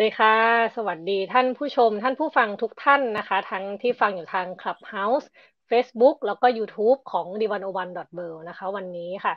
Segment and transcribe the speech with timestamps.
[0.00, 0.36] ดีค่ะ
[0.76, 5.26] สวัสดีท่านผู้ชม ท่านผู้ฟังทุกท่านนะคะ ทั้งที่ฟังอยู่ทาง Clubhouse
[5.70, 9.34] Facebook แล้วก็ YouTube ของ d 1 0 1 w o r นะคะ วันนี้ค่ะ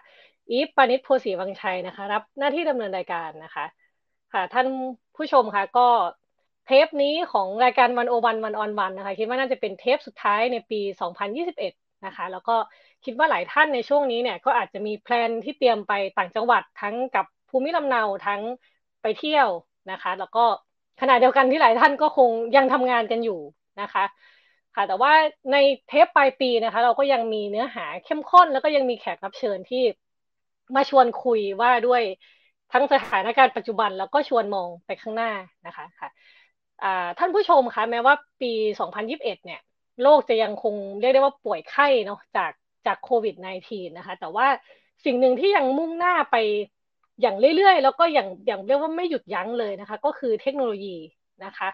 [0.50, 3.66] อีฟปาณิส โพธิ์ศรีวังชัยนะคะ รับหน้าที่ดำเนินรายการนะคะ
[4.34, 4.68] ค่ะ ท่าน
[5.16, 5.88] ผู้ชมค่ะก็
[6.66, 10.82] เทปนี้ของรายการ101 One-on-One นะคะ คิดว่าน่าจะเป็นเทปสุดท้ายในปี
[11.42, 12.56] 2021 นะคะ แล้วก็
[13.06, 18.42] คิดว่าหลายท่านในช่วงนี้เนี่ยก็อาจจะมี plan ที่เตรียมไปต่างจังหวัดทั้งกลับภูมิลำเนาทั้ง
[19.02, 19.50] ไปเที่ยว
[19.92, 20.46] นะคะ แล้วก็
[21.02, 23.40] ขณะเดียวกันที่หลายท่านก็คงยังทำงานกันอยู่
[23.82, 24.04] นะคะ
[24.76, 25.14] ค่ะแต่ว่า
[25.52, 29.84] ในเทปปลายปีนะคะ เราก็ยังมีเนื้อหาเข้มข้น แล้วก็ยังมีแขกรับเชิญที่
[30.76, 32.02] มาชวนคุยว่าด้วย
[32.72, 35.32] ทั้งสถานการณ์ปัจจุบันแล้วก็ชวนมองไปข้างหน้า
[35.68, 36.10] นะคะค่ะ
[37.20, 38.52] ท่านผู้ชมคะแม้ว่าปี
[38.90, 39.62] 2021 เนี่ย
[40.04, 42.52] โลกจะยังคงเรียกได้ว่าป่วยไข้เนาะจาก
[42.86, 43.36] จากโควิด
[43.68, 44.48] -19 นะคะ แต่ว่า
[45.06, 46.36] สิ่งหนึ่งที่ยังมุ่งหน้าไป
[47.22, 50.88] อย่างเรื่อยๆ แล้วก็อย่างอย่างเรียกว่าไม่หยุดยั้งเลยนะคะ ก็คือเทคโนโลยี
[51.44, 51.70] นะคะ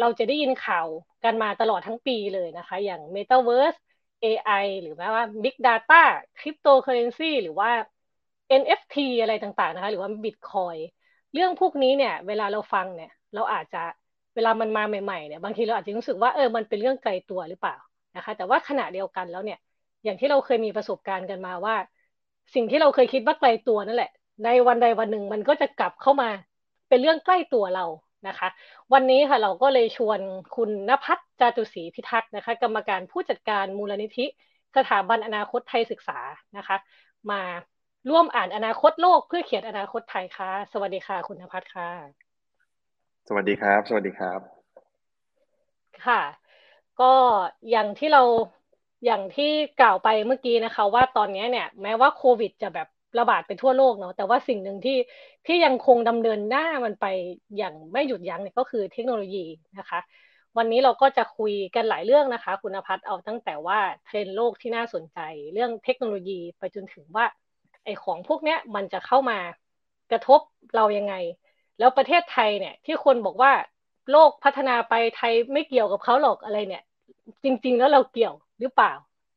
[0.00, 0.86] เราจะได้ยินข่าว
[1.24, 3.78] กันมาตลอดทั้งปีเลยนะคะ อย่าง Metaverse
[4.22, 4.50] AI
[4.82, 6.02] หรือแม้ว่า Big Data
[6.38, 7.70] Cryptocurrency หรือว่า
[8.48, 10.78] NFT อะไรต่างๆนะคะ หรือว่า Bitcoin
[11.34, 13.82] เรื่องพวกนี้เนี่ย เวลาเราฟังเนี่ย เราอาจจะ
[14.34, 17.76] เวลามันมาใหม่ๆเนี่ยบางทีเราอาจจะรู้สึกว่าเออมันเป็นเรื่องไกลตัวหรือเปล่า
[18.16, 19.58] นะคะ แต่ว่าขณะเดียวกันแล้วเนี่ย
[20.04, 21.74] อย่างที่เราเคยมีประสบการณ์กันมาว่า
[22.54, 24.10] สิ่งที่เราเคยคิดว่าไกลตัวนั่นแหละ
[24.44, 26.30] ในวันใดวันหนึ่งมันก็จะกลับเข้ามา
[26.88, 27.84] เป็นเรื่องใกล้ตัวเรา
[28.28, 28.48] นะคะ
[28.92, 30.20] วันนี้ค่ะเราก็เลยชวน
[30.56, 34.26] คุณนภัสจาตุศรีพิทักษ์นะคะ กรรมการผู้จัดการมูลนิธิ
[34.76, 36.18] สถาบันอนาคตไทยศึกษา
[36.56, 36.76] นะคะ
[37.30, 37.42] มา
[38.10, 41.88] ร่วมอ่านอนาคตโลกเพื่อเขียนอนาคตไทยค่ะ สวัสดีค่ะ คุณนภัสค่ะ
[43.28, 44.40] สวัสดีครับ สวัสดีครับ
[46.06, 46.22] ค่ะ
[47.00, 47.12] ก็
[47.70, 48.22] อย่างที่เรา
[49.04, 52.88] อย่างที่กล่าวไปเมื่อกี้นะคะ ว่าตอนนี้เนี่ย แม้ว่าโควิดจะแบบ
[53.18, 54.98] ระบาดไปทั่วโลกเนาะแต่ว่าสิ่งหนึ่งที่
[55.46, 57.06] ที่ยังคงดำเนินหน้ามันไป
[57.58, 59.44] อย่างไม่หยุดยั้งเนี่ยก็คือเทคโนโลยี
[59.78, 60.00] นะคะ
[60.56, 65.18] วันนี้เราก็จะคุยกันหลายเรื่องนะคะ คุณพัฒน์เอาตั้งแต่ว่าเทรนโลกที่น่าสนใจ
[65.52, 67.24] เรื่องเทคโนโลยีไปจนถึงว่า
[67.84, 69.38] ไอของพวกเนี้ยมันจะเข้ามา
[70.10, 70.40] กระทบ
[70.76, 71.14] เรายังไง
[71.78, 73.52] แล้วประเทศไทยเนี่ย ที่คนบอกว่า
[74.10, 76.84] โลกพัฒนาไปไทยไม่เกี่ยวกับเขาหรอกอะไรเนี่ย
[77.44, 78.92] จริง ๆ แล้วเราเกี่ยวหรือเปล่า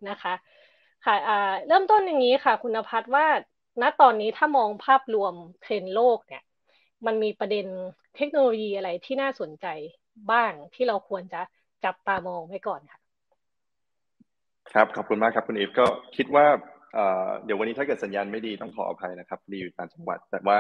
[0.10, 0.34] นะคะ
[1.06, 1.16] ค่ะ
[1.68, 3.26] เริ่มต้นอย่างนี้ค่ะ คุณพัฒน์ว่า
[3.82, 6.44] ณตอนนี้ถ้ามองภาพรวมเทรนโลกเนี่ย
[7.06, 7.66] มันมีประเด็น
[8.18, 9.68] เทคโนโลยีอะไรที่น่าสนใจ
[10.32, 11.42] บ้างที่เราควรจะ
[11.86, 13.00] จับตามองไว้ก่อนค่ะ
[14.74, 15.86] ครับ ขอบคุณมากครับคุณอีฟก็
[16.18, 16.48] คิดว่า
[17.46, 20.60] เดี๋ยววันนี้ถ้าเกิดสัญญาณไม่ดีต้องขออภัยนะครับพอดีอยู่ต่างจังหวัด แต่ว่า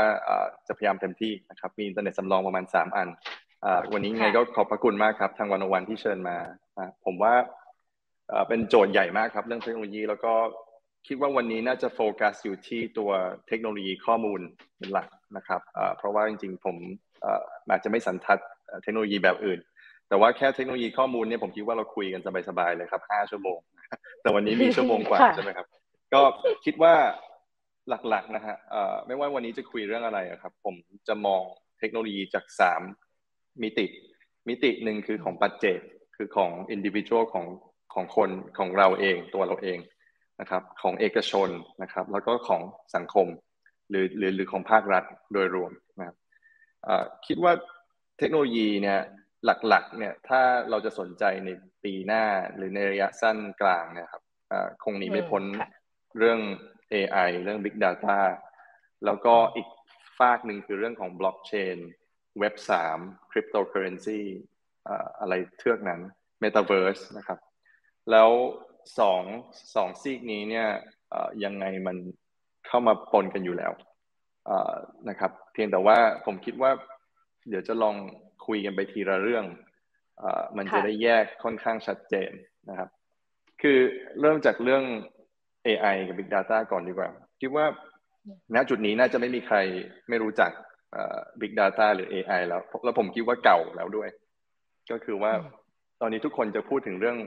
[0.68, 3.08] จะพยายามเต็มที่นะครับ มีอินเทอร์เน็ตสำรองประมาณสามอัน
[3.94, 6.38] วันนี้ไงก็ขอบพระคุณมากครับทางวันวันที่เชิญมา
[7.06, 7.34] ผมว่า
[8.48, 10.34] เป็นโจทย์ใหญ่มากครับ เรื่องเทคโนโลยีแล้วก็
[11.08, 13.12] คิดว่าวันนี้น่าจะโฟกัสอยู่ที่ตัว
[13.48, 14.42] เทคโนโลยีข้อมูล
[14.78, 15.08] เป็นหลัก
[15.38, 15.62] นะครับ
[15.98, 16.78] เพราะว่าจริงๆ ผม
[17.70, 18.40] อาจจะไม่สันทัด
[18.84, 19.60] เทคโนโลยีแบบอื่น
[20.10, 23.60] แต่ว่าแค่เทคโนโลยีข้อมูลเนี่ยผมคิดว่าเราคุยกันสบายๆเลยครับห้าชั่วโมง
[24.22, 25.68] แต่วันนี้มีชั่วโมงกว่าใช่ไหมครับ
[26.14, 26.22] ก็
[26.66, 26.94] คิดว่า
[28.10, 28.58] หลักๆนะฮะ
[29.08, 30.76] ไม่ว่าวันนี้จะคุยเรื่องอะไรครับ ผม
[31.08, 31.42] จะมอง
[31.80, 32.82] เทคโนโลยีจากสาม
[33.64, 33.86] มิติ
[34.50, 35.80] มิติหนึ่งคือของปัจเจก
[36.16, 37.46] คือของอินดิวิชวลของ
[37.94, 39.78] ของคนของเราเองตัวเราเอง
[40.42, 41.50] นะครับของเอกชน
[41.82, 42.62] นะครับแล้วก็ของ
[42.96, 43.28] สังคม
[43.90, 45.04] หรือหรือหรือของภาครัฐ
[45.34, 46.18] โดยรวมนะครับ
[47.28, 47.54] คิดว่า
[48.20, 49.00] เทคโนโลยีเนี่ย
[49.46, 51.50] หลักๆเนี่ยถ้าเราจะสนใจใน
[51.84, 52.26] ปีหน้า
[52.56, 54.24] หรือในระยะสั้นกลางเนี่ยครับ
[54.84, 55.44] คงหนีไม่พ้น
[56.18, 56.40] เรื่อง
[56.94, 58.20] AI เรื่อง Big Data
[59.06, 59.68] แล้วก็อีก
[60.20, 61.78] ฝากหนึ่งคือเรื่องของบล็อกเชน
[62.40, 62.98] เว็บสาม
[63.32, 64.22] คริปโตเคอเรนซี
[65.20, 66.02] อะไรเทือกนั้น
[66.44, 67.40] Metaverse นะครับ
[68.12, 68.30] แล้ว
[69.00, 69.24] สอง
[69.76, 70.68] สองซีกนี้เนี่ย
[71.44, 71.98] ยังไงมัน
[72.68, 73.72] เข้ามาปนกันอยู่แล้ว
[75.10, 76.72] นะครับ เพียงแต่ว่าผมคิดว่า
[77.50, 77.96] เดี๋ยวจะลอง
[78.48, 79.46] คุยกันไปทีละเรื่อง
[80.22, 80.24] อ
[80.58, 82.32] มันจะได้แยกค่อนข้างชัดเจน
[82.70, 82.90] นะครับ
[83.62, 83.78] คือ
[84.22, 84.84] เริ่มจากเรื่อง
[85.68, 87.10] AI กับ Big Data ก่อนดีกว่า
[87.42, 87.66] คิดว่า
[88.56, 89.58] ณจุดนี้น่าจะไม่มีใคร
[90.10, 90.52] ไม่รู้จัก
[91.42, 94.10] Big Data หรือ AI แล้ว แล้วผมคิดว่าเก่าแล้วด้วย
[94.92, 95.32] ก็คือว่า
[96.02, 97.18] ตอนนี้ทุกคนจะพูดถึงเรื่อง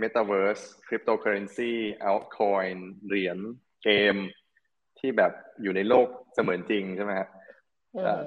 [0.00, 1.72] Metaverse Cryptocurrency
[2.08, 3.38] Altcoin เหรียญ
[3.84, 4.16] เกม
[4.98, 5.32] ที่แบบ
[5.62, 7.28] อยู่ในโลกเสมือนจริงใช่ไหมฮะ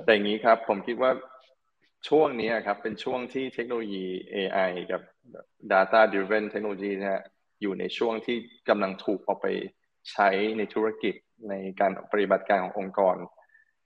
[0.04, 1.12] แต่อย่างนี้ครับผมคิดว่า
[2.08, 4.06] ช่วงนี้ครับ เป็นช่วงที่เทคโนโลยี
[4.36, 5.02] AI กับ
[5.72, 7.24] Data Driven Technology นะ
[7.62, 8.38] อยู่ในช่วงที่
[8.70, 9.48] กำลังถูกออกไป
[10.12, 11.16] ใช้ในธุรกิจ
[11.50, 13.16] ในการปฏิบัติการขององค์กร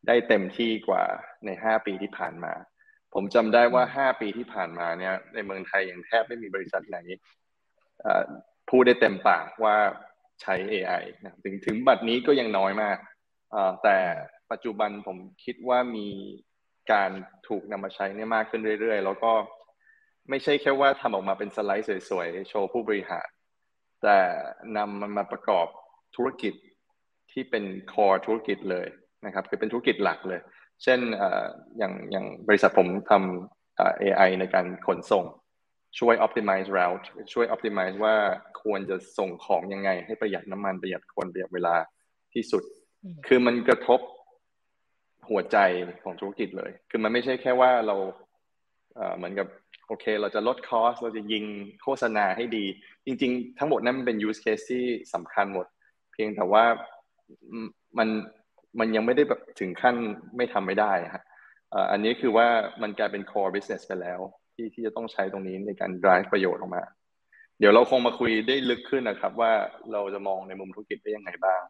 [0.08, 1.04] ได้เต็มที่กว่า
[1.46, 2.54] ใน 5 ปีที่ผ่านมา
[3.14, 6.98] ผมจำได้ว่า 5 ปีที่ผ่านมาเนี่ย ในเมืองไทยยังแทบไม่มีบริษัทไหน
[8.70, 9.78] พูดได้เต็มปากว่า
[10.42, 12.98] ใช้ AI นะถึงถึงบัดนี้ก็ยังน้อยมาก
[13.84, 13.98] แต่
[14.52, 16.08] ปัจจุบันผมคิดว่ามี
[16.92, 17.12] การ
[17.48, 19.32] ถูกนำมาใช้เนี่ยมากขึ้นเรื่อยๆ แล้วก็
[20.30, 23.28] ไม่ใช่แค่ว่าทำออกมาเป็นสไลด์สวยๆ โชว์ผู้บริหาร
[24.04, 24.20] แต่
[24.78, 25.68] นำมันมาประกอบ
[26.16, 26.54] ธุรกิจ
[27.32, 27.64] ที่เป็น
[27.94, 28.88] core ธุรกิจเลย
[29.26, 30.42] นะครับคือเป็นธุรกิจหลักเลย
[30.84, 31.00] เช่น
[31.78, 35.26] อย่างอย่างบริษัทผมทำ AI ในการขนส่ง
[36.00, 38.16] ช่วย optimize route ช่วย optimize ว่า
[38.64, 41.76] ควรจะส่งของยังไง ให้ประหยัดน้ำมันประหยัดคนประหยัดเวลา
[42.34, 42.64] ที่สุด
[43.28, 44.00] คือมันกระทบ
[45.30, 45.58] หัวใจ
[46.04, 47.96] ของธุรกิจเลย คือมันไม่ใช่แค่ว่าเรา
[49.18, 49.48] เหมือนกับ
[49.88, 51.44] โอเค เราจะลดคอสเราจะยิง
[51.82, 52.66] โฆษณาให้ดี
[53.06, 54.84] จริง ๆ ทั้งหมดนั้นมันเป็น use case ที่
[55.14, 55.66] สำคัญหมด
[56.12, 56.64] เพียงแต่ว่า
[57.98, 58.10] มัน
[58.80, 59.96] มันยังไม่ได้แบบถึงขั้น
[60.38, 61.24] ไม่ทำไม่ได้ฮะ
[61.92, 62.48] อันนี้คือว่า
[62.82, 64.20] มันกลายเป็น core business ไปแล้ว
[64.54, 66.84] ที่ที่จะต้องใช้ตรงนี้ในการ drive ประโยชน์ออกมา
[67.60, 69.52] เดี๋ยวเราคงมาคุยได้ลึกขึ้นนะครับ ว่า
[69.92, 71.62] เราจะมองในมุมธุรกิจได้ยังไงบ้าง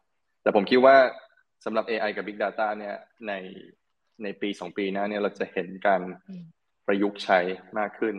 [0.42, 0.96] แต่ผมคิดว่า
[1.64, 2.96] สำหรับ AI กับ Big Data เนี่ย
[3.28, 3.32] ใน
[4.22, 6.02] ในปีสองปีหน้าเนี่ยเราจะเห็นการ
[6.86, 7.38] ประยุกต์ใช้
[7.78, 8.16] มากขึ้น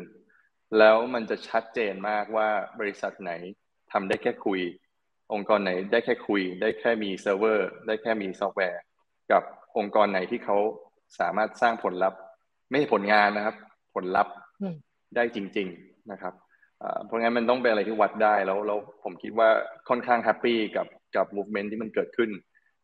[0.79, 2.49] แล้วมันจะชัดเจนมากว่า
[2.79, 3.31] บริษัทไหน
[3.91, 4.61] ทำได้แค่คุย
[5.33, 8.81] องค์กรไหนได้แค่คุย ได้แค่มีเซิร์ฟเวอร์ ได้แค่มีซอฟต์แวร์
[9.31, 9.43] กับ
[9.77, 10.57] องค์กรไหนที่เขา
[11.19, 12.19] สามารถสร้างผลลัพธ์
[12.69, 13.55] ไม่ใช่ผลงานนะครับ
[13.95, 14.33] ผลลัพธ์
[15.15, 16.33] ได้จริง ๆนะครับ
[17.05, 19.49] เพราะงั้นมันต้องเป็นอะไรที่วัดได้แล้วแล้วผมคิดว่า
[19.89, 22.29] ค่อนข้าง happy กับกับ movement ที่มันเกิดขึ้น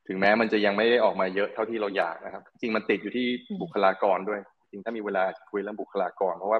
[0.07, 3.25] ถึงแม้มันจะยังไม่ได้ออกมาเยอะเท่าที่เราอยากนะครับ จริงมันติดอยู่ที่
[3.61, 4.39] บุคลากรด้วย
[4.69, 6.59] จริงถ้ามีเวลาคุยเรื่องบุคลากร เพราะว่า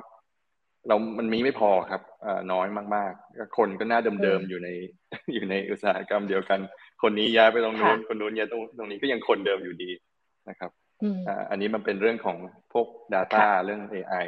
[0.87, 2.01] เรามันมีไม่พอครับ
[2.51, 4.69] น้อยมากๆ คนก็หน้าเดิมๆอยู่ใน
[5.33, 6.59] อยู่ในอุตสาหกรรมเดียวกัน
[7.01, 9.91] คนนี้ย้ายไปตรงนู้นคนนู้นย้ายตรงตรงนี้ก็ยังคนเดิมอยู่ดี
[10.49, 10.71] นะครับ
[11.49, 12.37] อันนี้มันเป็นเรื่องของ
[12.73, 14.25] พวก Data เรื่อง AI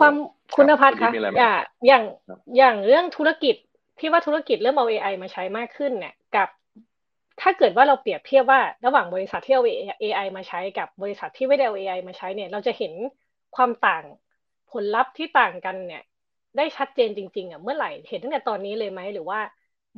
[0.00, 0.14] ความ
[0.56, 1.56] คุณพัฒน์คะอย่าง
[1.86, 2.04] อย่าง
[2.58, 3.56] อย่างเรื่องธุรกิจ
[3.98, 6.48] ที่ว่าธุรกิจเริ่มเอา AI มาใช้มากขึ้นเนี่ยกับ
[7.40, 9.64] ถ้าเกิดว่าเราเปรียบเทียบว่าระหว่างบริษัทที่เอา
[10.02, 12.92] AI มาใช้กับบริษัทที่ไม่ได้เอา AI มาใช้เนี่ย เราจะเห็น
[13.56, 14.04] ความต่าง
[14.72, 16.02] ผลลัพธ์ที่ต่างกันเนี่ย
[16.56, 19.40] ได้ชัดเจนจริง ๆอะเมื่อไหร่เห็นตั้งแต่ตอนนี้เลยไหมหรือว่า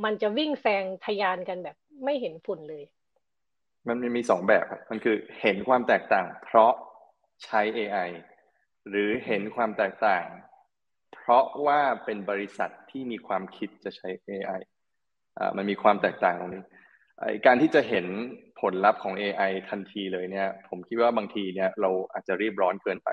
[0.05, 2.85] มันจะวิ่งแซงทยานกันแบบไม่เห็นฝุ่นเลย
[3.89, 6.73] มันมีสองแบบครับมันคือเห็นความแตกต่าง เพราะ
[7.45, 8.11] ใช้ AI
[8.89, 10.25] หรือเห็นความแตกต่าง
[11.13, 14.61] เพราะว่าเป็นบริษัทที่มีความคิดจะใช้ AI
[15.39, 16.65] อ่ามันมีความแตกต่างตรงนี้
[17.47, 18.07] การที่จะเห็น
[18.61, 23.11] ผลลัพธ์ของ AI ทันทีเลยเนี่ย ผมคิดว่าบางทีเนี่ยเราอาจจะรีบร้อนเกินไป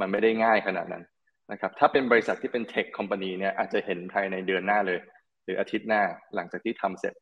[0.00, 1.04] มันไม่ได้ง่ายขนาดนั้น
[1.52, 5.00] นะครับถ้าเป็นบริษัทที่เป็นเทคคอมพานีเนี่ยอาจจะเห็นภายในเดือนหน้าเลย
[5.44, 6.02] หรืออาทิตย์หน้า
[6.34, 7.14] หลังจากที่ทำเสร็จ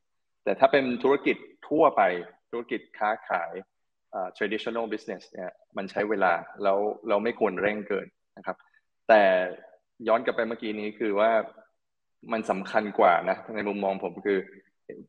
[0.44, 1.36] แต่ถ้าเป็นธุรกิจ
[1.68, 2.02] ทั่วไป
[2.50, 3.52] ธุรกิจค้าขาย
[4.38, 6.32] traditional business เนี่ยมันใช้เวลา
[6.62, 6.78] แล้ว
[7.08, 8.06] เราไม่ควรเร่งเกิน
[8.36, 8.56] นะครับ
[9.08, 9.22] แต่
[10.08, 11.30] ย้อนกลับไปเมื่อกี้นี้คือว่า
[12.32, 14.38] มันสำคัญกว่านะในมุมมองผมคือ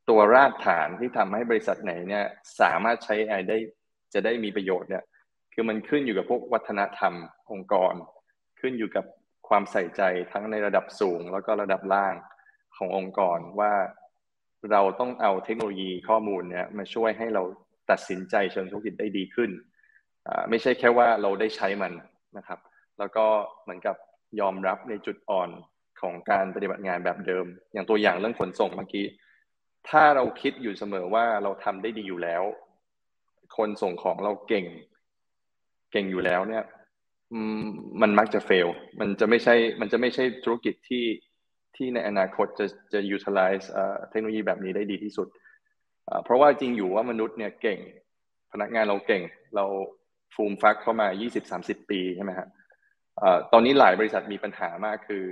[0.10, 2.26] ตัวรากฐานที่ทำให้บริษัทไหนเนี่ย
[2.62, 3.58] สามารถใช้ AI ได้
[4.14, 5.04] จะได้มีประโยชน์เนี่ย
[5.54, 7.14] คือมันขึ้นอยู่กับพวกวัฒนธรรม
[7.52, 7.94] องค์กร
[8.60, 9.06] ขึ้นอยู่กับ
[9.48, 10.02] ความใส่ใจ
[10.32, 12.16] ทั้งในระดับสูงแล้วก็ระดับล่าง
[12.78, 13.74] ขององค์กรว่า
[14.72, 17.44] เราต้องเอาเทคโนโลยีข้อมูลเนี่ยมาช่วยให้เรา
[17.92, 19.52] ตัดสินใจเชิงธุรกิจได้ดีขึ้น
[20.50, 21.94] ไม่ใช่แค่ว่าเราได้ใช้มัน
[22.38, 22.60] นะครับ
[23.00, 23.26] แล้วก็
[23.64, 23.96] เหมือนกับ
[24.40, 25.50] ยอมรับในจุดอ่อน
[26.02, 29.06] ของการปฏิบัติงานแบบเดิม อย่างตัวอย่างเรื่องขนส่งเมื่อกี้
[29.90, 32.44] ถ้าเราคิดอยู่เสมอว่าเราทำได้ดีอยู่แล้ว
[33.58, 34.66] คนส่งของเราเก่ง
[35.92, 36.64] เก่งอยู่แล้วเนี่ย
[38.02, 38.68] มันมักจะเฟล
[39.00, 41.06] มันจะไม่ใช่ มันจะไม่ใช่ธุรกิจที่
[41.76, 43.66] ที่ในอนาคตจะจะ utilize
[44.10, 45.28] เทคโนโลยีแบบนี้ได้ดีที่สุด
[46.24, 47.80] เพราะว่าจริงอยู่ว่ามนุษย์เนี่ยเก่ง
[48.52, 49.24] พนักงานเราเก่ง
[49.56, 49.66] เรา
[50.36, 51.08] ฟูมฟักเข้ามา
[51.50, 52.48] 20-30 ปีใช่ไหมฮะ
[53.52, 55.26] ตอนนี้หลายบริษัทมีปัญหามากคือ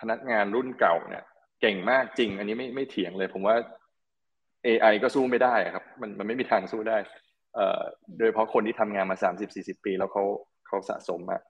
[0.00, 1.24] พนักงานรุ่นเก่าเนี่ย
[1.60, 3.56] เก่งมากจริง อันนี้ไม่ไม่เถียงเลย ผมว่า
[4.66, 6.98] AI ก็สู้ไม่ได้ครับ มันมันไม่มีทางสู้ได้
[8.18, 10.24] โดยเพราะคนที่ทำงานมาสามสิบสี่สิบปี แล้วเขา
[10.66, 11.40] เขาสะสมอะ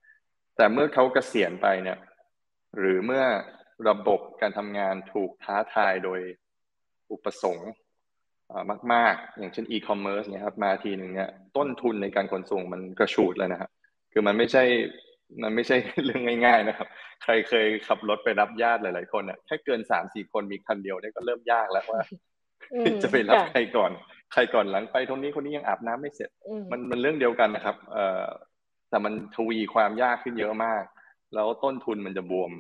[0.57, 1.99] แต่เมื่อเขาเกษียณไปเนี่ย
[2.79, 3.25] หรือเมื่อ
[3.89, 6.21] ระบบการทำงานถูกท้าทายโดย
[7.11, 7.71] อุปสงค์
[8.93, 13.71] มาก ๆ อย่างเช่นอีคอมเมิร์ซเนี่ยครับมาทีหนึ่งเนี่ยต้นทุนในการขนส่งมันกระชูดเลยนะครับ
[14.13, 14.65] คือมันไม่ใช่
[15.43, 16.89] มันไม่ใช่เรื่องง่ายๆนะครับ
[17.23, 22.01] ใครเคยขับรถไปรับญาติหลาย ๆ คนเนี่ยแค่เกินสามสี่คนมีคันเดียวเนี่ยก็เริ่มยากแล้วว่า
[23.03, 23.91] จะไปรับใครก่อน
[24.33, 26.31] ใครก่อนหลังไปตรงนี้คนนี้ยังอาบน้ำไม่เสร็จ
[26.71, 28.27] มันมันเรื่องเดียวกันนะครับ เอ่อ
[28.91, 30.83] แต่มันทวีความยากขึ้นเยอะมาก
[31.35, 32.53] แล้วต้นทุนมันจะบวม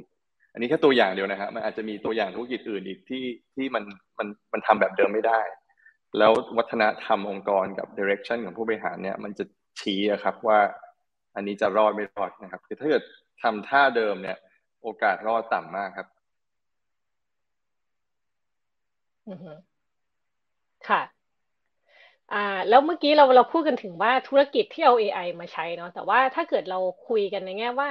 [0.52, 3.84] อันนี้แค่ตัวอย่างเดียวนะครับมันอาจจะมีตัวอย่างธุรกิจอื่นอีกที่ที่มัน
[4.18, 5.40] มันมันทำแบบเดิมไม่ได้
[6.18, 9.44] แล้ววัฒนธรรมองค์กรกับดิเรกชันของผู้บริหารเนี่ยมันจะ
[9.80, 10.60] ชี้ครับว่า
[11.34, 13.02] อันนี้จะรอดไม่รอดนะครับ คือถ้าเกิด
[13.42, 14.38] ทำท่าเดิมเนี่ย
[14.82, 16.08] โอกาสรอดต่ำมากครับ
[20.88, 21.02] ค่ะ
[22.32, 27.90] อ่าแล้วเมื่อกี้เราเราพูดกันถึงว่าธุรกิจที่เอา AI มาใช้เนาะแต่ว่าถ้าเกิดเราคุยกันในแง่ว่า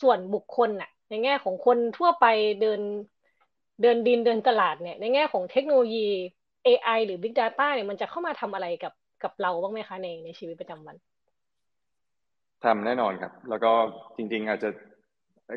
[0.00, 2.26] ส่วนบุคคลน่ะ ในแง่ของคนทั่วไป
[2.60, 2.80] เดิน
[3.82, 6.08] เดินดินเดินตลาดเนี่ย ในแง่ของเทคโนโลยี
[6.66, 8.92] AI หรือ Big Data เนี่ยมันจะเข้ามาทำอะไรกับ
[9.24, 10.96] กับเราบ้างไหมคะในในชีวิตประจำวัน
[12.64, 13.70] ทำแน่นอนครับ แล้วก็
[14.16, 14.70] จริง ๆ อาจจะ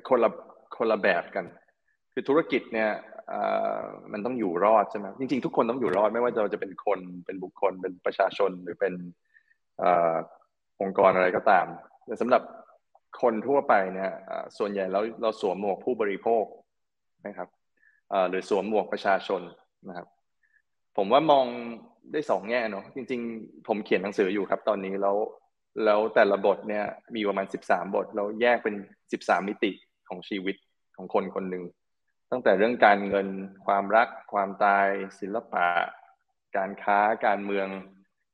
[0.09, 0.29] คนละ
[0.77, 1.45] คนละแบบกัน
[2.13, 2.89] คือธุรกิจเนี่ย
[4.11, 8.93] มันต้องอยู่รอดใช่ไหมจริง ๆ ทุกคนต้องอยู่รอดไม่ว่าเราจะเป็นคนเป็นบุคคลเป็นประชาชนหรือเป็น
[9.81, 9.83] อ
[10.81, 11.65] องค์กรอะไรก็ตาม
[12.05, 12.41] แต่สำหรับ
[13.21, 14.11] คนทั่วไปเนี่ย
[14.57, 16.45] ส่วนใหญ่เราเราสวมหมวกผู้บริโภค
[17.27, 17.49] นะครับ
[18.29, 19.41] หรือสวมหมวกประชาชน
[19.87, 20.07] นะครับ
[20.97, 21.45] ผมว่ามอง
[22.11, 25.17] ได้สองแง่เนาะจริง ๆ ผมเขียนหนังสืออยู่ครับตอนนี้แล้ว
[25.85, 26.85] แล้วแต่ละบทเนี่ย
[27.15, 28.75] มีประมาณสิบสามบทเราแยกเป็น
[29.11, 29.71] สิบสามมิติ
[30.09, 30.55] ของชีวิต
[30.95, 31.63] ของคนคนหนึ่ง
[32.31, 33.27] ตั้งแต่เรื่องการเงิน
[33.65, 34.87] ความรัก ความตาย
[35.19, 35.65] ศิลปะ
[36.57, 37.67] การค้าการเมือง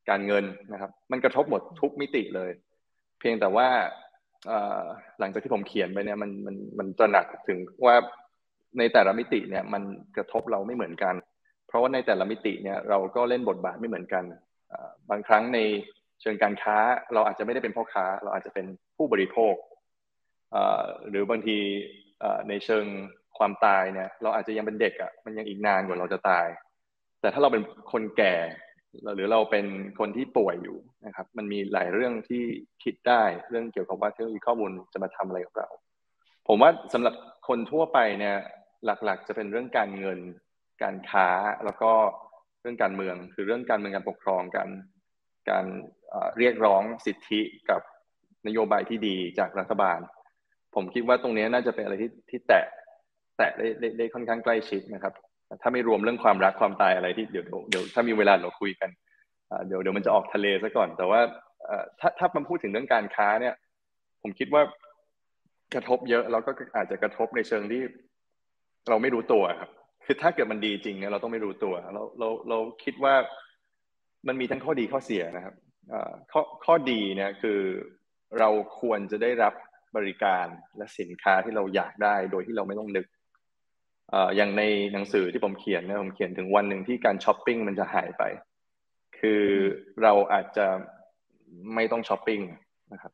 [0.10, 2.52] การเงินนะครับ มันกระทบหมดทุกมิติเลย
[3.20, 3.68] เพียงแต่ว่า
[5.20, 7.96] หลังจากที่ผมเขียนไปเนี่ยมันมันมันตระหนักถึงว่า
[8.78, 9.84] ในแต่ละมิติเนี่ยมัน
[10.18, 11.16] กระทบเราไม่เหมือนกัน
[11.70, 14.24] เพราะว่าในแต่ละมิติเนี่ยเราก็เล่นบทบาทไม่เหมือนกัน
[15.10, 15.60] บางครั้งใน
[16.22, 16.78] เชิงการค้า
[17.14, 18.66] เราอาจจะไม่ได้เป็นพ่อค้า เราอาจจะเป็น
[18.98, 19.56] ผู้บริโภค
[21.10, 21.58] หรือบางที
[22.50, 22.86] ในเชิง
[23.38, 26.48] ความตายเนี่ยเราอาจจะยังเป็นเด็กอะ่ะมันยังอีกนานกว่าเราจะตาย
[27.22, 28.36] แต่ถ้าเราเป็นคนแก่
[29.16, 29.66] หรือเราเป็น
[30.00, 32.44] คนที่ป่วยอยู่นะครับ มันมีหลายเรื่องที่
[32.84, 35.68] คิดได้เรื่องเกี่ยวกับว่าเทคโนโลยีข้อมูลจะมาทำอะไรกับเรา
[36.48, 37.14] ผมว่าสำหรับ
[37.48, 38.36] คนทั่วไปเนี่ย
[38.86, 40.20] หลักๆ จะเป็นเรื่องการเงิน
[40.84, 41.28] การค้า
[41.66, 41.92] แล้วก็
[42.62, 44.68] เรื่องการเมืองคือเรื่องการเมืองการปกครองกัน
[45.50, 45.66] การ
[46.38, 47.82] เรียกร้องสิทธิกับ
[48.48, 50.00] นโยบายที่ดีจากรัฐบาล
[50.76, 52.66] ผมคิดว่าตรงนี้น่าจะเป็นอะไรที่ที่แตะ
[53.38, 55.14] แตะได้ได้ได้ค่อนข้างใกล้ชิดนะครับ
[55.62, 58.90] ถ้าไม่รวมเรื่องความรักความตายอะไรที่เดี๋ยวเดี๋ยวถ้ามีเวลาเราคุยกัน
[59.68, 61.22] เดี๋ยวเดี๋ยวมันจะออกทะเลซะก่อน แต่ว่า
[62.00, 63.56] ถ้าถ้ามันพูดถึงเรื่องการค้าเนี่ย
[64.22, 64.62] ผมคิดว่า
[65.74, 67.82] กระทบเยอะแล้วก็อาจจะกระทบในเชิงที่
[68.90, 69.70] เราไม่รู้ตัวครับ
[70.12, 73.16] คือถ้าเกิดมันดีจริงเนี่ยเราต้องไม่รู้ตัวเราเราเราคิดว่า
[74.28, 75.56] มันมีทั้งข้อดีข้อเสียนะครับ
[76.32, 77.60] ข้อข้อดีเนี่ยคือ
[78.40, 78.50] เรา
[78.80, 79.54] ควรจะได้รับ
[79.98, 80.46] บริการ
[80.78, 83.06] และสินค้าที่เราอยากได้โดยที่เราไม่ต้องนึก
[84.38, 84.64] อย่างใน
[84.94, 88.24] หนังสือที่ผมเขียนเนี่ยผมเขียนถึงวันหนึ่งที่การช้อปปิ้งมันจะหายไป
[89.20, 89.44] คือ
[90.04, 90.68] เราอาจจะ
[91.76, 92.42] ไม่ต้องช้อปปิ้ง
[92.94, 93.14] นะครับ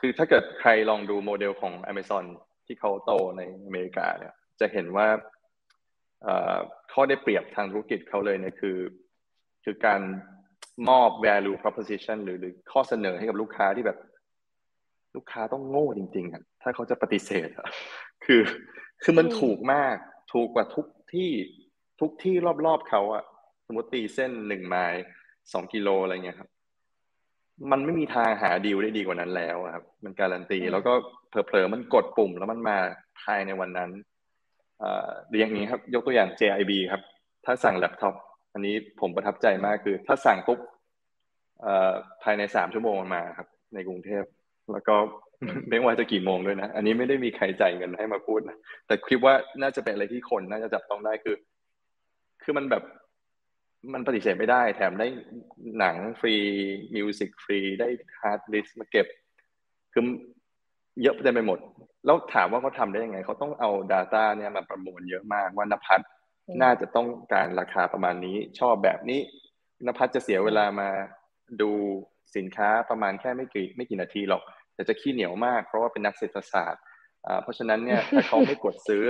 [0.00, 2.24] คือถ้าเกิดใครลองดูโมเดลของ Amazon
[2.66, 5.06] ที่เขาโตในอเมริกาเนี่ย จะเห็นว่า
[6.92, 8.78] ข้อได้เปรียบทางธุรกิจเขาเลยเนี่ยคือ
[9.64, 10.00] คือการ
[10.88, 13.98] มอบ value proposition หรือหรือข้อเสนอให้กับลูกค้าที่แบบ
[15.16, 17.68] ลูกค้าต้องโง่จริงๆอะถ้าเขาจะปฏิเสธอะ
[18.24, 18.42] คือ
[19.02, 19.96] คือมันถูกมาก
[20.32, 21.30] ถูกกว่าทุกที่
[22.00, 22.34] ทุกที่
[22.66, 23.24] รอบๆเขาอะ
[23.66, 25.02] สมมติตีเส้นหนึ่งไมล์
[25.52, 26.50] สองกิโลอะไรเงี้ยครับ
[27.70, 30.92] มันไม่มีทางหาดีลได้ดีกว่านั้นแล้วครับ มันการันตี แล้วก็
[31.28, 32.78] เผลอๆมันกดปุ่มแล้วมันมา
[33.20, 33.90] ภายในวันนั้น
[34.84, 37.02] เอ่ออย่างนี้ครับยกตัวอย่าง JIB ครับ
[37.44, 38.14] ถ้าสั่งแล็ปท็อป
[38.52, 40.58] อันนี้ผมประทับใจมากคือ ถ้าสั่งปุ๊บ
[42.22, 44.24] ภายในสามชั่วโมงมาครับ ในกรุงเทพ
[44.72, 44.96] แล้วก็
[45.68, 51.36] ไม่ว่าจะกี่โมงด้วยนะ อันนี้ไม่ได้มีใครจ่ายเงินให้มาพูดนะ แต่คิดว่าน่าจะเป็นอะไรที่คนน่าจะจับต้องได้คือ
[52.42, 52.82] คือมันแบบ
[53.92, 55.06] มันปฏิเสธไม่ได้ แถมได้
[55.78, 56.34] หนังฟรี
[56.94, 57.88] music ฟรี ได้
[58.20, 59.06] hard disk มาเก็บ
[59.92, 60.02] คือ
[61.02, 61.58] เยอะเต็มไปหมด
[62.04, 66.04] แล้วถามว่าเขาทำได้ยังไง เขาต้องเอา Data เนี่ยมาประมวลเยอะมากว่านภัทร
[66.62, 69.20] น่าจะต้องการราคาประมาณนี้ ชอบแบบนี้
[69.86, 70.88] นภัสจะเสียเวลามา
[71.60, 71.70] ดู
[72.36, 74.42] สินค้าประมาณแค่ไม่กี่ไม่กี่นาทีหรอก
[74.74, 76.82] แต่จะขี้เหนียวมาก เพราะว่าเป็นนักเศรษฐศาสตร์
[77.42, 79.02] เพราะฉะนั้นเนี่ยถ้าเขาไม่กดซื้อ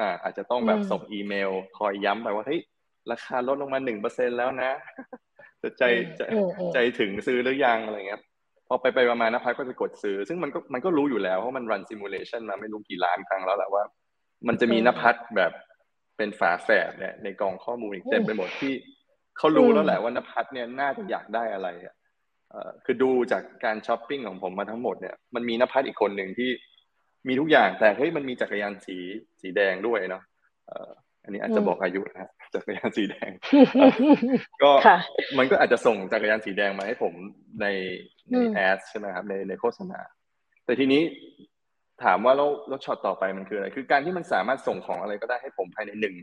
[0.00, 2.60] อ่าอาจจะต้องแบบส่งอีเมล คอยย้ำไปว่าเฮ้ย
[3.10, 4.70] ราคาลดลงมาหนึ่งเปอร์เซ็นแล้วนะ
[5.62, 5.84] จะใจ
[6.16, 6.22] ใจ
[6.74, 8.22] ใจถึงซื้อหรือยังอะไรเงี้ย
[8.68, 13.84] พอไปไปประมาณนะพักก็จะกดซื้อ ซึ่งมันก็มันก็รู้อยู่แล้วเพราะมันรันซิมูเลชันมาไม่รู้กี่ล้านครั้งแล้วแหละว่า
[14.48, 15.52] มันจะมีนภัสแบบ
[16.16, 18.72] เป็นฝาแฝดเนี่ยในกองข้อมูลอีกเต็มไปหมดที่
[19.38, 21.94] เขารู้แล้วแหละว่านภัสเนี่ยน่าจะอยากได้อะไรอะ
[22.84, 26.50] คือดูจากการช้อปปิ้งของผมมาทั้งหมดเนี่ยมันมีนภัสอีกคนหนึ่งที่
[27.28, 28.96] มีทุกอย่างแต่เฮ้ยมันมีจักรยานสี
[29.40, 30.22] สีแดงด้วยเนาะ
[31.24, 33.30] อันนี้อาจจะบอกอายุนะจักรยานสีแดง
[34.62, 34.70] ก็
[35.38, 37.12] มันก็อาจจะส่งจักรยานสีแดงมาให้ผม
[37.62, 37.66] ใน
[38.30, 40.00] ในแอดใช่ไหมครับในในโฆษณา
[40.64, 41.02] แต่ทีนี้
[42.04, 46.16] ถามว่าแล้วแล้วช็อตต่อไปมันคืออะไร คือการที่มันสามารถส่งของอะไรก็ได้ให้ผมภายในหนึ่ง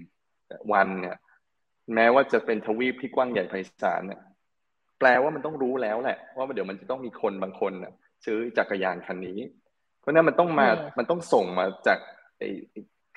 [0.73, 1.17] วันเนี่ย
[1.95, 4.21] แม้ว่าจะเป็นทวีปที่กว้างใหญ่ไพศาลเนี่ย
[4.99, 7.73] แปลว่ามันต้องรู้แล้วแหละ ว่าเดี๋ยวมันจะต้องมีคนบางคน
[8.25, 9.39] ซื้อจักรยานคันนี้
[9.99, 11.99] เพราะนั้นมันต้องมามันต้องส่งมาจาก
[12.37, 12.49] ไอ้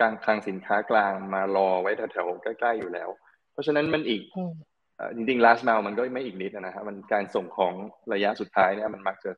[0.01, 3.09] กลางคลังสินค้ากลางมารอไว้แถวๆใกล้ๆอยู่แล้ว
[3.53, 4.23] เพราะฉะนั้นมันอีก
[5.17, 7.75] จริงๆ last mile มันก็ไม่อีกนิดนะฮะมันการส่งของ
[8.13, 9.31] ระยะสุดท้ายเนี่ยมันมักจะ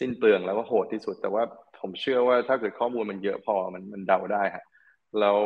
[0.00, 1.42] สิ้นเปลืองแล้วก็โหดที่สุด แต่ว่า
[1.80, 4.64] ผมเชื่อว่าถ้าเกิดข้อมูลมันเยอะพอมันมันเดาได้ฮะ
[5.20, 5.38] แล้ว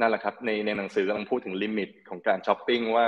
[0.00, 3.06] นั่นแหละครับในในหนังสือกำลังพูดถึง limit ของการช้อปปิ้งว่า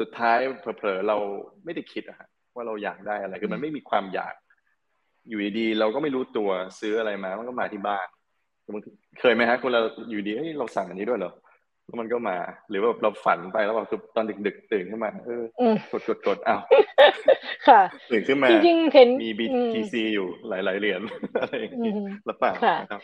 [0.00, 1.16] สุดท้ายเผลอๆเรา
[1.64, 4.34] ไม่ได้คิดอะฮะว่าเราอยากได้อะไรคือมันไม่มีความอยาก
[5.28, 8.06] อยู่ดีๆเราก็ไม่รู้ตัวซื้ออะไรมามันก็มาที่บ้าน
[9.20, 11.32] เคยไหมฮะคนเราอยู่ดีเฮ้ยเราสั่งอันนี้ด้วยเหรอ
[11.86, 12.36] แล้วมันก็มา
[12.70, 15.42] หรือว่าเราฝันไปแล้วแบบตอนดึกๆตื่นขึ้นมาเออ
[15.92, 16.60] กดกดกดอ้าว
[17.68, 21.02] ค่ะตื่นขึ้นมาจริงๆเห็นมี BTC อยู่หลายๆเหรียญ
[21.40, 21.92] อะไรอย่างนี้
[22.26, 22.52] หรือเปล่า
[22.92, 23.02] ครับ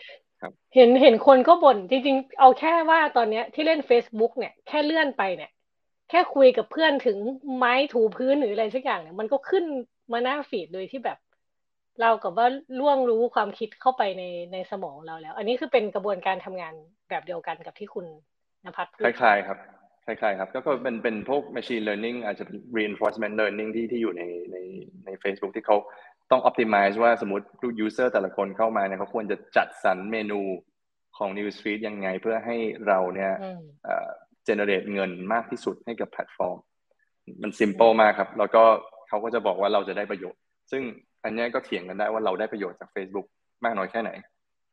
[0.75, 5.51] เห็นเห็นคนก็บ่นจริงๆ เอาแค่ว่าตอนเนี้ยที่เล่น Facebook เนี่ยแค่เลื่อนไปเนี่ย
[6.09, 7.17] แค่คุยกับเพื่อนถึง
[7.57, 9.65] ไม้ถูพื้นหรืออะไรสักอย่างเนี่ย มันก็ขึ้น
[10.11, 11.17] มาหน้าฟีดโดยที่แบบ
[12.01, 12.47] เรากับว่า
[12.79, 14.23] ล่วงรู้ความคิดเข้าไปใน
[14.53, 16.73] ในสมองเราแล้ว อันนี้คือเป็นกระบวนการทำงาน
[17.09, 18.05] แบบเดียวกันกับที่คุณ
[18.65, 19.57] นภัสคล้ายๆครับ
[20.05, 24.57] คล้ายๆครับก็เป็นเป็นพวก machine learning อาจจะเป็น reinforcement learning ที่ที่อยู่ในใน
[25.05, 25.77] ใน Facebook ที่เขา
[26.31, 30.41] ต้อง optimize ว่าสมมติลูก user แต่ละคนเข้ามาเนี่ยเขาควรจะจัดสรรเมนู
[31.17, 33.31] ของ newsfeed ยังไงเพื่อให้เราเนี่ย
[34.47, 36.57] generate เงินมากที่สุดให้กับแพลตฟอร์ม
[37.41, 38.63] มัน simple มากครับ แล้วก็
[39.07, 40.41] เขาก็จะบอกว่าเราจะได้ประโยชน์
[40.71, 40.83] ซึ่ง
[41.23, 43.27] อันนี้ก็เถียงกันได้ว่าเราได้ประโยชน์จาก Facebook
[43.63, 44.11] มากน้อยแค่ไหน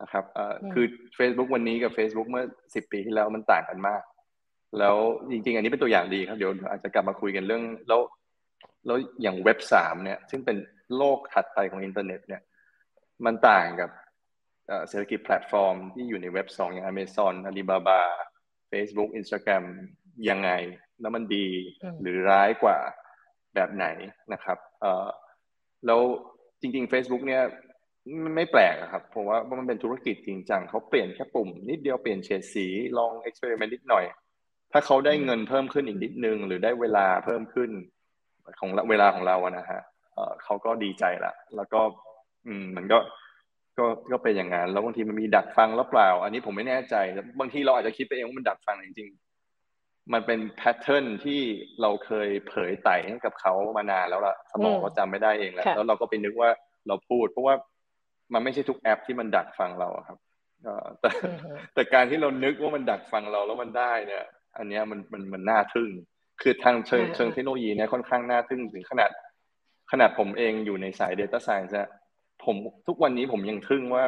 [0.02, 0.24] นะครับ
[0.72, 0.86] คือ
[1.18, 4.02] Facebook วันนี้กับ Facebook เมื่อ10ปีที่แล้วมันต่างกันมาก
[4.78, 4.96] แล้ว
[5.30, 8.00] จริง ๆ อันนี้เป็นตัวอย่างดีครับเดี๋ยวอาจจะกลับมาคุยกันเรื่องแล้ว
[8.86, 10.56] แล้วอย่างเว็บสามเนี่ยซึ่งเป็น
[10.96, 12.42] โลกถัดไปของอินเทอร์เน็ตเนี่ย
[13.24, 13.90] มันต่างกับ
[14.88, 18.00] เศรษฐกิจแพลตฟอร์มที่อยู่ในเว็บสองอย่าง Amazon Alibaba
[18.72, 19.64] Facebook Instagram
[20.28, 20.50] ยังไง
[21.00, 21.46] แล้วมันดี
[22.00, 22.78] หรือร้ายกว่า
[23.54, 23.86] แบบไหน
[24.32, 24.58] นะครับ
[25.86, 26.00] แล้ว
[26.60, 27.42] จริง ๆ Facebook เนี่ย
[28.36, 32.66] ไม่แปลกครับเพราะว่ามันเป็นธุรกิจจริงจังเขาเปลี่ยนแค่ปุ่ม นิดเดียวเปลี่ยนเฉดสี
[32.98, 34.04] ลอง experiment นิดหน่อย
[34.72, 37.70] ถ้าเขาได้เงินเพิ่มขึ้นอีกนิดนึง หรือได้เวลาเพิ่มขึ้น
[38.60, 39.80] ของเวลาของเราอะนะฮะ
[40.44, 41.80] เขาก็ดีใจละแล้วก็
[42.46, 42.98] อืมมันก็
[43.78, 46.94] ก็ก็เป็นอย่างนั้นแล้วบางทีมันมีดักฟังหรือเปล่า อันนี้ผมไม่แน่ใจ
[47.40, 51.40] บางทีเราอาจจะคิดไปเองว่ามันดักฟังจริงๆมันเป็น pattern ที่
[51.80, 56.50] เราเคยเผยไต๋ให้กับเขามานานแล้วล่ะสมองเราจำไม่ได้เองแล้วแล้วเราก็ไปนึกว่า
[56.88, 57.54] เราพูด เพราะว่า
[58.32, 60.18] มันไม่ใช่ทุกแอปที่มันดักฟังเราครับ
[61.00, 61.10] แต่
[61.74, 64.24] แต่การที่เรานึกว่ามันดักฟังเราแล้วมันได้เนี่ย
[64.56, 65.90] อันนี้มันมันมันน่าทึ่ง
[66.42, 69.10] คือทางเชิงเชิงเทคโนโลยีเนี่ยค่อนข้างน่าทึ่งถึงขนาด
[69.92, 71.88] ขนาดผมเองอยู่ในสาย Data Science ะ
[72.44, 74.04] ผมทุกวันนี้ผมยังทึ่งว่า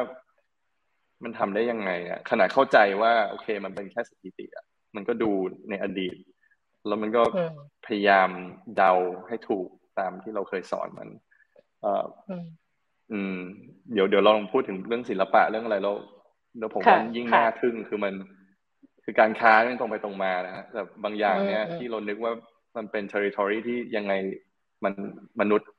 [1.23, 5.31] มันทำได้ยังไงอะขนาดเข้าใจว่าโอเค มันเป็นแค่สถิติอะมันก็ดู
[5.69, 6.15] ในอดีต
[6.87, 7.23] แล้วมันก็
[7.85, 8.29] พยายาม
[8.77, 8.93] เดา
[9.27, 9.67] ให้ถูก
[9.99, 11.09] ตามที่เราเคยสอนมัน
[11.81, 13.37] เอ่ออืม
[13.93, 15.95] เดี๋ยวเดี๋ยวลองพูดถึงเรื่องศิลปะเรื่องอะไรแล้ว
[16.57, 18.13] เดี๋ยวผมว่ายิ่งน่าทึ่งคือมัน
[19.03, 22.33] คือการค้ามันตรงไปตรงมานะฮะแต่บางอย่างเนี้ยที่เรานึกว่า
[22.77, 24.13] มันเป็น territory ที่ยังไง
[24.83, 24.93] มัน
[25.39, 25.69] มนุษย์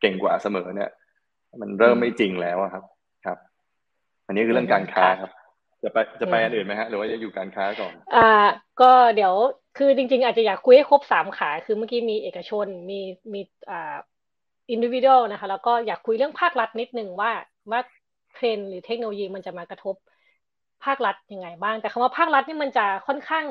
[0.00, 0.90] เก่งกว่าเสมอเนี่ย
[1.60, 2.84] มันเริ่มไม่จริงแล้วครับ
[3.26, 3.38] ครับ
[4.26, 5.30] อันนี้คือเรื่องการค้าครับ
[5.82, 8.30] จะไปจะไปอันอื่นไหมฮะหรือว่าจะอยู่การค้าก่อน อ่า
[8.80, 9.34] ก็เดี๋ยว
[9.78, 13.00] คือจริง ๆ อาจจะอยากคุยให้ครบสามขา คือเมื่อกี้มีเอกชนมี
[13.32, 13.94] มีอ่า
[14.72, 17.32] อินดิวิเดลนะคะ แล้วก็อยากคุยเรื่องภาครัฐนิดนึงว่า
[17.70, 17.80] ว่า
[18.34, 19.94] เทรนหรือเทคโนโลยีมันจะมากระทบ
[20.84, 23.46] ภาครัฐยังไงบ้าง แต่คำว่าภาครัฐนี่มันจะค่อนข้าง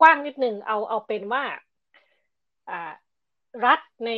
[0.00, 1.42] กว้างนิดนึงเอาเอาเป็นว่า
[2.70, 2.92] อ่า
[3.66, 4.10] รัฐใน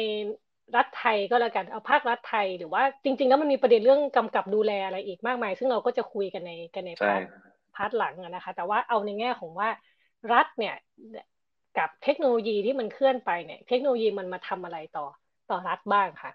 [0.76, 7.22] รัฐไทยก็แล้วกันเอาภาครัฐไทยหรือว่าจริง ๆ แล้วมันมีประเด็นเรื่องกำกับดูแลอะไรอีกมากมาย ซึ่งเราก็จะคุยกันในกันใน part
[7.76, 9.68] part หลังนะคะ แต่ว่าเอาในแง่ของว่า
[10.32, 10.74] รัฐเนี่ย
[11.78, 15.06] กับเทคโนโลยีที่มันเคลื่อนไปเนี่ย เทคโนโลยีมันมาทำอะไรต่อ
[15.50, 16.30] ต่อรัฐบ้างค่ะ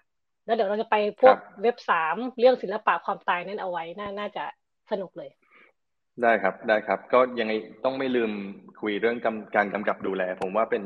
[0.46, 4.44] แล้วเดี๋ยวเราจะไปพวกเว็บสามเรื่องศิลปะความตายนั่นเอาไว้น่าน่าจะ
[4.90, 5.30] สนุกเลย
[6.22, 7.52] ได้ครับได้ครับ ก็ยังไง
[7.84, 8.32] ต้องไม่ลืม
[8.80, 9.16] คุยเรื่อง
[9.56, 10.82] การกำกับดูแล ผมว่าเป็น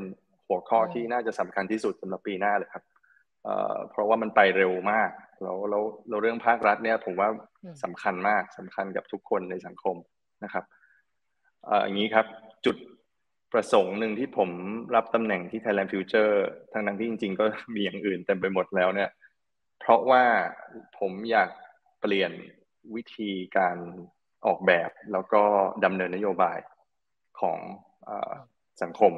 [0.49, 2.85] หัวข้อที่น่าจะสำคัญที่สุดสำหรับปีหน้าเลยครับ
[3.90, 5.11] เพราะว่ามันไปเร็วมาก
[5.42, 7.29] แล้วแล้วเราเรื่องภาครัฐเนี่ย ผมว่า
[7.85, 9.96] สำคัญมากสำคัญกับทุกคนในสังคม
[10.44, 10.64] นะครับ
[11.85, 12.27] อย่างนี้ครับ
[12.66, 12.77] จุด
[13.53, 14.51] ประสงค์หนึ่งที่ผม
[14.94, 16.35] รับตำแหน่งที่ Thailand Future
[16.73, 17.44] ทั้งนั้นที่จริง ๆ ก็
[17.75, 19.19] มีอย่างอื่นเต็มไปหมดแล้วเนี่ยเพ
[19.90, 20.24] ราะว่า
[20.98, 21.50] ผมอยาก
[22.00, 22.33] เปลี่ยน
[22.94, 23.76] วิธีการ
[24.46, 25.42] ออกแบบแล้วก็
[25.85, 26.59] ดำเนินนโยบาย
[27.40, 27.59] ของ
[28.09, 28.11] อ
[28.83, 29.12] สังคม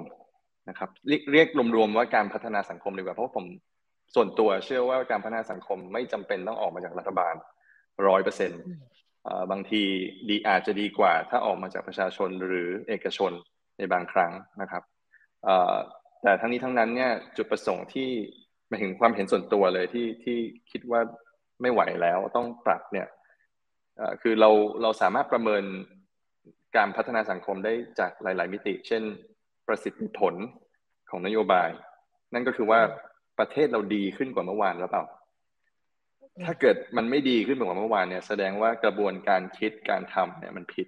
[0.68, 0.90] นะครับ
[1.32, 3.44] เรียกรวมๆว่าการพัฒนาสังคมดีกว่าเพราะผม
[4.14, 7.35] ส่วนตัวเชื่อว่าการพัฒนาสังคมไม่จำเป็นต้องออกมาจากรัฐบาล
[8.06, 8.62] ร้อยเปอร์เซ็นต์
[9.50, 9.82] บางที
[10.28, 13.32] ดีอาจจะดีกว่า ถ้าออกมาจากประชาชนหรือเอกชน
[13.78, 14.32] ในบางครั้ง
[14.62, 14.82] นะครับ
[16.22, 18.11] แต่ทั้งนี้ทั้งนั้นเนี่ยจุดประสงค์ที่
[18.72, 20.38] มาถึงความเห็นส่วนตัวเลยที่ที่
[20.70, 21.00] คิดว่า
[21.62, 23.08] ไม่ไหวแล้วต้องปรับเนี่ย
[24.22, 24.50] คือเรา
[24.82, 25.64] เราสามารถประเมิน
[26.76, 29.02] การพัฒนาสังคมได้จากหลาย ๆ มิติ เช่น
[29.66, 30.35] ประสิทธิผล
[31.11, 31.70] ของนโยบาย
[32.35, 32.80] นั่นก็คือว่า
[33.38, 35.04] ประเทศเราดีขึ้นกว่าเมื่อวานหรือเปล่า
[36.46, 40.87] ถ้าเกิดมันไม่ดีขึ้นกว่าเมื่อวานเนี่ย แสดงว่ากระบวนการคิดการทำเนี่ยมันผิด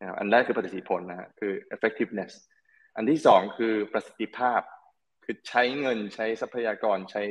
[0.00, 2.32] นะครับอันแรกคือประสิทธิผลนะฮะคือ effectiveness
[2.96, 4.60] อันที่สองคือประสิทธิภาพ
[5.30, 7.22] คือใช้เงินใช้ทรัพยากรใช้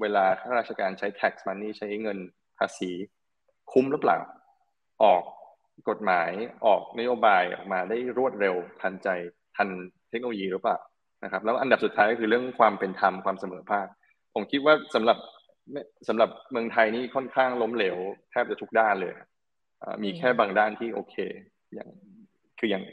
[0.00, 2.18] เวลาข้าราชการใช้ tax money ใช้เงิน
[2.58, 2.90] ภาษี
[3.72, 4.18] คุ้มหรือเปล่า
[5.02, 5.22] ออก
[5.90, 6.30] กฎหมาย
[6.66, 9.08] ออกนโยบายออกมาได้รวดเร็วทันใจ
[9.56, 9.68] ทัน
[10.10, 10.78] เทคโนโลยีหรือเปล่า
[11.24, 13.86] นะครับ แล้วอันดับสุดท้ายก็คือเรื่องความเป็นธรรมความเสมอภาค
[14.34, 15.18] ผมคิดว่าสำหรับ
[16.08, 17.96] สำหรับเมืองไทยนี่ค่อนข้างล้มเหลว
[18.30, 19.12] แทบจะทุกด้านเลย
[20.04, 21.14] มีแค่บางด้านที่โอเค
[21.74, 21.88] อย่าง
[22.58, 22.84] คืออย่าง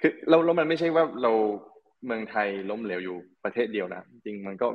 [0.00, 1.32] คือเราแล้วมันไม่ใช่ว่าเรา
[2.06, 4.66] เมืองไทยล้มเหลวอยู่ประเทศเดียวนะจริงมันก็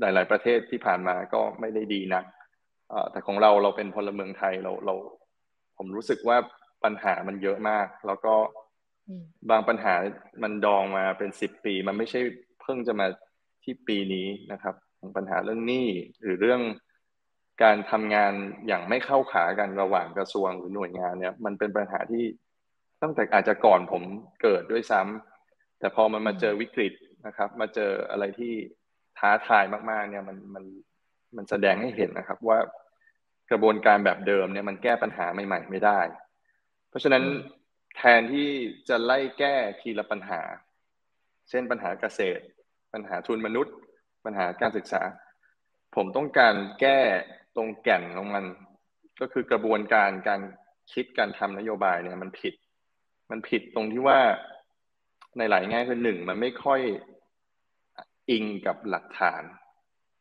[0.00, 2.22] หลาย ๆ ประเทศที่ผ่านมาก็ไม่ได้ดีนะ
[3.12, 4.94] แต่ของเราเราเป็นพลเมืองไทยเราเรา
[5.76, 6.36] ผมรู้สึกว่า
[6.84, 8.34] ปัญหามันเยอะมาก แล้วก็
[9.50, 9.94] บางปัญหา
[10.42, 12.20] มันดองมาเป็นสิบปี มันไม่ใช่
[12.62, 13.06] เพิ่งจะมา
[13.64, 14.74] ที่ปีนี้นะครับ
[15.16, 15.88] ปัญหาเรื่องหนี้
[16.22, 16.62] หรือเรื่อง
[17.62, 18.32] การทำงาน
[18.66, 22.24] อย่างไม่เข้าขากันระหว่างกระทรวงหรือหน่วยงานเนี่ย มันเป็นปัญหาที่
[23.02, 24.02] ตั้งแต่อาจจะก่อนผม
[24.42, 25.27] เกิดด้วยซ้ำ
[25.78, 26.92] แต่พอมันมาเจอวิกฤต
[27.26, 28.52] นะครับ มาเจออะไรที่
[29.18, 30.64] ท้าทายมากๆ เนี่ยมันมัน
[31.36, 32.58] มันแสดงให้เห็นนะครับ ว่า
[33.50, 36.00] กระบวนการแบบเดิมเนี่ยมันแก้ปัญหาใหม่ ๆ ไม่ได้
[36.88, 37.24] เพราะฉะนั้น
[37.96, 38.48] แทนที่
[38.88, 40.40] จะไล่แก้ทีละปัญหา
[41.50, 42.42] เช่นปัญหาเกษตร
[42.92, 43.74] ปัญหาทุนมนุษย์
[44.24, 45.02] ปัญหาการศึกษา
[45.96, 47.00] ผมต้องการแก้
[47.56, 48.44] ตรงแก่นของมัน
[49.20, 50.40] ก็คือกระบวนการการ
[50.92, 52.54] คิดการทำนโยบายเนี่ยมันผิด
[53.30, 54.20] มันผิดตรงที่ว่า
[55.38, 56.80] ในหลายแง่คือหนึ่งมันไม่ค่อย
[58.30, 59.42] อิงกับหลักฐาน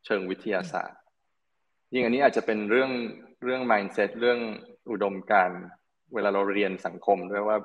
[0.05, 0.99] เชิงวิทยาศาสตร์
[1.93, 2.91] ยิ่งอันนี้อาจจะเป็นเรื่อง
[3.43, 4.39] เรื่อง mindset เรื่อง
[4.91, 5.51] อุดมการ
[6.13, 7.57] เวลาเราเรียนสังคมด้วยว่า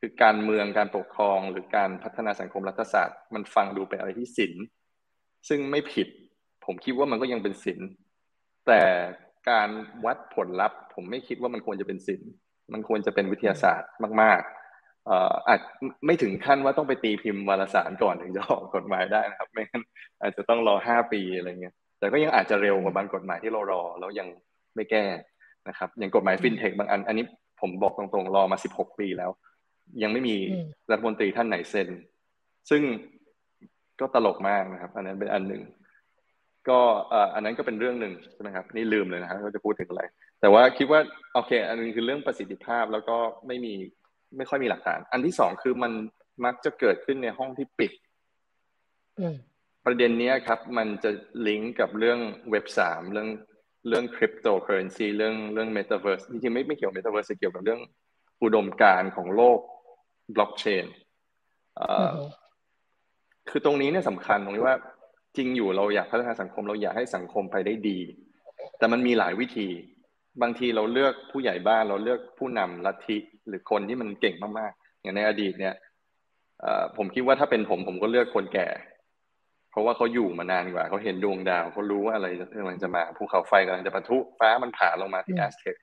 [0.00, 4.54] คือการเมืองการปกครอง หรือการพัฒนาสังคมรัฐศาสตร์ มันฟังดูเป็นอะไรที่ศิล
[5.48, 6.08] ซึ่งไม่ผิด
[6.64, 7.80] ผมคิดว่ามันก็ยังเป็นศิล
[8.66, 8.82] แต่
[9.50, 9.68] การ
[10.04, 12.20] วัดผลลัพธ์ ผมไม่คิดว่ามันควรจะเป็นศิล
[12.72, 13.90] มันควรจะเป็นวิทยาศาสตร์
[14.22, 14.42] มาก
[15.48, 15.60] อาจ
[16.06, 19.82] ไม่ถึงขั้นว่าต้องไปตีพิมพ์วารสารก่อนถึงจะออกกฎหมายได้นะครับ ไม่งั้น
[20.20, 24.28] อาจจะต้องรอห้าปีอะไรเงี้ยแต่ก็ยังอาจจะเร็วกว่าบางกฎหมายที่เรารอแล้วยัง
[24.74, 25.04] ไม่แก้
[25.68, 27.24] นะครับ อย่างกฎหมายฟินเทคบางอัน อันนี้
[27.60, 29.30] ผมบอกตรงๆรอมาสิบหกปีแล้ว
[30.02, 30.36] ยังไม่มี
[30.90, 31.88] รัฐมนตรีท่านไหนเซ็น
[32.70, 32.82] ซึ่ง
[34.00, 35.62] ก็ตลกมากนะครับ อันนั้นเป็นอันหนึ่ง
[36.68, 36.78] ก็
[37.34, 40.02] อันนั้นก็เป็นเรื่องหนึ่งใช่ไหมครับนี่ลืมเลยนะครับว่าจะพูดถึงอะไร
[40.40, 41.00] แต่ว่าคิดว่า
[41.34, 43.16] โอเค อันนึงคือเรื่องประสิทธิภาพแล้วก็
[43.46, 43.74] ไม่มี
[44.36, 45.92] ไม่ค่อยมีหลักฐาน อันที่สองคือมัน
[46.44, 47.92] มักจะเกิดขึ้นในห้องที่ปิด
[49.84, 51.10] ประเด็นนี้ครับ มันจะ
[51.46, 52.18] ลิงก์กับเรื่อง
[52.50, 53.28] เว็บสามเรื่อง
[53.88, 57.80] เรื่องคริปโตเคอเรนซีเรื่องเรื่องเมตาเวิร์สจริงๆไม่ไม่เกี่ยวเมตาเวิร์สเกี่ยวกับเรื่อง
[58.42, 59.58] อุดมการณ์ของโลก
[60.34, 60.86] บล็อกเชน
[63.50, 64.76] คือตรงนี้เนี่ยสำคัญตรงที่ว่า
[65.36, 67.98] จริงอยู่เราอยากพัฒนาสังคมเราอยากให้สังคมไปได้ดี
[68.78, 69.68] แต่มันมีหลายวิธี
[70.42, 75.74] บางทีเราเลือกผู้ใหญ่บ้านเราเลือกผู้นำลัทธิหรือคนที่มันเก่งมากๆ อย่างในอดีตเนี่ย
[76.96, 78.68] ผมคิดว่าถ้าเป็นผมผมก็เลือกคนแก่
[79.70, 82.26] เพราะว่าเขาอยู่มานานกว่าเขาเห็นดวงดาวเขารู้ว่าอะไร
[82.58, 85.76] กำลังจะมาภูเขาไฟกำลังจะปะทุฟ้ามันผ่าลงมาที่แอสเท็ก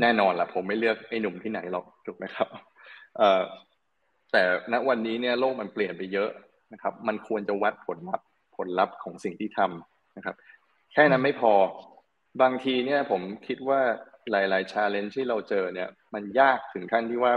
[0.00, 2.48] แน่นอนละผมไม่เลือกไอ้หนุ่มที่ไหนหรอกถูกไหมครับ
[4.32, 4.42] แต่
[4.72, 6.30] ณวันนี้เนี่ยโลกมันเปลี่ยนไปเยอะ
[6.72, 10.36] นะครับ มันควรจะวัดผลลัพธ์ผลลัพธ์ของสิ่งที่ทำนะครับ
[10.92, 11.52] แค่นั้นไม่พอ
[12.42, 13.80] บางทีเนี่ยผมคิดว่า
[14.30, 17.32] หลายๆ challenge ที่เราเจอเนี่ย มันยากถึงขั้นที่ว่า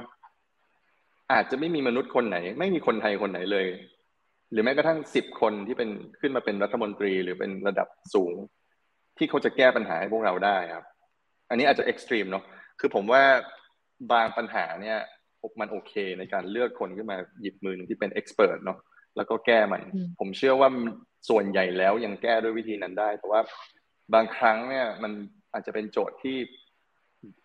[1.32, 3.68] อาจจะไม่มีมนุษย์คนไหน ไม่มีคนไทยคนไหนเลย
[4.52, 8.36] หรือแม้กระทั่งสิบคนที่เป็นขึ้นมาเป็นรัฐมนตรีหรือเป็นระดับสูง
[9.18, 10.86] ที่เขาจะแก้ปัญหาให้พวกเราได้ครับ
[11.50, 12.44] อันนี้อาจจะ extreme เนาะ
[12.80, 13.24] คือผมว่า
[14.12, 14.98] บางปัญหาเนี่ย
[15.60, 18.80] มันโอเคในการเลือกคนขึ้นมาหยิบมือหนึ่งที่เป็น expert เนาะ
[19.18, 19.82] แล้วก็แก้มัน
[20.20, 20.70] ผมเชื่อว่า
[21.30, 23.42] ส่วนใหญ่แล้วยังแก้ด้วยวิธีนั้นได้ แต่ว่า
[24.13, 25.12] บางครั้งเนี่ยมัน
[25.54, 26.38] อาจจะเป็นโจทย์ที่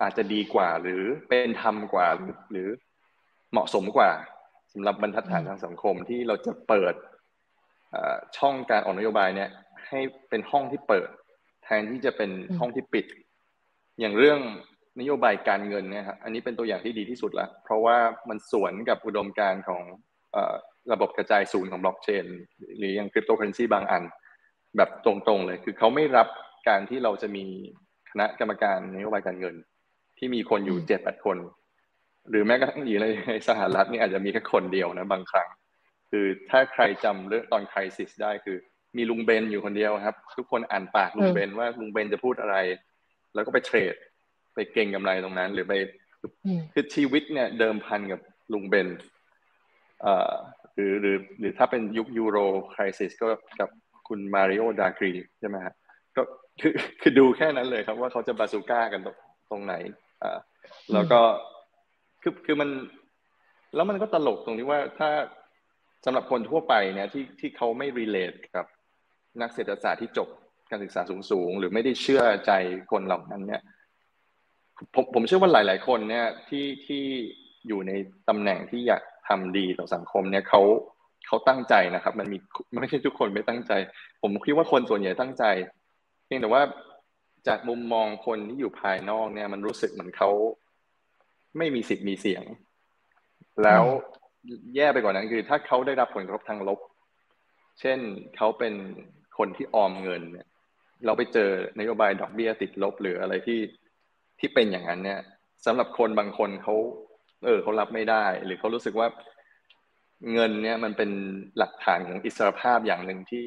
[0.03, 2.07] อาจจะดีกว่า หรือเป็นธรรมกว่า
[2.51, 2.69] หรือ
[3.53, 4.11] เหมาะสมกว่า
[4.73, 6.95] สำหรับบรรทัดฐานทางสังคมที่เราจะเปิด
[8.37, 9.51] ช่องการออกนโยบายเนี่ย
[9.89, 11.09] ให้เป็นห้องที่เปิด
[11.65, 13.07] แทนที่จะเป็นห้องที่ปิด
[14.01, 14.41] อย่างเรื่อง
[15.01, 17.97] นโยบายการเงินเนี่ยครับอันนี้เป็นตัวอย่างที่ดีที่สุดล้วเพราะว่า
[18.29, 19.83] มันสวนกับอุดมการณ์ของ
[20.93, 22.27] ระบบกระจายศูนย์ของบล็อกเชน
[22.79, 24.03] หรืออย่างคริปโตเคอเรนซีบางอัน
[24.77, 26.29] แบบตรงๆเลย คือเขาไม่รับ
[26.69, 27.45] การที่เราจะมี
[28.11, 29.55] คณะกรรมการนโยบายการเงิน
[30.19, 31.37] ที่มีคนอยู่เจ็ดแปดคน
[32.31, 33.07] หรือแม้กระทั่งอยู่ใน
[33.49, 35.49] สหรัฐนี่อาจจะมีแค่คนเดียวนะบางครั้ง
[36.11, 38.57] คือถ้าใครจำเรื่องตอนคริสิสได้คือ
[38.97, 42.57] มีลุงเบนอยู่คนเดียวครับ ทุกคนอ่านปากลุงเบนว่าลุงเบนจะพูดอะไร
[43.35, 43.95] แล้วก็ไปเทรด
[44.55, 45.73] ไปเก่งกำไรตรงนั้น หรือไป
[46.73, 48.21] คือชีวิตเนี่ยเดิมพันกับ
[48.53, 48.89] ลุงเบน
[50.75, 52.39] หรือหรือหรือถ้าเป็นยุคยูโร
[52.75, 53.29] คริสิสก็
[53.61, 53.69] กับ
[54.09, 55.75] คุณมาริโอดากรีใช่ไหมฮะ
[56.17, 56.23] ก็
[56.61, 59.17] คือคือดูแค่นั้นเลยครับว่าเขาจะบาซูก้ากันตรง
[59.51, 59.75] ตรงไหน
[60.23, 60.39] อ่า
[60.93, 61.21] แล้วก็
[62.23, 62.71] คือคือมัน
[63.75, 65.11] แล้วมันก็ตลกตรงที่ว่าถ้า
[66.05, 68.67] สำหรับคนทั่วไปเนี่ยที่ที่เขาไม่รีเลทกับ
[69.41, 70.29] นักเศรษฐศาสตร์ที่จบ
[70.71, 72.53] การศึกษาสูงๆ หรือไม่ได้เชื่อใจ
[72.93, 73.63] คนเหล่านั้น เนี่ย
[74.95, 77.03] ผมผมเชื่อว่าหลาย ๆ คนเนี่ยที่ที่
[77.69, 77.93] อยู่ใน
[78.29, 80.63] ตำแหน่งที่อยากทำดีต่อสังคมเนี่ยเขา
[81.27, 82.39] เขาตั้งใจนะครับ มันมี
[82.81, 83.73] ไม่ใช่ทุกคนไม่ตั้งใจ
[84.23, 85.45] ผมคิดว่าคนส่วนใหญ่ตั้งใจ
[86.33, 86.65] พียงแต่ว่า
[87.49, 90.31] จากมุมมองคนที่อยู่ภายนอกเนี่ย มันรู้สึกเหมือนเขา
[91.59, 92.45] ไม่มีสิทธิ์มีเสียง
[93.63, 93.83] แล้ว
[94.77, 96.79] แย่ไปกว่านั้นคือ ถ้าเขาได้รับผลกระทบทางลบ
[97.81, 97.99] เช่น
[98.37, 98.75] เขาเป็น
[99.39, 100.47] คนที่ออมเงินเนี่ย
[101.05, 103.61] เราไปเจอนโยบายดอกเบี้ยติดลบหรืออะไรที่
[104.39, 105.21] ที่เป็นอย่างนั้นเนี่ย
[105.67, 106.75] สำหรับคนบางคนเขา
[107.45, 109.09] เออเขารับไม่ได้ หรือเขารู้สึกว่า
[110.33, 111.11] เงินเนี่ยมันเป็น
[111.59, 113.47] หลักฐานของอิสรภาพอย่างหนึ่งที่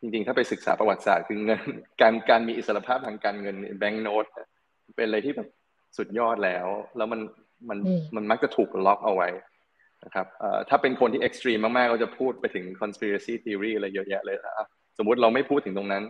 [0.00, 1.60] จริงๆ ถ้าไปศึกษาประวัติศาสตร์คือเงิน
[2.00, 4.24] การการมีอิสรภาพทางการเงินแบงก์โนต
[4.96, 5.48] เป็นอะไรที่แบบ
[5.96, 7.20] สุดยอดแล้ว แล้วมัน
[7.68, 7.78] มัน
[8.16, 9.28] มันมักจะถูกล็อกเอาไว้
[10.04, 10.26] นะครับ
[10.68, 14.66] ถ้าเป็นคนที่เอ็กซ์ตรีมมากๆก็จะพูดไปถึง conspiracy theory อะไรเยอะแยะเลยนะ
[14.98, 16.04] สมมุติเราไม่พูดถึงตรงนั้น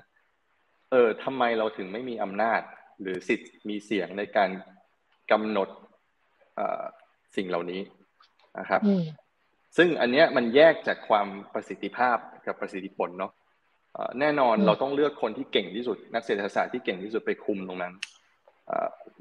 [0.90, 2.60] เออทำไมเราถึงไม่มีอำนาจ
[3.00, 4.50] หรือสิทธิ์มีเสียงในการ
[5.30, 5.68] กำหนด
[7.36, 7.80] สิ่งเหล่านี้
[8.58, 8.80] นะครับ
[9.76, 13.32] ซึ่งอันเนี้ยมันแยกจากความประสิทธิภาพกับประสิทธิผลเนาะ
[14.20, 17.92] แน่นอนเราต้องเลือกคนที่เก่งที่สุด นักเศรษฐศาสตร์ที่เก่งที่สุดไปคุมตรงนั้น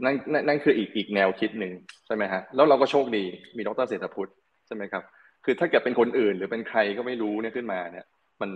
[0.04, 0.16] นั่น
[0.48, 1.74] นั่นคืออีกอีกแนวคิดหนึ่ง
[2.06, 3.24] ใช่ไหมฮะแล้วเราก็โชคดี
[3.58, 4.32] มีดรเศรษฐพุทธ
[4.68, 5.04] ใช่ไหมครับ
[5.46, 8.06] คือถ้าเกิดเป็นคนอื่นหรือเป็นใครก็ไม่รู้เนี่ยขึ้นมาเนี่ย
[8.42, 8.50] มัน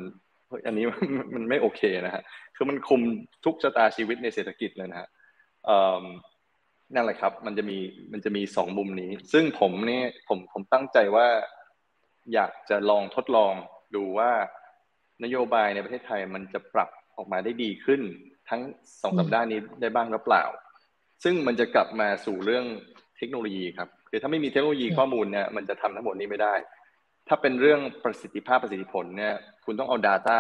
[0.67, 0.85] อันนี้
[1.35, 2.23] มันไม่โอเคนะฮะ
[2.55, 3.01] คือมันคุม
[3.45, 5.07] ทุกชะตาชีวิตในเศรษฐกิจเลยนะฮะ
[6.95, 7.77] นั่นแหละครับ มันจะมี
[8.11, 11.27] มันจะมีสองมุมนี้ ซึ่งผมเนี่ยผมผมตั้งใจว่า
[12.33, 13.53] อยากจะลองทดลอง
[13.95, 14.31] ดูว่า
[15.23, 18.01] นโยบายในประเทศไทยมันจะปรับออกมาได้ดีขึ้น
[18.49, 18.61] ทั้ง
[19.01, 20.43] สองสัปดาห์นี้ได้บ้างหรือเปล่า
[21.23, 22.65] ซึ่งมันจะกลับมาสู่เรื่อง
[23.17, 26.53] เทคโนโลยีครับคือถ้าไม่มีเทคโนโลยีข้อมูลเนี่ยมันจะทำทั้งหมดนี้ไม่ได้
[27.27, 29.33] ถ้าเป็นเรื่องประสิทธิภาพประสิทธิผลเนี่ย
[29.65, 30.39] คุณต้องเอา Data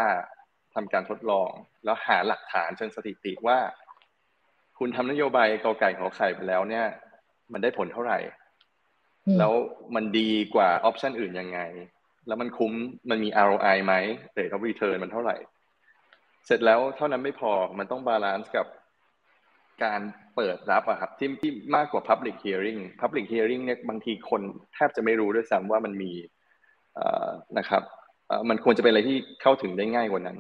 [0.75, 1.49] ทำการทดลอง
[1.83, 3.57] แล้วหาหลักฐานเชิงสถิติว่า
[4.79, 6.85] คุณทำนโยบายกอไก่ขอไข่ไปแล้วเนี่ย
[7.53, 8.19] มันได้ผลเท่าไหร่
[9.39, 9.53] แล้ว
[9.95, 11.59] มันดีกว่าออปชันอื่นยังไง
[12.29, 12.73] แล้วมันคุ้ม
[13.09, 13.93] มันมี ROI ไหม
[14.37, 15.35] rate of return มันเท่าไหร่
[16.45, 18.67] เสร็จแล้วเท่านั้นไม่พอมันต้อง balance กับ
[19.83, 20.01] การ
[20.35, 24.41] เปิดรับอะครับที่ที่มากกว่า public hearing public hearing เนี่ยบางทีคน
[24.73, 26.11] แทบจะไม่รู้ด้วยซ้ำว่ามันมี
[27.57, 27.83] นะครับ
[28.49, 30.37] มันควรจะเป็นอะไรที่เข้าถึงได้ง่ายกว่านั้น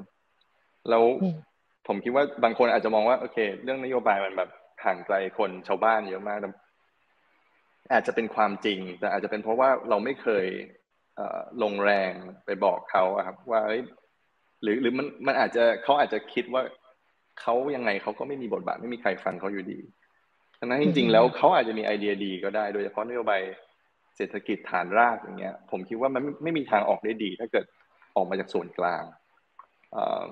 [0.89, 1.03] แล้ว
[1.87, 4.49] ผมคิดว่าบางคนอาจจะมองว่าโอเค เรื่องนโยบายมันแบบ
[4.85, 6.39] ห่างไกลคนชาวบ้านเยอะมาก
[7.93, 10.45] อาจจะเป็นความจริง แต่อาจจะเป็นเพราะว่าเราไม่เคย
[11.63, 12.11] ลงแรง
[12.45, 13.61] ไปบอกเขาครับ ว่า
[14.63, 16.63] หรือหรือมันมันอาจจะเขาอาจจะคิดว่า
[17.41, 19.79] เขายังไงเขาก็ไม่มีบทบาทไม่มีใครฟังเขาอยู่ดี
[20.59, 23.41] ดังนั้นจริง ๆ แล้วเขาอาจจะมีไอเดียดีก็ได้ โดยเฉพาะนโยบาย
[24.15, 27.65] เศรษฐกิจฐานรากอย่างเงี้ย ผมคิดว่ามันไม่มีทางออกได้ดี ถ้าเกิด
[28.15, 29.03] ออกมาจากส่วนกลาง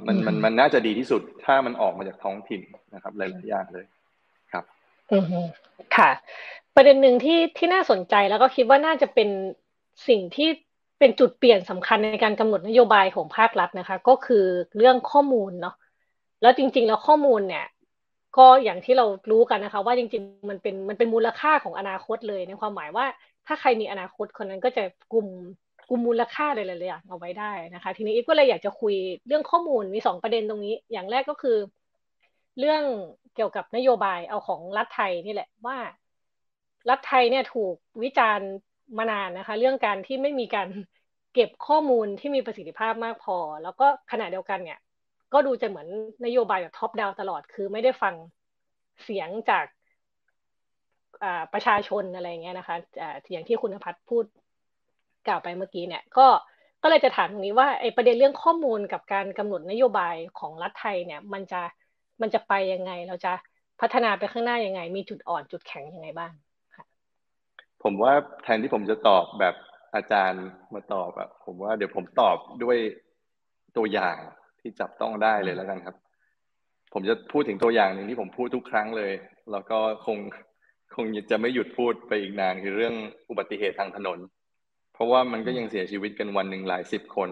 [0.08, 2.62] มันมันมันน่าจะดีที่สุดถ้ามันออกมาจากท้องถิ่น
[2.94, 3.86] นะครับหลายๆอย่างเลย
[4.52, 4.64] ครับ
[5.12, 5.18] อื
[5.98, 6.12] ค่ะ
[6.76, 9.30] ประเด็นหนึ่งที่ที่น่าสนใจแล้วก็คิดว่าน่าจะเป็น
[10.08, 10.50] สิ่งที่
[11.00, 14.46] เป็นจุดเปลี่ยนสำคัญในการกำหนดนโยบายของภาครัฐนะคะ ก็คือ
[14.78, 15.76] เรื่องข้อมูลเนาะ
[16.42, 17.66] แล้วจริง ๆ แล้วข้อมูลเนี่ย
[18.38, 23.06] ก็อย่างที่เรารู้กันนะคะ ว่าจริง ๆ มันเป็นมันเป็นมูลค่าของอนาคตเลยในความหมายว่า
[23.48, 24.84] ถ้าใครมีอนาคตคนนั้นก็จะ
[25.14, 25.28] กลุ่ม
[25.90, 28.96] กลุ่มมูลค่าอะไรหลายๆอย่างเอาไว้ได้นะคะ ทีนี้อีกก็เลยอยากจะคุย
[29.28, 31.58] เรื่องข้อมูลมีสองประเด็นตรงนี้ อย่างแรกก็คือ
[32.60, 32.84] เรื่อง
[33.36, 35.78] เกี่ยวกับนโยบายเอาของรัฐไทยนี่แหละว่า
[36.90, 38.50] รัฐไทยเนี่ยถูกวิจารณ์
[38.98, 40.68] มานานนะคะ เรื่องการที่ไม่มีการ
[41.34, 44.80] เก็บข้อมูลที่มีประสิทธิภาพมากพอ แล้วก็ขณะเดียวกันเนี่ย
[45.34, 45.88] ก็ดูจะเหมือน
[46.26, 48.16] นโยบายแบบท็อปดาวตลอดคือไม่ได้ฟัง
[49.04, 49.66] เสียงจาก
[51.54, 52.76] ประชาชนอะไรเงี้ยนะคะ
[53.32, 54.26] อย่างที่คุณพัฒน์พูด
[55.28, 56.28] กล่าวไปเมื่อกี้เนี่ย ก็
[56.84, 61.62] ก็เลยจะถามตรงนี้ว่าไอ้ประเด็นเรื่องข้อมูลกับการกำหนดนโยบายของรัฐไทยเนี่ย มันจะ
[62.22, 63.34] มันจะไปยังไง เราจะ
[63.82, 66.32] พัฒนาไปข้างหน้ายังไง มีจุดอ่อนจุดแข็งยังไงบ้าง
[67.90, 69.56] ผมว่าแทนที่ผมจะตอบแบบ
[69.96, 72.78] อาจารย์มาตอบอะผมว่าเดี๋ยวผมตอบด้วย
[73.78, 74.16] ตัวอย่าง
[74.60, 75.96] ที่จับต้องได้เลยแล้วกันครับ
[76.94, 79.14] ผมจะพูดถึงตัวอย่างหนึ่งที่ผมพูดทุกครั้งเลย
[79.52, 80.18] แล้วก็คง
[80.96, 82.96] คงจะไม่หยุดพูดไปอีกนานคือเรื่อง
[83.30, 84.20] อุบัติเหตุทางถนน
[84.94, 87.30] เพราะว่ามันก็ยังเสียชีวิตกันวันหนึ่งหลายสิบคน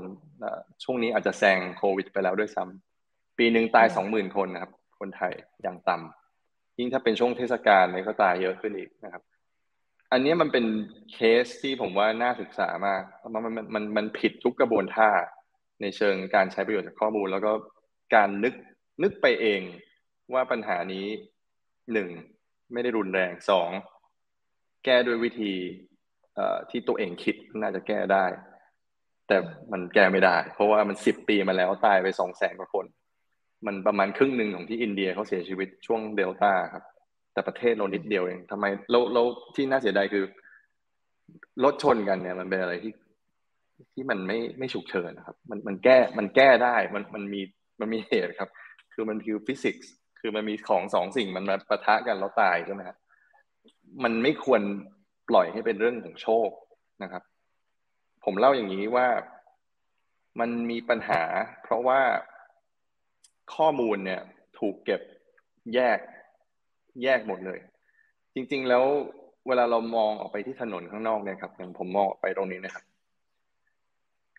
[0.83, 9.23] ช่วงนี้อาจจะแซงโควิด ไปแล้วด้วยซ้ำปีหนึ่งตายสองหมื่นคนนะครับ คนไทยอย่างต่ำยิ่งถ้าเป็นช่วงเทศกาลเนี่ยก็ตายเยอะขึ้นอีกนะครับ
[10.15, 10.65] อันนี้มันเป็น
[11.13, 15.09] เคสที่ผมว่าน่าศึกษามากมันมันมันมันผิดทุกกระบวนท่า
[15.81, 17.51] ในเชิงการใช้ประโยชน์จากข้อมูล แล้วก็
[18.15, 18.53] การนึก
[19.03, 19.61] นึกไปเอง
[20.33, 21.05] ว่าปัญหานี้
[21.93, 22.09] หนึ่ง
[22.73, 23.69] ไม่ได้รุนแรงสอง
[24.85, 25.53] แก้ด้วยวิธี
[26.69, 28.25] ที่ตัวเองคิดน่าจะแก้ได้
[29.27, 29.37] แต่
[29.71, 32.85] มันแก้ไม่ได้ เพราะว่ามันสิบปีมาแล้วตายไปสองแสนกว่าคน
[33.65, 36.83] มันประมาณครึ่งหนึ่งของที่อินเดียเขาเสียชีวิตช่วงเดลต้าครับ
[37.35, 39.23] แต่ประเทศเรานิดเดียวเองทำไมเราเรา
[39.55, 40.23] ที่น่าเสียดายคือ
[41.63, 42.93] รถชนกันเนี่ยมันเป็นอะไรที่
[43.93, 47.41] ที่มันไม่ไม่ฉุกเฉินนะครับ มันมันแก้มันแก้ได้มันมันมี
[47.79, 48.49] มันมีเหตุครับ
[48.93, 52.97] คือมันคือฟิสิกส์คือมันมีของสองสิ่งมันมาปะทะกันแล้วตายใช่ไหมครับ
[54.03, 54.61] มันไม่ควร
[55.29, 56.49] ปล่อยให้เป็นเรื่องของโชค
[57.03, 57.23] นะครับ
[58.23, 59.07] ผมเล่าอย่างนี้ว่า
[60.39, 61.21] มันมีปัญหา
[61.63, 62.01] เพราะว่า
[63.55, 64.21] ข้อมูลเนี่ย
[64.59, 65.01] ถูกเก็บ
[65.73, 65.99] แยก
[67.03, 67.59] แยกหมดเลย
[68.33, 68.83] จริง ๆ แล้ว
[69.47, 72.83] เวลาเรามองออกไปที่ถนนข้างนอกเนี่ยครับอย่างผมมองออกไปตรงนี้นะครับ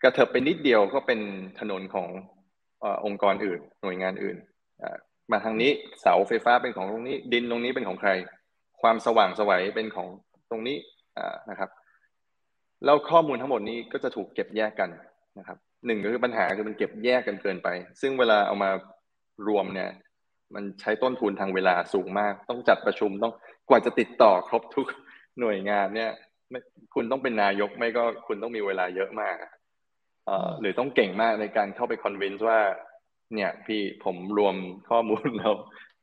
[0.03, 1.19] กระเถิบไปนิดเดียวก็เป็น
[1.59, 2.09] ถนนของ
[2.83, 4.37] อองค์กรอื่น หน่วยงานอื่น
[5.31, 8.09] มาทางนี้เสาไฟฟ้าเป็นของตรงนี้ ดินตรงนี้เป็นของใคร
[8.81, 10.07] ความสว่างสวัยเป็นของ
[10.49, 10.77] ตรงนี้
[11.49, 11.69] นะครับ
[12.85, 14.89] แล้วข้อมูลทั้งหมดนี้ก็จะถูกเก็บแยกกัน
[15.39, 17.67] นะครับหนึ่งก็คือปัญหาคือมันเก็บแยกกันเกินไป
[18.01, 18.69] ซึ่งเวลาเอามา
[19.47, 19.89] รวมเนี่ย
[20.55, 23.33] มันใช้ต้นทุนทางเวลาสูงมาก ต้องจัดประชุมต้อง
[23.69, 24.87] กว่าจะติดต่อครบทุก
[25.39, 26.11] หน่วยงานเนี่ย
[26.93, 29.35] คุณต้องเป็นนายกไม่ก็คุณต้องมีเวลาเยอะมาก
[30.61, 32.59] หรือต้องเก่งมากในการเข้าไปคอนวินส์ว่า
[33.35, 34.55] เนี่ยพี่ผมรวม
[34.89, 35.53] ข้อมูลแล้ว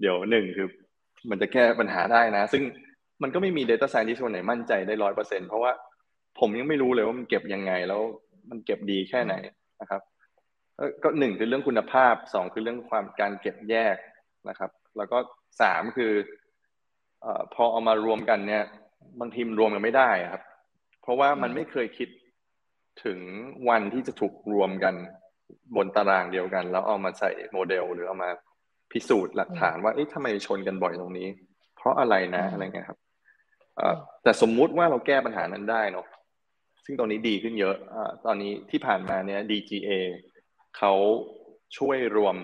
[0.00, 0.68] เดี๋ยวหนึ่งคือ
[1.30, 2.62] มันจะแก้ปัญหาได้นะ ซึ่ง
[3.22, 5.72] มันก็ไม่มี Data Scientist คนไหนมั่นใจได้ร้อยเปอร์เซ็นเพราะว่า
[6.40, 8.00] ผมยังไม่รู้เลยว่ามันเก็บยังไงแล้ว
[8.50, 9.34] มันเก็บดีแค่ไหน
[9.80, 10.02] นะครับ
[11.02, 13.96] ก็หนึ่งคือเรื่องคุณภาพสองคือเรื่องความการเก็บแยก
[14.48, 15.18] นะครับ แล้วก็
[15.60, 16.12] สามคือ
[17.24, 18.64] อพอเอามารวมกันเนี่ย
[19.20, 20.42] บางทีมรวมกันไม่ได้ครับ
[21.02, 22.08] เพราะว่ามันไม่เคยคิด
[23.04, 23.18] ถึง
[23.68, 24.94] วันที่จะถูกรวมกัน
[25.76, 28.30] บนตารางเดียวกัน แล้วเอามาใส่โมเดลหรือเอามา
[28.92, 31.28] พิสูจน์หลักฐานว่าเอ๊ะทำไมชนกันบ่อยตรงนี้
[31.76, 32.98] เพราะอะไรนะอะไรเงี้ยครับ
[34.22, 36.06] แต่สมมุติว่าเราแก้ปัญหานั้นได้เนาะ
[36.84, 39.90] ซึ่งตอนนี้ดีขึ้นเยอะอตอนนี้ที่ผ่านมาเนี่ย DGA
[40.78, 40.92] เขา
[41.78, 42.36] ช่วยรวม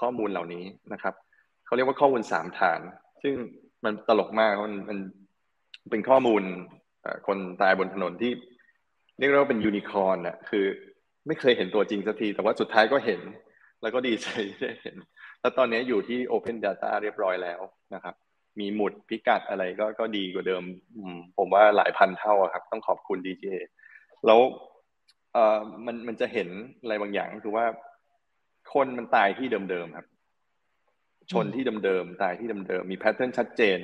[0.00, 1.14] ข้อมูลเหล่านี้นะครับ
[1.66, 2.80] เขาเรียกว่าข้อมูลสามฐาน
[3.22, 3.34] ซึ่ง
[3.84, 4.98] มันตลกมากมันมัน
[5.90, 6.42] เป็นข้อมูล
[7.26, 8.32] คนตายบนถนนที่
[9.18, 10.64] เรียกว่าเป็นยูนิคอร์นอะคือ
[11.26, 13.20] ไม่เคยเห็นตัวจริงสักที แต่ว่าสุดท้ายก็เห็น
[13.82, 14.26] แล้วก็ดีใจ
[14.60, 14.96] ได้เห็น
[15.40, 17.60] แล้วตอนนี้อยู่ที่ Open Data เรียบร้อยแล้ว
[17.94, 18.14] นะครับ
[18.60, 20.62] มีหมุดพิกัดอะไรก็ก็ดีกว่าเดิม
[21.38, 23.56] ผมว่าหลายพันเท่าครับ ต้องขอบคุณ DJA
[24.26, 24.40] แล้ว
[25.32, 26.48] เอ่อมันมันจะเห็น
[26.82, 27.66] อะไรบางอย่างคือว่า
[28.74, 30.06] คนมันตายที่เดิมๆครับ
[31.32, 33.78] ชนที่เดิมๆตายที่เดิมๆมีแพทเทิร์นชัดเจน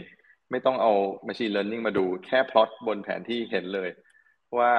[0.50, 0.92] ไม่ต้องเอา
[1.26, 3.90] Machine Learning มาดูแค่พลอตบนแผนที่เห็นเลย
[4.59, 4.72] ว่า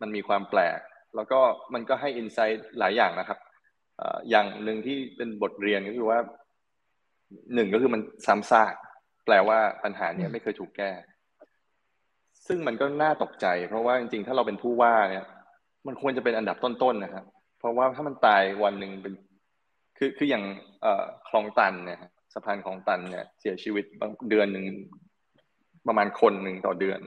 [0.00, 0.78] มันมีความแปลก
[1.16, 1.40] แล้วก็
[1.74, 3.38] มันก็ให้อินไซต์หลายอย่างนะครับ
[4.30, 6.18] อย่างหนึ่งที่เป็นบทเรียนก็คือว่า
[7.54, 8.74] หนึ่งก็คือมันซ้ำซาก
[9.24, 10.90] แปลว่าปัญหาเนี้ยไม่เคยถูกแก้
[12.46, 15.24] ซึ่งมันก็น่าตกใจ เพราะว่าจริงๆ ถ้าเราเป็นผู้ว่าเนี่ย
[15.86, 17.24] มันควรจะเป็นอันดับต้นๆนะครับ
[17.58, 19.14] เพราะว่าถ้ามันตายวันหนึ่งเป็น
[19.98, 20.44] คือคืออย่าง
[20.82, 22.00] เอ่อคลองตันเนี่ย
[22.34, 24.66] สะพานคลองตันเนี่ยเสียชีวิตบางเดือนหนึ่ง
[25.88, 27.00] ประมาณคนหนึ่งต่อเดือน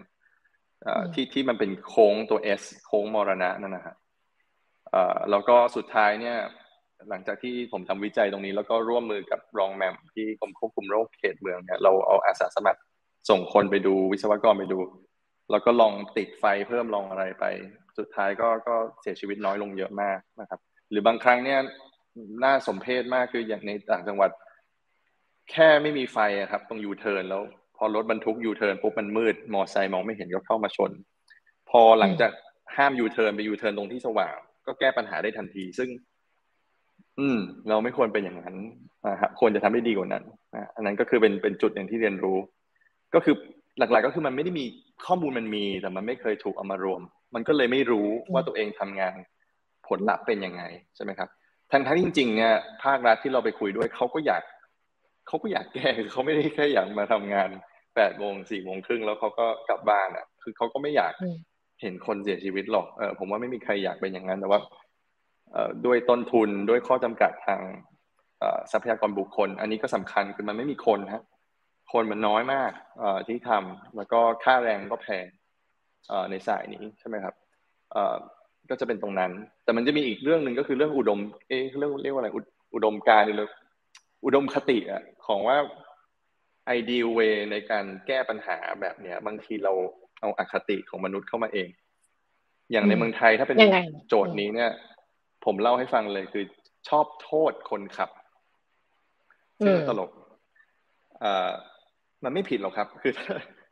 [0.86, 3.96] อที่ที่มันเป็นโค้งตัว S โค้งมรณะนั่นนะฮะ
[5.32, 6.38] แล้วก็สุดท้ายเนี่ย
[7.10, 12.80] หลังจากที่ผมทำวิจัยตรงนี้ แล้วก็ร่วมมือกับรองแมมที่กรมควบคุมโรคเขตเมืองเนี่ยเราเอาอาสาสมัคร
[13.30, 14.80] ส่งคนไปดูวิศวกรไปดู
[15.52, 17.46] แล้วก็ลองติดไฟเพิ่มลองอะไรไป
[17.98, 20.60] สุดท้ายก็ก็เสียชีวิตน้อยลงเยอะมากนะครับ
[20.92, 21.60] หรือบางครั้งเนี่ย
[22.44, 24.30] น่าสมเพชมากคืออย่างในต่างจังหวัด
[25.52, 26.18] แค่ไม่มีไฟ
[26.52, 27.42] ครับ ตรงยูเทิร์นแล้ว
[27.78, 30.92] พอรถบรรทุกยูเทิร์นปุ๊บมันมืด มอไซค์มองไม่เห็นก็เข้ามาชน
[31.70, 32.32] พอหลังจาก
[32.78, 35.90] ห้ามยูเทิร์นไปยูเทิร์นตรงที่สว่าง ก็แก้ปัญหาได้ทันที ซึ่ง
[37.20, 38.56] อืม เราไม่ควรเป็นอย่างนั้น
[39.08, 40.24] นะครับควรจะทำได้ดีกว่านั้น
[40.76, 42.38] อันนั้นก็คือเป็นเป็นจุดหนึ่งที่เรียนรู้
[43.14, 43.36] ก็คือ
[43.80, 44.66] หลักๆก็คือมันไม่ได้มี
[45.06, 47.02] ข้อมูลมันมีแต่มันไม่เคยถูกเอามารวม
[47.36, 49.16] มันก็เลยไม่รู้ว่าตัวเองทำงาน
[49.88, 50.64] ผลลัพธ์เป็นยังไง
[50.96, 51.30] ใช่ไหมครับ
[51.72, 52.54] ทั้งทั้งจริงๆเนี่ย
[52.84, 54.44] ภาครัฐที่เราไปคุยด้วยเขาก็อยาก
[55.28, 57.50] เขาก็อยากแก้เขาไม่ได้แค่อยากมาทำงาน
[57.96, 61.14] แปดโมงสี่โมงครึ่งแล้วเขาก็กลับบ้านอะ คือเขาก็ไม่อยาก
[61.82, 64.60] เห็นคนเสียชีวิตหรอกเออผมว่าไม่มีใครอยากเป็นอย่างนั้นแต่ว่า
[65.86, 67.62] ด้วยต้นทุนด้วยข้อจำกัดทาง
[68.72, 71.24] ทรัพยากรบุคคล อันนี้ก็สำคัญคือมันไม่มีคนฮะ
[71.94, 72.72] คนมันน้อยมาก
[73.28, 75.26] ที่ทำแล้วก็ค่าแรงก็แพง
[76.30, 77.36] ในสายนี้ใช่ไหมครับ
[78.70, 79.32] ก็จะเป็นตรงนั้น
[79.64, 82.30] แต่มันจะมีอีกเรื่องหนึ่งก็คือเรื่องอุดม เอ๊เรื่องเรียกว่าอะไร
[82.74, 83.50] อุดมการหรือ
[84.26, 85.58] อุดมคติอะของว่า
[86.68, 87.20] ไอเดียเว
[87.52, 89.74] ในการแก้ปัญหาแบบเนี้ย บางทีเรา
[90.22, 91.70] เอาอาคติของมนุษย์เข้ามาเอง
[92.72, 93.58] อย่างในเมืองไทยถ้าเป็น
[94.10, 94.72] โจทย์นี้เนี่ย
[95.46, 96.44] ผมเล่าให้ฟังเลยคือ
[96.90, 98.10] ชอบโทษคนขับ
[99.66, 100.12] ซึ่งตลก
[101.24, 101.52] อ่า
[102.24, 103.14] มันไม่ผิดหรอกครับ คือ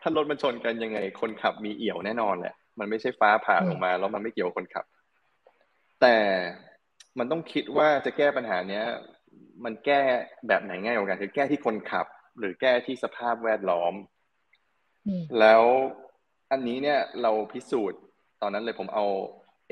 [0.02, 4.86] ถ้ารถมันชนกันยังไง คนขับมีเอี่ยวแน่นอนแหละ มันไม่ใช่ฟ้าผ่าลงมา แล้วมันไม่เกี่ยวคนขับ
[6.01, 6.17] แต่
[7.19, 8.84] มันต้องคิดว่าจะแก้ปัญหาเนี้ย
[9.65, 10.01] มันแก้
[10.47, 12.05] แบบไหนง่ายกว่ากันคือแก้ที่คนขับ
[12.39, 13.93] หรือแก้ที่สภาพแวดล้อม
[15.39, 15.63] แล้ว
[16.51, 17.99] อันนี้เนี่ยเราพิสูจน์
[18.41, 19.05] ตอนนั้นเลยผมเอา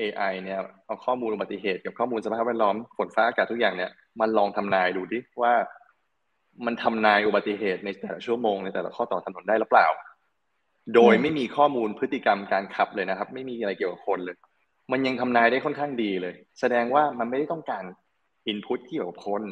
[0.00, 3.90] AI เนี่ยเอาข้อมูลอุบัติเหตุกับข้อมูลสภาพแวดล้อมฝนฟ้าอากาศทุกอย่างเนี่ย
[4.20, 5.54] มันลองทำนายดูดิว่า
[6.66, 9.86] มันทำนายอุบัติเหตุในแต่ละชั่วโมงในแต่ละข้อต่อถนนได้หรือเปล่า
[10.94, 14.36] โดยไม่มีข้อมูลพฤติกรรมการขับเลยนะครับ ไม่มีอะไรเกี่ยวกับคนเลย
[14.92, 17.84] มันยังทำนายได้ค่อนข้างดีเลย แสดงว่ามันไม่ได้ต้องการ
[18.46, 19.42] อินพุตที่เกี่ยวกับคน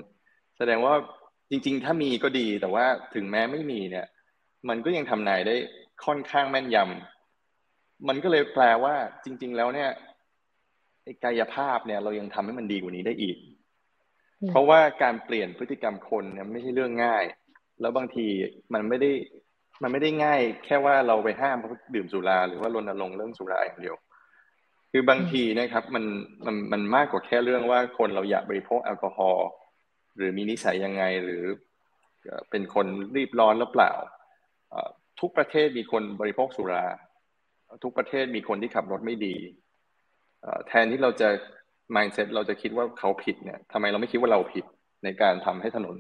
[0.59, 0.95] แสดงว่า
[1.51, 4.07] จริง ๆ ถ้ามีก็ดีแต่ว่าถึงแม้ไม่มีเนี่ย
[4.69, 5.55] มันก็ยังทำนายได้
[6.05, 9.91] ค่อนข้างแม่นยำมันก็เลยแปลว่า จริง ๆ แล้วเนี่ย
[11.25, 13.37] กายภาพเนี่ย เรายังทำให้มันดีกว่านี้ได้อีก
[14.49, 17.25] เพราะว่าการเปลี่ยนพฤติกรรมคนเนี่ยไม่ใช่เรื่องง่าย
[17.81, 18.27] แล้วบางที
[18.73, 19.11] มันไม่ได้
[19.83, 23.97] มันไม่ได้ง่าย แค่ว่าเราไปห้ามเขาดื่มสุราหรือว่ารณรงค์เรื่องสุราอย่างเดียว
[24.93, 26.05] คือบางทีนะครับมัน
[26.47, 29.49] มันมันมากกว่าแค่เรื่องว่าคนเราอยากบริโภคแอลกอฮอล์
[30.17, 31.45] หรือมีนิสัยยังไงหรือ
[32.51, 33.93] เป็นคนรีบร้อนหรือเปล่า
[35.21, 36.85] ทุกประเทศมีคนบริโภคสุรา
[37.83, 39.37] ทุกประเทศมีคนที่ขับรถไม่ดี
[40.69, 41.29] แทนที่เราจะ
[41.97, 44.65] mindset เราจะคิดว่าเขาผิดเนี่ยทำไมเราไม่คิดว่าเราผิด
[45.05, 45.97] ในการทำให้ถนน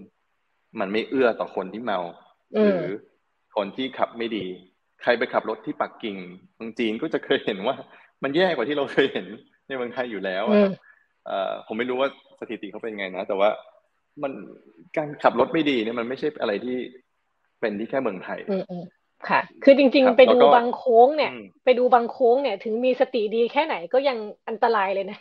[0.80, 1.98] มันไม่เอื้อต่อคนที่เมา
[2.52, 2.86] หรือ
[3.56, 4.44] คนที่ขับไม่ดี
[5.02, 6.16] ใครไปขับรถที่ปักกิ่ง
[6.56, 7.76] เมืองจีนก็จะเคยเห็นว่า
[8.22, 9.26] มันแย่กว่าที่เราเคยเห็น
[9.68, 10.44] ในเมืองไทยอยู่แล้ว
[11.28, 12.08] อ่าผมไม่รู้ว่า
[12.40, 13.50] สถิติเขาเป็นไงนะ แต่ว่า
[14.22, 14.32] มัน
[14.96, 16.76] การขับรถไม่ดีเนี่ยมันไม่ใช่อะไรที่
[17.60, 18.40] เป็นที่แค่เมืองไทย
[19.28, 21.30] ค่ะ คือจริง ๆ ไปดูบางโค้งเนี่ย
[21.64, 25.18] ไปดูบางโค้งเนี่ย ถึงมีสติดีแค่ไหนก็ยังอันตรายเลยนะ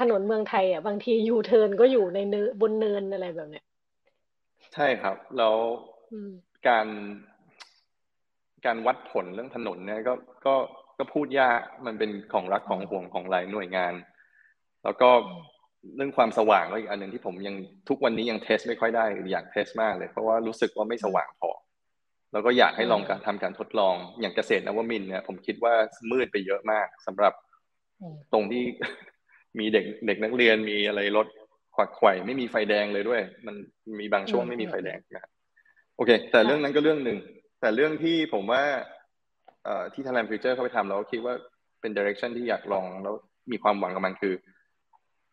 [0.00, 3.64] ถนนเมืองไทยอะบางทียูเทิร์นก็อยู่ในเนื้อบนเนินอะไรแบบเนี้ย
[4.74, 5.54] ใช่ครับ แล้ว
[6.68, 6.86] การ
[8.66, 10.14] การวัดผลเรื่องถนนเนี่ยก็
[10.46, 10.54] ก็
[10.98, 13.94] ก็พูดยากมันเป็นของรักของห่วงของหลายหน่วยงาน
[14.84, 15.08] แล้วก็
[15.96, 17.54] เรื่องความสว่างก็อีกอันหนึ่งที่ผมยัง
[17.88, 21.50] ทุกวันนี้ยังเทสไม่ค่อยได้อยากเทสมากเลย เพราะว่ารู้สึกว่าไม่สว่างพอ
[22.32, 25.74] แล้วก็อยากให้ลองการทำการทดลองอย่างเกษตรนวมินเนี่ยผมคิดว่า
[26.10, 27.32] มืดไปเยอะมากสำหรับ
[28.32, 28.62] ตรงที่
[29.58, 31.26] มีเด็กเด็กนักเรียนมีอะไรรถ
[31.74, 33.54] ขวักไขว่ไม่มีไฟแดงเลยด้วย มัน
[33.98, 35.28] มีบางช่วงไม่มีไฟแดงนะ
[35.96, 37.18] โอเค แต่เรื่องนั้นก็เรื่องหนึ่ง
[37.64, 38.62] แต่เรื่องที่ผมว่า
[39.64, 41.34] เอ่อที่ทางแลมฟิวเจอร์เข้าไปทำแล้วคิดว่า
[41.80, 43.14] เป็นดิเรกชันที่อยากลองแล้ว
[43.52, 44.34] มีความหวังกับมันคือ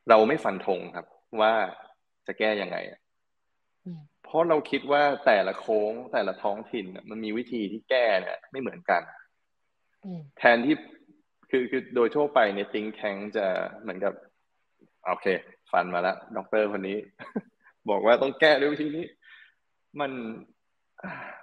[0.09, 1.05] เราไม่ฟันธงครับ
[1.41, 1.53] ว่า
[2.27, 2.77] จะแก้ยังไง
[4.23, 9.01] เพราะเราคิดว่าแต่ละโค้งแต่ละท้องถิ่นมันมีวิธีที่แก้เนี่ยไม่เหมือนกัน
[10.38, 10.75] แทนที่
[11.51, 13.45] คือคือโดยทั่วไปในติงแทงจะ
[13.82, 14.13] เหมือนกับ
[15.05, 15.27] โอเค
[15.71, 16.97] ฟันมาแล้วดอกเตอร์คนนี้
[17.89, 19.05] บอกว่าต้องแก้ด้วยวิธีนี้
[19.99, 20.11] มัน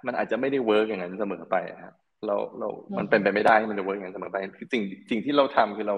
[0.05, 1.95] มันอาจจะไม่ได้ work อย่างนั้นเสมอไปครับ
[2.27, 5.95] เราเรา มันเป็นไปไม่ได้มันจะ work อย่างนั้นเสมอไปคือสิ่งสิ่งที่เราทำคือเรา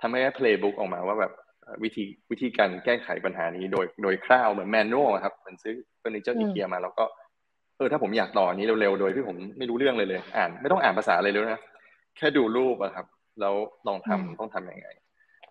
[0.00, 1.32] ทำให้ playbook ออกมาว่าแบบ
[1.82, 7.04] วิธีวิธีการแก้ไขปัญหานี้โดยโดยคร่าวเหมือน manual ครับเหมือนซื้อเฟอร์นิเจอร์อีเกียมาแล้วก็
[7.76, 11.60] เออถ้าผมอยากต่อนี้เร็วๆโดยที่ผมไม่รู้เรื่องเลยเลย อ่านไม่ต้องอ่านภาษาเลยเลยนะ
[12.16, 13.06] แค่ดูรูปอะครับ
[13.40, 13.54] แล้ว
[13.86, 14.88] ลองทำต้องทำยังไง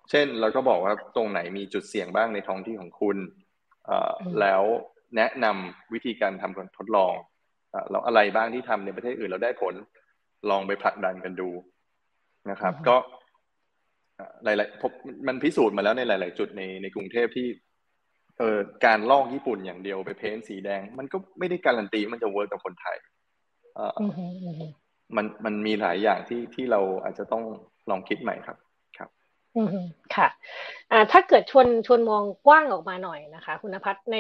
[0.10, 3.18] เช่นเราก็บอกว่าตรงไหนมีจุดเสี่ยงบ้างในท้องที่ของคุณ
[4.42, 4.64] แล้ว
[5.18, 7.14] แนะนำวิธีการทำการทดลอง
[7.89, 9.74] แล้วอะไรบ้างที่ทำในประเทศอื่นเราได้ผล
[10.49, 11.49] ลองไปผลักดันกันดู
[12.51, 12.95] นะครับ ก็
[14.43, 14.91] หลายๆผม
[15.28, 17.47] มันพิสูจน์มาแล้วในหลาย ๆ จุดในในกรุงเทพที่
[18.39, 22.97] เออการลอกญี่ปุ่นอย่างเดียวไปเพ้นสีแดง มันก็ไม่ได้การันตีมันจะเวิร์กกับคนไทย
[25.15, 27.43] มันมันมีหลายอย่างที่ที่เราอาจจะต้อง
[27.89, 28.57] ลองคิดใหม่ครับ
[29.56, 29.78] อืม
[30.16, 30.28] ค่ะ
[30.91, 34.18] อ่าถ้าเกิดชวนชวนมองกว้างออกมาหน่อยนะคะ คุณพัฒน์ใน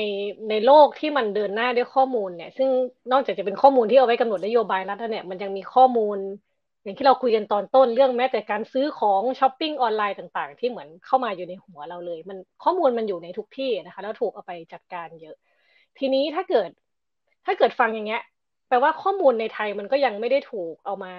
[0.49, 2.69] ในโลกที่มันเดินหน้าด้วยข้อมูลเนี่ย ซึ่ง
[3.11, 6.17] นอกจากจะเป็นข้อมูลที่เอาไว้กำหนดนโยบายรัฐเนี่ยมันยังมีข้อมูล
[6.83, 15.35] อย่างที่เราคุยกันตอนต้นเรื่องแม้แต่การซื้อของช้อปปิ้งออนไลน์ต่างๆ ที่เหมือนเข้ามาอยู่ในหัวเราเลย มันข้อมูลมันอยู่ในทุกที่นะคะ แล้วถูกเอาไปจัดการเยอะ
[15.97, 16.69] ทีนี้ถ้าเกิด
[17.45, 18.21] ถ้าเกิดฟังอย่างเงี้ย
[18.67, 21.13] แปลว่าข้อมูลในไทยมันก็ยังไม่ได้ถูกเอามา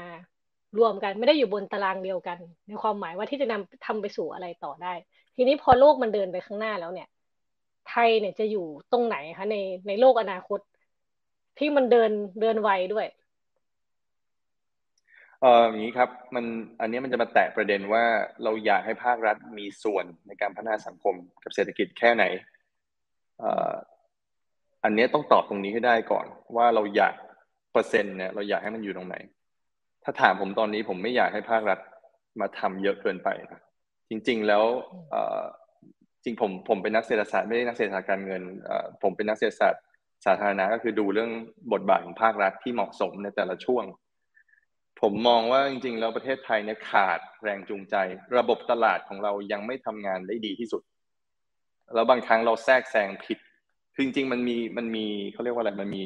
[0.78, 4.92] รวมกันไม่ได้อยู่บนตารางเดียวกัน ในความหมายว่าที่จะนำทำไปสู่อะไรต่อได้
[5.36, 7.08] ทีนี้พอโลกมันเดินไปข้างหน้าแล้วเนี่ย
[7.88, 9.56] ไทยเนี่ยจะอยู่ตรงไหนคะใน
[9.88, 10.60] ในโลกอนาคต
[11.58, 12.10] ที่มันเดิน
[12.40, 13.06] เดินไวด้วย
[15.40, 16.44] เอออย่างนี้ครับมัน
[16.80, 18.04] อันนี้มันจะมาแตะประเด็นว่า
[18.44, 22.24] เราอยากให้ภาครัฐมีส่วนในการพัฒนาสังคมกับเศรษฐกิจแค่ไหน
[23.38, 23.72] เอ่อ
[24.84, 27.14] อันนี้ต้องตอบตรงนี้ให้ได้ก่อน ว่าเราอยาก
[27.72, 29.16] เปอร์เซ็นต์เนี่ยเราอยากให้มันอยู่ตรงไหน
[30.04, 31.78] ถ้าถามผมตอนนี้ผมไม่อยากให้ภาครัฐ
[32.40, 33.60] มาทำเยอะเกินไปนะ
[34.10, 34.64] จริง ๆ แล้ว
[36.24, 38.42] จริงผมผมเป็นนักเศรษฐศาสตร์ไม่ได้นักเศรษฐศาสตร์การเงิน
[39.02, 39.82] ผมเป็นนักเศรษฐศาสตร์
[40.26, 41.30] สาธารณะก็คือดูเรื่อง
[41.72, 43.84] บทบาทของภาครัฐที่เหมาะสมในแต่ละช่วง
[45.00, 47.94] ผมมองว่าจริง ๆ แล้วประเทศไทยเนี่ยขาดแรงจูงใจ
[48.38, 50.82] ระบบตลาดของเรายังไม่ทำงานได้ดีที่สุด
[51.94, 53.38] แล้วบางครั้งเราแทรกแซงผิด
[53.94, 56.04] คือจริงๆมันมีมันมีเขาเรียกว่าอะไรมันมี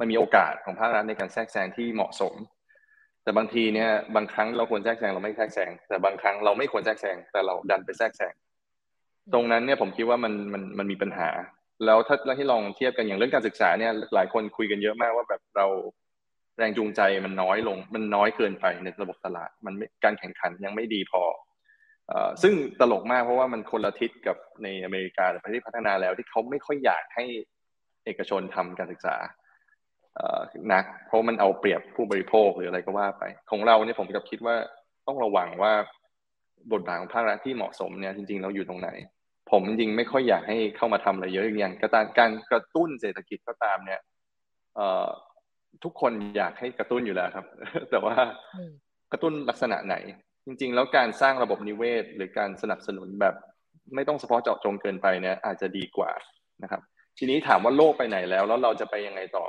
[0.00, 2.34] มันมีโอกาสของภาครัฐในการแทรกแซงที่เหมาะสม
[3.26, 8.34] แต่บางทีเนี่ยบางครั้งเราควรแทรกแซงเราไม่แทรกแซงแต่บางครั้งเราไม่ควรแทรกแซงแต่เราดันไปแทรกแซง
[9.32, 11.28] ตรงนั้นเนี่ยผมคิดว่ามันมันมันมีปัญหา
[11.84, 15.66] แล้วถ้าเราที่ลองเทียบกันอย่างเรื่องการศึกษาเนี่ยหลายคนคุยกันเยอะมากว่าแบบเรา
[16.58, 19.74] แรงจูงใจมันน้อยลง มันน้อยเกินไปในระบบตลาด มัน
[20.04, 21.22] การแข่งขันยังไม่ดีพอ
[22.42, 27.24] ซึ่งตลกมากเพราะว่ามันคนละทิศกับในอเมริกาประเทศพัฒนาแล้วที่เขาไม่ค่อยอยากให้
[28.04, 29.16] เอกชนทำการศึกษา
[30.72, 34.56] นัก เพราะมันเอาเปรียบผู้บริโภคหรืออะไรก็ว่าไป ของเราเนี่ยผมกับคิดว่า
[35.06, 35.72] ต้องระวังว่า
[36.72, 38.90] บทบาทของภาครัฐที่เหมาะสมเนี่ยจริง ๆ เราอยู่ตรงไหน
[39.50, 44.00] ผมจริงไม่ค่อยอยากให้เข้ามาทำอะไรเยอะอย่างกระการกระตุ้นเศรษฐกิจก็ตามเนี่ย
[45.84, 47.46] ทุกคนอยากให้กระตุ้นอยู่แล้วครับ
[47.90, 48.16] แต่ว่า
[49.12, 49.96] กระตุ้นลักษณะไหน
[50.46, 53.34] จริง ๆ แล้วการสร้างระบบนิเวศ หรือการสนับสนุนแบบ
[53.94, 56.10] ไม่ต้องเฉพาะเจาะจงเกินไปเนี่ยอาจจะดีกว่า
[56.62, 56.80] นะครับ
[57.18, 59.46] ทีนี้ถามว่าโลกไปไหนแล้ว แล้วเราจะไปยังไงต่อ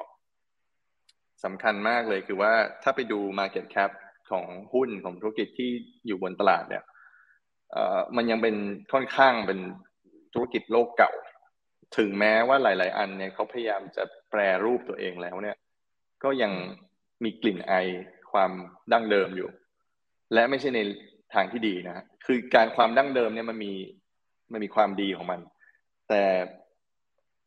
[1.43, 3.91] สำคัญมากเลยคือว่าถ้าไปดู Market Cap
[4.29, 5.69] ของหุ้นของธุรกิจที่
[6.07, 6.83] อยู่บนตลาดเนี่ย
[8.15, 8.55] มันยังเป็น
[8.93, 9.59] ค่อนข้างเป็น
[10.33, 11.11] ธุรกิจโลกเก่า
[11.97, 15.57] ถึงแม้ว่าหลาย ๆ อันเนี่ยเขาพยายามจะแปรรูปตัวเองแล้วเนี่ย
[16.23, 16.51] ก็ยัง
[17.23, 17.73] มีกลิ่นไอ
[18.31, 18.51] ความ
[18.91, 19.49] ดั้งเดิมอยู่
[20.33, 20.79] และไม่ใช่ใน
[21.33, 23.73] ทางที่ดีนะ คือการความดั้งเดิมเนี่ยมันมี
[24.51, 25.39] มันมีความดีของมัน
[26.09, 26.23] แต่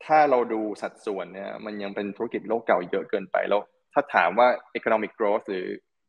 [0.05, 3.63] ถ้าเราดูสัดส่วนเนี่ย มันยังเป็นธุรกิจโลกเก่าเยอะเกินไปแล้ว
[3.93, 5.67] ถ้าถามว่า economic growth หรือ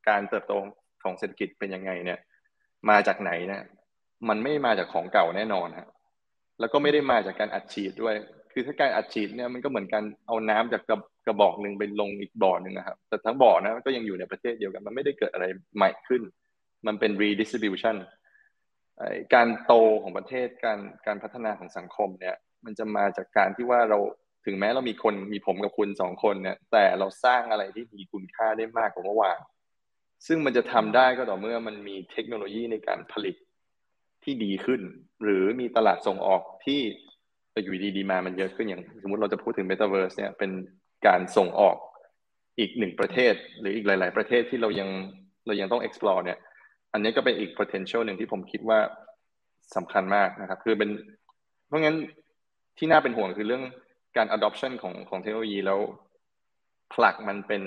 [0.09, 0.53] การเติบโต
[1.03, 2.19] ของเศรษฐกิจเป็นยังไงเนี่ย
[2.89, 3.63] มาจากไหนเนี่ย
[4.29, 5.89] มันไม่มาจากของเก่าแน่นอนฮะ
[6.59, 8.15] แล้วก็ไม่ได้มาจากการอัดฉีดด้วย
[8.51, 10.81] คือถ้าการอัดฉีดเนี่ยมันก็เหมือนการเอาน้ำจาก
[11.25, 16.21] กระบอกหนึ่งไปลงอีกบ่อหนึ่งนะครับ แต่ทั้งบ่อนะก็ยังอยู่ในประเทศเดียวกัน มันไม่ได้เกิดอะไรใหม่ขึ้น
[16.87, 17.95] มันเป็น redistribution
[19.33, 23.99] การโตของประเทศการการพัฒนาของสังคมเนี่ย มันจะมาจากการที่ว่าเรา
[24.45, 29.39] ถึงแม้เรามีคนมีผมกับคุณสองคนเนี่ย แต่เราสร้างอะไรที่มีคุณค่าได้มากกว่าเมื่อวาน
[30.27, 33.35] ซึ่งมันจะทำได้ก็ต่อเมื่อมันมีเทคโนโลยีในการผลิต
[34.23, 34.81] ที่ดีขึ้น
[35.23, 36.79] หรือมีตลาดส่งออกที่
[37.63, 40.51] อยู่ดีดีมามันเยอะขึ้นอย่างสมมติเราจะพูดถึง Metaverse เนี่ยเป็น
[41.07, 41.77] การส่งออก
[42.59, 44.89] อีกหนึ่งประเทศ หรืออีกหลาย ๆ ประเทศที่เรายัง
[45.47, 46.37] เรายังต้อง explore เนี่ย
[46.93, 48.79] อันนี้ก็เป็นอีก potential หนึ่งที่ผมคิดว่า
[49.75, 50.89] สำคัญมากนะครับ คือเป็น
[51.67, 51.95] เพราะงั้น
[52.77, 53.63] ที่น่าเป็นห่วงคือเรื่อง
[54.17, 55.79] การ adoption ของของเทคโนโลยีแล้ว
[56.93, 57.61] ผลักมันเป็น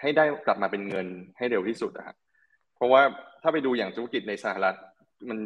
[0.00, 1.06] ให้ได้กลับมาเป็นเงิน
[1.36, 2.16] ให้เร็วที่สุดนะครับ
[2.76, 3.02] เพราะว่า
[3.42, 4.76] ถ้าไปดูอย่างธุรกิจในสหรัฐ
[5.28, 5.38] มัน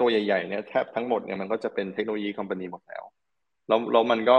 [0.00, 3.02] ตัวใหญ่ๆเนี่ยแทบทั้งหมดเนี่ยมันก็จะเป็นเทคโนโลยีคอมพานีหมดแล้ว
[3.68, 4.36] แล้วแล้วมันก็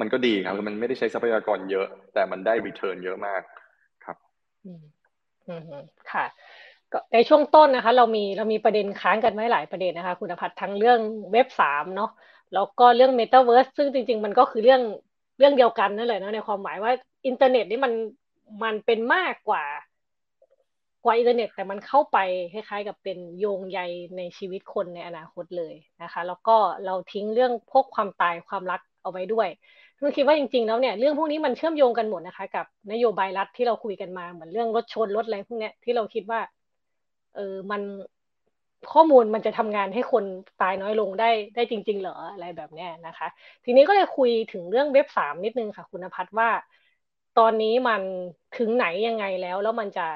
[0.00, 3.42] มันก็ดีครับมันไม่ได้ใช้ทรัพยากรเยอะ แต่มันได้รีเทิร์นเยอะมาก
[4.04, 4.16] ครับ
[4.64, 4.82] อืม
[5.48, 5.62] อืม
[6.12, 6.24] ค่ะ
[7.14, 11.00] ในช่วงต้นนะคะ เรามีเรามีประเด็นค้างกันไว้หลายประเด็นนะคะ คุณพัฒทั้งเรื่อง
[11.32, 12.10] เว็บสามเนาะ
[12.54, 14.82] แล้วก็เรื่องเมตาเวิร์สซึ่งจริง ๆ มันก็คือเรื่อง
[15.38, 16.92] เรื่องเดียวกันนั่นแหละนะในความหมายว่า
[17.26, 17.92] อินเทอร์เน็ตนี่มัน
[18.62, 19.64] มันเป็นมากกว่า
[21.04, 22.18] กว่าอินเทอร์เน็ต แต่มันเข้าไป
[22.52, 23.80] คล้ายๆ กับเป็นโยงใย
[24.16, 29.48] ในชีวิตคนในอนาคตเลยนะคะ แล้วก็เราทิ้งเรื่องพวกความตายความรักเอาไว้ด้วย
[29.98, 36.40] คือคิดว่าจริงๆแล้วเนี่ยเรื่องพวกนี้มันเชื่อมโยงกันหมดนะคะ กับนโยบายรัฐที่เราคุยกันมาเหมือนเรื่องรถชนรถอะไรพวกเนี้ยที่เราคิดว่า
[37.34, 37.82] เออมัน
[38.92, 40.24] ข้อมูลมันจะทำงานให้คน
[40.62, 43.28] ตายน้อยลงได้ได้จริง ๆ เหรออะไรแบบนี้นะคะ
[43.64, 46.50] ทีนี้ก็เลยคุยถึงเรื่องเว็บสามนิดนึงค่ะ คุณพัฒน์ว่า
[47.38, 48.02] ตอนนี้มัน
[48.58, 50.06] ถึงไหนยังไงแล้ว แล้วมันจะ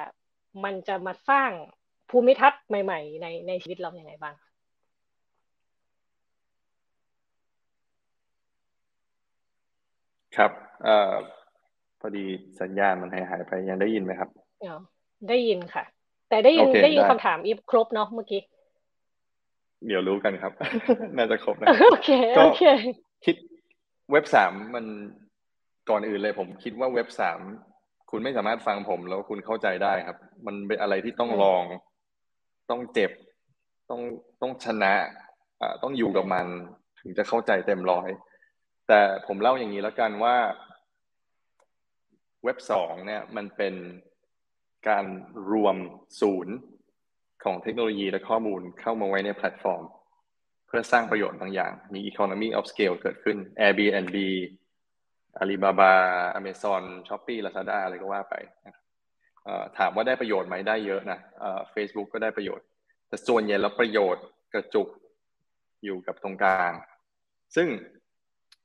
[0.65, 1.51] มันจะมาสร้าง
[2.11, 4.35] ภูมิทัศน์ใหม่ ๆ ในในชีวิตเราอย่างไรบ้าง
[10.37, 10.51] ครับ
[10.85, 11.15] เอ่อ
[12.01, 12.25] พอดี
[12.61, 14.29] สัญญาณมันหายหายไปยังได้ยินไหมครับ
[14.65, 14.77] อ๋อ
[15.29, 15.85] ได้ยินค่ะ
[16.29, 18.41] แต่ได้ยินได้ยินคำถามอีฟครบเนาะเมื่อกี้
[19.87, 20.53] เดี๋ยวรู้กันครับ
[21.17, 22.63] น่าจะครบนะโอเคโอเค
[23.25, 23.37] คิด
[24.13, 24.85] เว็บสามมัน
[25.91, 27.41] ก่อนอื่นเลยผมคิดว่าเว็บสาม
[28.11, 30.17] คุณไม่สามารถฟังผมแล้วคุณเข้าใจได้ครับ
[30.47, 31.65] มันเป็นอะไรที่ต้องลอง
[32.71, 33.11] ต้องเจ็บ
[33.91, 34.01] ต้อง
[34.43, 34.95] ต้องชนะ
[35.61, 36.47] อ่าต้องอยู่กับมัน
[37.01, 38.09] ถึงจะเข้าใจเต็มร้อย
[38.89, 40.37] แต่ผมเล่าอย่างนี้แล้วกันว่า
[42.45, 43.75] เว็บสองเนี่ย มันเป็น
[44.89, 45.05] การ
[45.53, 45.77] รวม
[46.21, 46.55] ศูนย์
[47.47, 49.85] ของเทคโนโลยีและข้อมูลเข้ามาไว้ในแพลตฟอร์ม
[50.67, 53.37] เพื่อสร้างประโยชน์บางอย่าง มี economy of scale เกิดขึ้น
[53.67, 54.17] Airbnb
[55.43, 55.93] Alibaba
[56.39, 58.35] Amazon Shopee Lazada อะไรก็ว่าไป
[59.79, 61.19] ถามว่าได้ประโยชน์ไหมได้เยอะนะ
[61.73, 62.65] เฟซบุ๊กก็ได้ประโยชน์
[63.09, 64.25] แต่ส่วนใหญ่แล้วประโยชน์
[64.55, 64.89] กระจุก
[65.85, 66.73] อยู่กับตรงกลาง
[67.57, 67.69] ซึ่ง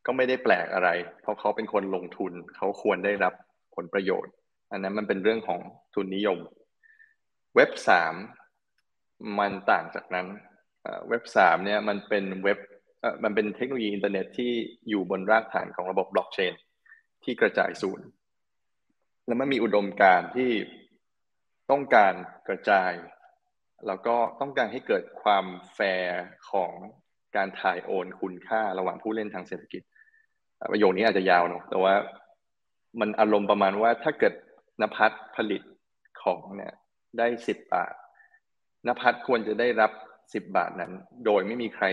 [0.06, 0.90] ก็ไม่ได้แปลกอะไร
[1.22, 3.34] เพราะเขาเป็นคนลงทุนเขาควรได้รับ
[3.76, 4.34] ผลประโยชน์
[4.72, 5.60] อันนั้นมันเป็นเรื่องของ
[5.94, 6.40] ทุนนิยม
[7.56, 8.16] เว็บสาม
[9.40, 10.28] มันต่างจากนั้น
[11.10, 12.60] เว็บสามเนี่ยมันเป็นเว็บ
[13.24, 14.52] มันเป็นเทคโนโลยีอินเทอร์เน็ตที่
[14.90, 16.54] อยู่บนรากฐานของระบบบล็อกเชน
[17.24, 18.06] ที่กระจายศูนย์
[19.26, 20.52] แล้วมันมีอุดมการที่
[21.72, 22.14] ต้องการ
[22.48, 22.92] กระจาย
[23.88, 26.72] แล้วก็ต้องการให้เกิดความแฟร์ของ
[27.36, 29.82] การถ่ายโอนคุณค่าระหว่างผู้เล่นทางเศรษฐกิจ
[30.72, 31.94] ประโยคนี้อาจจะยาวเนาะแต่ว่า
[33.00, 34.34] มันอารมณ์ประมาณว่าถ้าเกิด
[34.82, 35.62] นภัสผลิต
[36.24, 36.74] ของเนี่ย
[37.18, 37.94] ได้สิบบาท
[38.88, 39.92] นภัสควรจะได้รับ
[40.34, 40.92] สิบบาทนั้น
[41.26, 41.86] โดยไม่มีใคร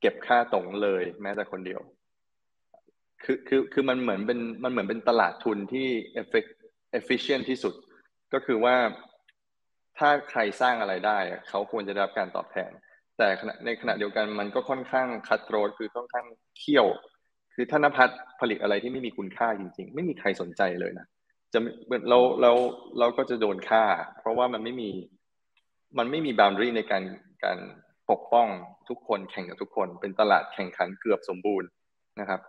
[0.00, 1.80] เก็บค่าตรงเลย แม้แต่คนเดียว
[3.24, 5.88] คือคือคือมันเหมือนเป็นมันเหมือนเป็นตลาดทุนที่
[6.22, 6.50] effect
[6.98, 7.74] efficient ที่สุด
[8.32, 8.76] ก็คือว่า
[9.98, 11.18] ถ้าใครสร้างอะไรได้
[11.48, 12.70] เขาควรจะได้รับการตอบแทน
[13.18, 13.28] แต่
[13.64, 16.26] ในขณะเดียวกันมันก็ค่อนข้างคัดโรดคือค่อนข้าง
[16.58, 16.86] เขี้ยว
[17.54, 18.10] คือถ้านภัส
[18.40, 21.06] ผลิตอะไรที่ไม่มีคุณค่าจริง ๆ ไม่มีใครสนใจเลยนะ
[21.52, 21.58] จะ
[22.08, 22.52] เราเรา
[22.98, 23.84] เราก็จะโดนค่า
[24.20, 24.90] เพราะว่ามันไม่มี
[25.98, 27.02] มันไม่มีบาวน์ดรีในการ
[27.44, 27.58] การ
[28.10, 28.48] ปกป้อง
[28.88, 31.68] ทุกคนแข่งกับทุกคน เป็นตลาดแข่งขันเกือบสมบูรณ์
[32.20, 32.40] นะครับ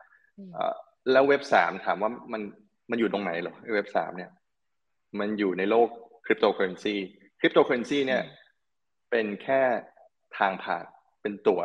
[1.11, 2.41] แล้วเว็บสามถามว่ามัน
[2.89, 4.31] มันอยู่ตรงไหนหรอเว็บสามเนี่ย
[5.19, 5.87] มันอยู่ในโลก
[6.25, 6.95] cryptocurrency
[7.39, 8.23] cryptocurrency เนี่ย
[9.11, 9.61] เป็นแค่
[10.37, 10.85] ทางผ่าน
[11.21, 11.61] เป็นตัว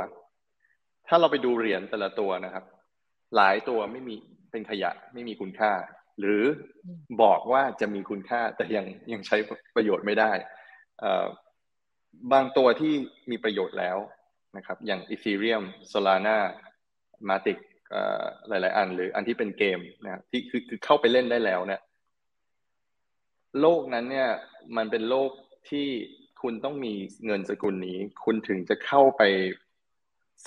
[1.08, 2.64] ถ้าเราไปดูเหรียญแต่ละตัวนะครับ
[3.36, 4.14] หลายตัวไม่มี
[4.50, 5.72] เป็นขยะไม่มีคุณค่า
[6.20, 6.42] หรือ
[7.22, 9.36] บอกว่าจะมีคุณค่าแต่ยังยังใช้
[9.74, 10.32] ประโยชน์ไม่ได้
[12.32, 12.92] บางตัวที่
[13.30, 13.96] มีประโยชน์แล้ว
[14.56, 16.38] นะครับ อย่าง Ethereum Solana
[17.28, 17.58] Matic
[18.48, 21.80] หลาย ๆ อัน หรืออันที่เป็นเกมนะที่คือคือเข้าไปเล่นได้แล้วเนี่ย
[23.60, 24.30] โลกนั้นเนี่ย
[24.76, 25.30] มันเป็นโลก
[25.70, 25.86] ที่
[26.42, 26.94] คุณต้องมี
[27.26, 29.22] เงินสกุลนี้ คุณถึงจะเข้าไป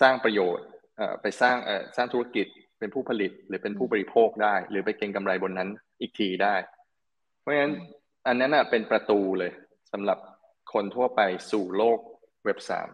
[0.01, 0.67] สร้างประโยชน์
[1.21, 1.57] ไปสร้าง
[1.95, 2.47] สร้างธุรกิจ
[2.79, 5.69] เป็นผู้ผลิตหรือเป็นผู้บริโภคได้ หรือไปเก็งกำไรบนนั้น
[6.01, 6.55] อีกทีได้
[7.39, 7.73] เพราะฉะนั้น
[8.27, 9.51] อันนั้นเป็นประตูเลย
[9.91, 10.17] สำหรับ
[10.73, 11.99] คนทั่วไปสู่โลก
[12.45, 12.89] เว็บสาม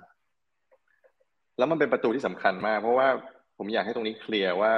[1.58, 3.08] แล้วมันเป็นประตูที่สำคัญมาก เพราะว่า
[3.58, 4.74] ผมอยากให้ตรงนี้เคลียร์ว่า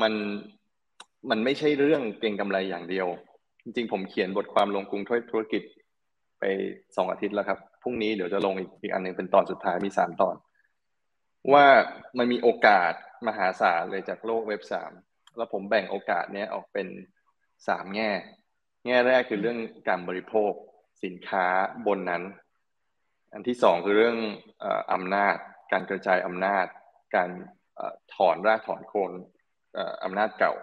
[0.00, 0.12] มัน
[1.30, 3.08] มันไม่ใช่เรื่องเก็งกำไรอย่างเดียว
[3.62, 5.62] จริงๆ ผมเขียนบทความลงกรุงธุรกิจ
[6.38, 6.44] ไป
[6.96, 10.36] สองอาทิตย์แล้วครับพรุ่งนี้เดี๋ยวจะลงอีกอีกอันหนึ่งเป็นตอนสุดท้ายมีสามตอน
[11.52, 11.66] ว่า
[12.18, 12.92] มันมีโอกาส
[13.26, 14.92] มหาศาลเลยจากโลกเว็บสาม
[15.36, 16.86] แล้วผมแบ่งโอกาสเนี้ยออกเป็น
[17.68, 18.10] สามแง่
[18.86, 20.52] แง่แรกคือเรื่องการบริโภค
[21.04, 21.46] สินค้า
[21.86, 22.22] บนนั้น
[23.32, 24.18] อันที่สองคือเรื่อง
[24.92, 25.34] อำนาจ
[25.72, 26.66] การกระจายอำนาจ
[27.16, 27.30] การ
[28.14, 29.12] ถอนรากถอนโคน
[30.04, 30.54] อำนาจเก่า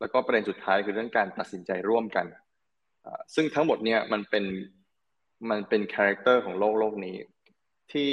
[0.00, 2.26] แล้วก็ประเด็นสุดท้ายคือเรื่องการตัดสินใจร่วมกัน
[3.34, 4.44] ซึ่งทั้งหมดเนี่ยมันเป็น
[5.50, 7.16] มันเป็น character ของโลกโลกนี้
[7.92, 8.08] ที่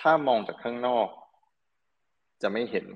[0.00, 1.08] ถ้ามองจากข้างนอก
[2.42, 2.86] จะไม่เห็น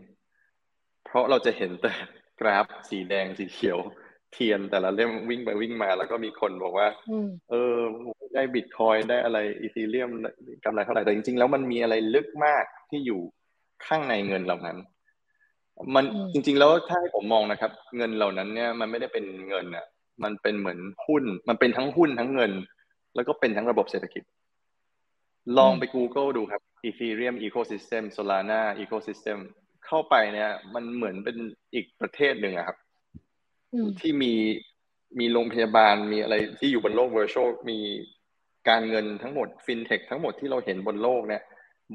[1.05, 1.93] เพราะเราจะเห็นแต่
[2.41, 3.79] กราฟสีแดงสีเขียว
[4.37, 6.89] เทียนแต่ละเล่มวิ่งไปวิ่งมาแล้วก็มีคนบอกว่า
[7.51, 7.77] เออ
[8.35, 10.11] ได้บิตคอยได้อะไรอีทีเรียม
[10.65, 13.21] กำไรเท่าไหร่แต่จริง ๆ แล้วมันมีอะไรลึกมากที่อยู่
[13.87, 14.77] ข้างในเงินเหล่านั้น
[15.95, 19.87] มันจริง ๆ แล้วถ้าให้ผมมองนะครับ เงินเหล่านั้นเนี่ยมันไม่ได้เป็นเงินอะ
[20.25, 22.53] มันเป็นเหมือนหุ้น มันเป็นทั้งหุ้นทั้งเงิน
[23.15, 24.23] แล้วก็เป็นทั้งระบบเศรษฐกิจ
[25.59, 29.39] ลองไป Google ดูครับ Ethereum Ecosystem Solana Ecosystem
[29.87, 31.37] เข้าไปเนี่ย มันเหมือนเป็น
[31.75, 32.77] อีกประเทศหนึ่งอะครับ
[34.01, 34.33] ที่มี
[35.19, 37.79] มีโรงพยาบาลมีอะไรที่อยู่บนโลก virtual มี
[38.69, 41.43] การเงินทั้งหมดฟินเทคทั้งหมดที่เราเห็นบนโลกเนี่ย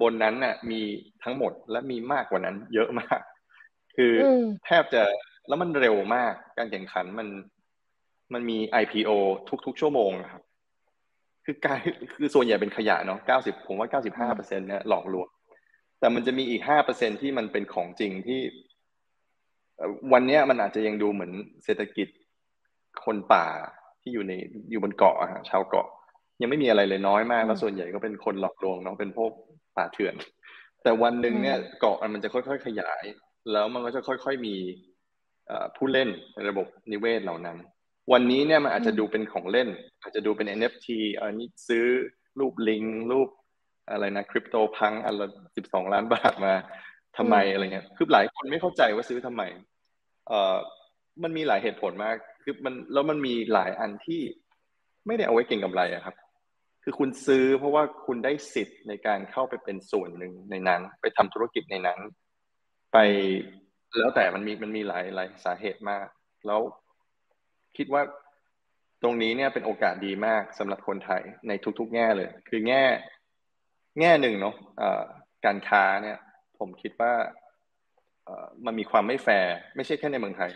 [0.01, 0.81] บนนั้นน่ะ มี
[1.23, 3.19] ทั้งหมดและมีมากกว่านั้น เยอะมาก
[3.95, 4.13] คือ
[4.65, 5.01] แทบจะ
[5.47, 7.27] แล้วมันเร็วมากการแข่งขันมัน
[8.33, 9.11] มันมี IPO
[9.65, 10.43] ทุก ๆ ชั่วโมงครับ
[11.45, 11.79] คือการ
[12.13, 15.27] คือส่วนใหญ่เป็นขยะเนาะเก้าสิบผมว่าเก้าสิบห้าเปอร์เซ็นเนี่ยหลอกลวง
[15.99, 18.39] แต่มันจะมีอีกห้าเปอร์เซ็นที่มันเป็นของจริงที่
[20.13, 21.31] วันนี้มันอาจจะยังดูเหมือน
[21.65, 22.07] เศรษฐกิจ
[23.05, 23.45] คนป่า
[24.01, 24.33] ที่อยู่ใน
[24.71, 25.15] อยู่บนเกาะ
[25.49, 25.87] ชาวเกาะ
[26.41, 29.31] ยังไม่มีอะไรเลยน้อยมาก แล้วส่วนใหญ่ก็เป็นคนหลอกลวงเนาะเป็นพวก
[29.77, 30.15] ป่าเถื่อน
[30.83, 33.03] แต่วันหนึ่งเนี่ยเกาะมันจะค่อยๆขยาย
[33.51, 34.55] แล้วมันก็จะค่อยๆมี
[35.75, 37.57] ผู้เล่นในระบบนิเวศเหล่านั้น
[38.11, 39.69] วันนี้เนี่ยมันอาจจะดูเป็นของเล่น
[40.01, 40.87] อาจจะดูเป็น NFT
[41.19, 41.85] อันนี้ซื้อ
[42.39, 43.29] รูปลิงรูป
[43.91, 46.53] อะไรนะคริปโตพังอันละสิบสองล้านบาทมา
[47.17, 49.43] ทำไมอะไรเงี้ยคือหลายคนไม่เข้าใจว่าซื้อทำไม
[50.27, 50.57] เอ่อ
[51.23, 54.21] มันมีหลายเหตุผลมาก คือมันแล้วมันมีหลายอันที่
[55.07, 56.15] ไม่ได้เอาไว้เก่งกำไรอะครับ
[56.83, 61.99] คือคุณซื้อเพราะว่าคุณได้สิทธิ์ในการเข้าไปเป็นส่วนหนึ่งในนั้น ไปทำธุรกิจในนั้น
[62.93, 62.97] ไป
[63.97, 66.07] แล้วแต่มันมีมันมีหลายหลายสาเหตุมาก
[66.47, 66.61] แล้ว
[67.77, 68.01] คิดว่า
[69.01, 72.83] ตรงนี้เนี่ยเป็นโอกาสดีมากสำหรับคนไทยในทุก ๆ แง่เลย คือแง่
[73.99, 74.55] แง่หนึ่งเนาะ
[75.45, 76.17] การค้าเนี่ย
[76.61, 77.13] ผมคิดว่า
[78.65, 80.51] มันมีความไม่แฟร์ไม่ใช่แค่ในเมืองไทย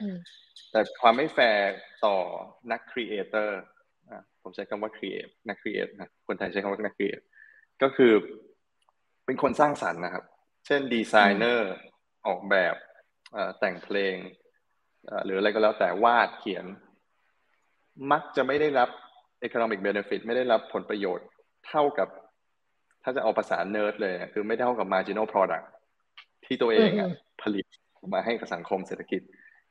[0.72, 1.64] แต่ความไม่แฟร์
[2.06, 2.18] ต่อ
[2.72, 3.62] นัก creator
[4.44, 7.22] ผมใช้คำว่า create นัก create นะคนไทยใช้คำว่านัก create
[7.82, 8.14] ก็คือ
[9.26, 10.24] เป็นคนสร้างสรรค์นะครับ
[10.66, 11.74] เช่นดีไซเนอร์
[12.28, 12.76] ออกแบบ
[13.60, 14.16] แต่งเพลง
[15.26, 16.66] หรืออะไรก็แล้วแต่วาดเขียน
[18.12, 18.90] มักจะไม่ได้รับ
[19.48, 21.28] economic benefit ไม่ได้รับผลประโยชน์
[21.68, 22.10] เท่ากับ
[23.04, 25.66] ถ้าจะเอาภาษาเนิร์ดเลย คือไม่เท่ากับ marginal product
[26.46, 26.92] ที่ตัวเอง
[27.42, 27.66] ผลิต
[28.14, 29.22] มาให้กับสังคมเศรษฐกิจ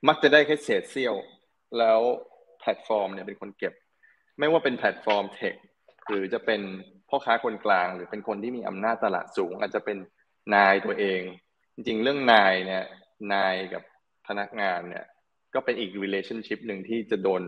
[0.09, 1.15] มักจะได้แค่เศษเสี้ยว
[1.79, 2.01] แล้ว
[2.61, 3.75] แพลตฟอร์มเนี่ยเป็นคนเก็บ
[4.39, 5.55] ไม่ว่าเป็นแพลตฟอร์มเทค
[6.09, 6.61] หรือจะเป็น
[7.09, 9.99] พ่อค้าคนกลาง หรือเป็นคนที่มีอำนาจตลาดสูง อาจจะเป็น
[10.55, 11.21] นายตัวเอง
[11.75, 12.85] จริงๆ เรื่องนายเนี่ย
[13.33, 13.83] นายกับ
[14.27, 15.05] พนักงานเนี่ย
[15.55, 17.43] ก็เป็นอีก relationship หนึ่งที่จะโดน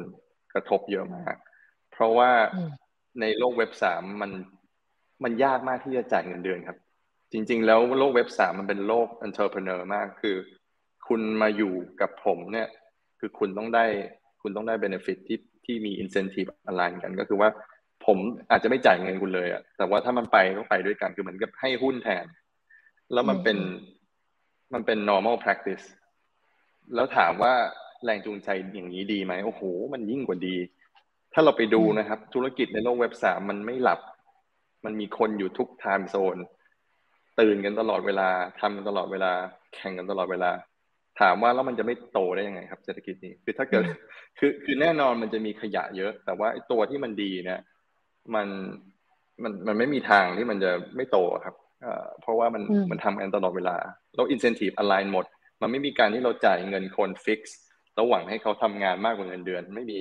[0.55, 1.37] กระทบเยอะมาก
[1.93, 2.31] เพราะว่า
[3.21, 4.31] ในโลกเว็บสามมัน
[5.25, 6.79] มันยากมากที่จะจ่ายเงินเดือนครับ
[7.33, 10.37] จริง ๆ แล้วโลกเว็บสามมันเป็นโลก entrepreneur มากคือ
[11.09, 12.69] คุณมาอยู่กับผมเนี่ย
[13.21, 13.87] คือคุณต้องได้
[14.43, 17.49] คุณต้องได้ benefit ที่ที่มี incentive อะไรกันก็คือว่า
[18.07, 18.19] ผม
[18.51, 22.27] อาจจะไม่จ่ายเงินคุณเลยอะแต่ว่าถ้ามันไปก็ไปด้วยกันคือเหมือนกับให้หุ้นแทน
[23.13, 23.59] แล้วมันเป็น
[24.75, 25.85] มันเป็น normal practice
[26.95, 27.53] แล้วถามว่า
[28.05, 29.63] แรงจูงใจอย่างนี้ดีไหมโอ้โห
[29.93, 30.57] มันยิ่งกว่าดี
[31.33, 34.01] ถ้าเราไปดูนะครับ ธุรกิจในโลกเว็บสามมันไม่หลับ
[34.85, 36.37] มันมีคนอยู่ทุกไทม์โซน
[37.40, 39.32] ตื่นกันตลอดเวลาทำกันตลอดเวลา
[39.76, 40.52] แข่งกันตลอดเวลา
[41.20, 43.84] ถามว่าแล้วมันจะไม่โตได้ยังไงครับ เศรษฐกิจนี้ คือถ้าเกิด
[44.40, 47.60] คือ คือแน่นอนมันจะมีขยะเยอะ แต่ว่าตัวที่มันดีเนี่ย
[48.36, 48.48] มัน
[49.44, 51.56] มัน มันไม่มีทางที่มันจะไม่โตครับ
[52.22, 53.78] เพราะว่ามัน มันทำกันตลอดเวลา
[54.16, 55.26] แล้วอินเซนティブอ l i g n หมด
[55.62, 57.58] มันไม่มีการที่เราจ่ายเงินคนฟิกซ์
[57.96, 60.00] แล้วหวังให้เขาทำงานมากกว่าเงินเดือนไม่มี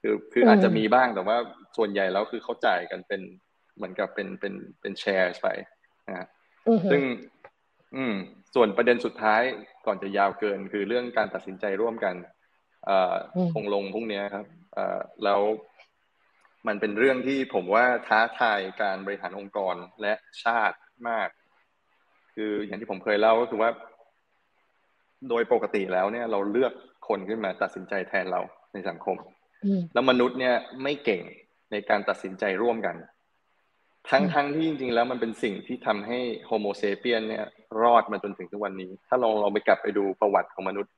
[0.00, 1.36] คือคืออาจจะมีบ้างแต่ว่า
[1.76, 3.20] ส่วนใหญ่แล้วคือเขาจ่ายกันเป็น
[3.76, 5.48] เหมือนกับเป็นเป็นเป็นแชร์ไป
[6.08, 6.26] นะ
[6.91, 7.01] ซึ่ง
[7.95, 8.15] อืม
[8.55, 9.41] ส่วนประเด็นสุดท้าย
[9.85, 12.15] ก่อนจะยาวเกิน คือเรื่องการตัดสินใจร่วมกัน
[12.85, 13.15] เอ่อ
[13.53, 15.41] คงลงพรุ่งนี้ครับเอ่อแล้ว
[16.67, 20.13] มันเป็นเรื่องที่ผมว่าท้าทายการบริหารองค์กรและ
[20.43, 20.77] ชาติ
[21.09, 21.29] มาก
[22.35, 23.69] คืออย่างที่ผมเคยเล่าก็คือว่า
[25.29, 26.73] โดยปกติแล้วเนี่ย เราเลือก
[27.07, 28.41] คนขึ้นมาตัดสินใจแทนเรา
[28.73, 29.17] ในสังคม
[29.93, 31.21] แล้วมนุษย์เนี่ยไม่เก่ง
[31.71, 32.95] ในการตัดสินใจร่วมกัน
[34.09, 37.45] ทั้งทั้งที่จริงๆแล้วมันเป็นสิ่งที่ทำให้โฮโมเซเปียนเนี่ย
[37.81, 40.93] รอดมาจนถึงทุกวันนี้ ถ้าเราเราไปกลับไปดูประวัติของมนุษย์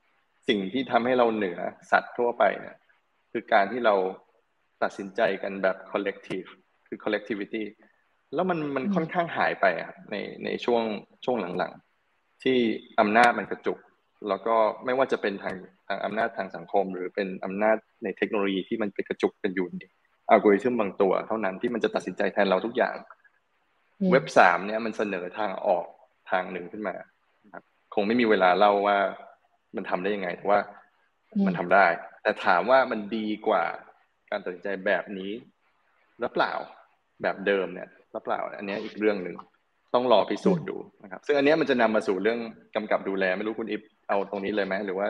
[0.48, 1.60] สิ่งที่ทำให้เราเหนือ
[1.92, 2.76] สัตว์ทั่วไปเนี่ย
[3.32, 3.96] คือการที่เรา
[4.84, 6.50] ตัดสินใจกันแบบ collective
[6.88, 7.64] คือ collectivity
[8.34, 10.84] แล้วมันมันค่อนข้างหายไปอะในในช่วง
[11.26, 12.58] ช่วงหลังๆ ที่
[13.00, 13.80] อำนาจมันกระจุก
[14.28, 14.56] แล้วก็
[14.86, 15.56] ไม่ว่าจะเป็นทาง
[15.88, 19.68] ทางอำนาจทางสังคม หรือเป็นอำนาจในเทคโนโลยีที่มันไปกระจุกกันอยู่
[20.30, 22.96] อัลกอริทึมบางตัว เท่านั้นที่มันจะตัดสินใจแทนเราทุกอย่าง
[24.12, 25.86] เว็บสามเนี่ยมันเสนอทางออก
[26.32, 26.96] ทางหนึ่งขึ้นมา
[27.54, 27.64] ครับ
[27.96, 28.98] คงไม่มีเวลาเล่าว่า
[29.76, 30.60] มันทำได้ยังไงแต่ว่า
[31.46, 31.86] มันทำได้
[32.24, 33.64] แต่ถามว่ามันดีกว่า
[34.30, 35.32] การตัดสินใจแบบนี้
[36.20, 36.54] หรือเปล่า
[37.22, 39.36] แบบเดิมเนี่ยหรือเปล่า อันนี้อีกเรื่องหนึ่ง
[39.94, 42.40] ต้องรอพิสูจน์ดูนะครับ ซึ่งอันนี้มันจะนำมาสู่เรื่อง
[42.76, 45.08] กำกับดูแล ไม่รู้คุณอิฟเอาตรงนี้เลยไหมหรือว่า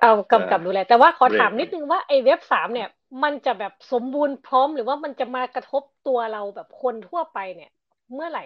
[0.00, 2.88] เอากำกับดูแล แต่ว่าขอถามนิดนึงว่าไอ้เว็บสามเนี่ย
[3.22, 7.70] มันจะแบบสมบูรณ์พร้อมหรือว่ามันจะมากระทบตัวเราแบบคนทั่วไปเนี่ย
[8.14, 8.44] เมื่อไหร่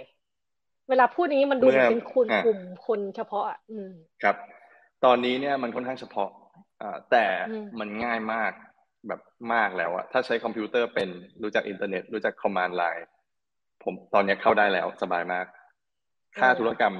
[0.88, 3.92] เวลาพูดอย่างนี้มันดูเป็นคนกลุ่มคนเฉพาะอะอืม
[4.22, 4.36] ครับ
[5.04, 6.30] ตอนนี้เนี่ยมันค่อนข้างเฉพาะ
[6.82, 7.26] อ่าแต่
[7.78, 8.52] มันง่ายมาก
[9.08, 9.20] แบบ
[9.54, 11.08] มากแล้วอะถ้าใช้คอมพิวเตอร์เป็น
[11.42, 13.06] รู้จักอินเทอร์เน็ต รู้จัก command line
[13.82, 15.46] ผมตอนนี้เข้าได้แล้วสบายมาก
[16.38, 16.94] ค่าธุรกรรม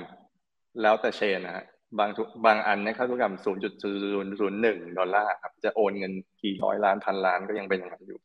[0.83, 1.64] แล้วแต่ chain นะฮะ
[1.99, 2.11] บาง
[2.47, 6.12] บางอันในค่าธุรกรรมศูนย์จุดศูนย์ศูนย์หนึ่งดอลลาร์ครับ จะโอนเงิน
[6.43, 8.18] กี่ร้อยล้านพันล้านก็ยังเป็นอย่างนั้นอยู่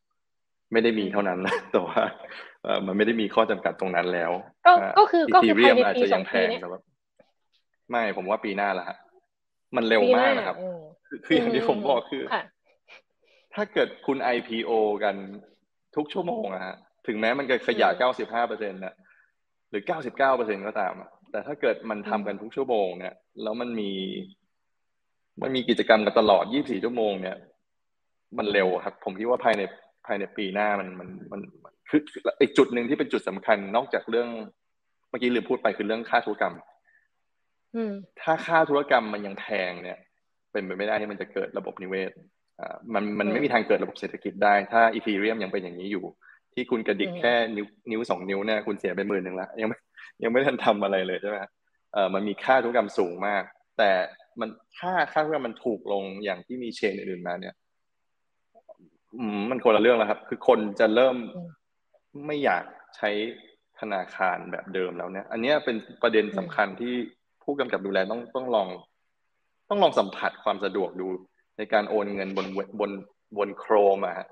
[0.71, 2.01] ไม่ได้มีเท่านั้นนะแต่ว่า
[2.63, 4.31] เออมันไม่ได้มีข้อจำกัดตรงนั้นแล้ว
[4.67, 6.59] ก็ก็คือก็คือภายในปีสองปีนี้
[7.91, 8.97] ไม่ผมว่าปีหน้าละฮะ
[9.75, 10.57] มันเร็วมากนะครับ
[11.25, 12.23] คืออย่างที่ผมบอกคือ
[13.53, 14.71] ถ้าเกิดคุณ IPO
[15.03, 15.15] กัน
[15.95, 16.75] ทุกชั่วโมงอะฮะ
[17.07, 18.95] ถึงแม้มันจะขยะเก้าสิบห้าเปอร์เซ็นต์นะ
[19.69, 20.93] หรือเก้าสิบเก้าเปอร์เซ็นก็ตาม
[21.31, 23.13] แต่ถ้าเกิดมันทำกันทุกชั่วโมงเนี่ย
[23.43, 23.91] แล้วมันมี
[25.41, 27.37] มันมีกิจกรรมกันตลอดยี่สี่ชั่วโมงเนี่ย
[28.37, 29.61] มันเร็วครับ ผมคิดว่าภายใน
[30.05, 31.41] ภายในปีหน้ามันมันมัน
[31.89, 32.01] คือ
[32.41, 34.29] อีกจุดหนึ่งที่เป็นจุดสำคัญนอกจากเรื่อง
[35.09, 36.55] เมื่อกี้ลืมพูดไปคือเรื่องค่าธุรกรรม
[38.21, 39.97] ถ้าค่าธุรกรรมมันยังแพงเนี่ย
[40.51, 42.11] เป็นไปไม่ได้ที่มันจะเกิดระบบนิเวศ
[42.93, 46.03] มันมันไม่มีทางเกิดระบบเศรษฐกิจได้ ถ้าอีทีเรียมยังเป็นอย่างนี้อยู่
[46.53, 49.77] ที่คุณกระดิกแค่นิ้วนิ้วสองนิ้วเนี่ยคุณเสียไปหมื่นหนึ่งละยังไม่
[50.23, 51.37] ยังไม่ทันทำอะไรเลยใช่ไหม
[51.93, 53.43] เออมันมีค่าธุรกรรมสูงมาก
[53.77, 53.91] แต่
[54.39, 57.55] มันถ้าค่าธุรกรรมมันถูกลงอย่างที่มีเชนอื่นๆมาเนี่ย
[59.17, 61.15] อืมมันคนละเรื่องแล้วครับ คือคนจะเริ่ม
[62.27, 62.63] ไม่อยาก
[62.95, 63.09] ใช้
[63.79, 66.93] ธนาคารแบบเดิมแล้วเนี่ย อันนี้เป็นประเด็นสำคัญที่
[67.43, 68.67] ผู้กำกับดูแลต้องต้องลอง
[69.69, 71.07] ต้องลองสัมผัสความสะดวกดู
[71.57, 72.47] ในการโอนเงินบน
[72.79, 72.91] บน
[73.37, 74.27] บนโครมอะ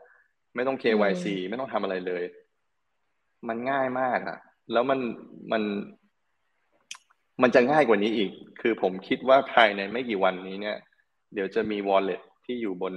[0.55, 2.23] ไม่ต้อง KYC ไม่ต้องทำอะไรเลย
[3.47, 4.39] มันง่ายมากอะ
[4.71, 4.99] แล้วมัน
[5.51, 5.63] มัน
[7.41, 10.77] มันจะง่ายกว่านี้อีก คือผมคิดว่าภายในไม่กี่วันนี้เนี่ย
[11.33, 12.93] เดี๋ยวจะมี wallet ที่อยู่บน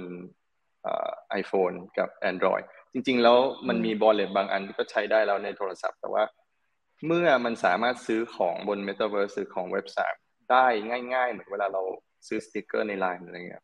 [1.29, 6.23] ไอโฟนกับ Android จริง ๆ แล้วมันมี wallet บางอันก็ใช้ได้แล้วในโทรศัพท์ แต่ว่า
[7.07, 9.85] เมื่อมันสามารถซื้อของบน Metaverse ซื้อของเว็บ
[10.17, 10.65] 3ได้
[11.13, 11.81] ง่าย ๆ เหมือนเวลาเรา
[12.27, 13.63] ซื้อสติกเกอร์ในไลน์อะไรเงี้ย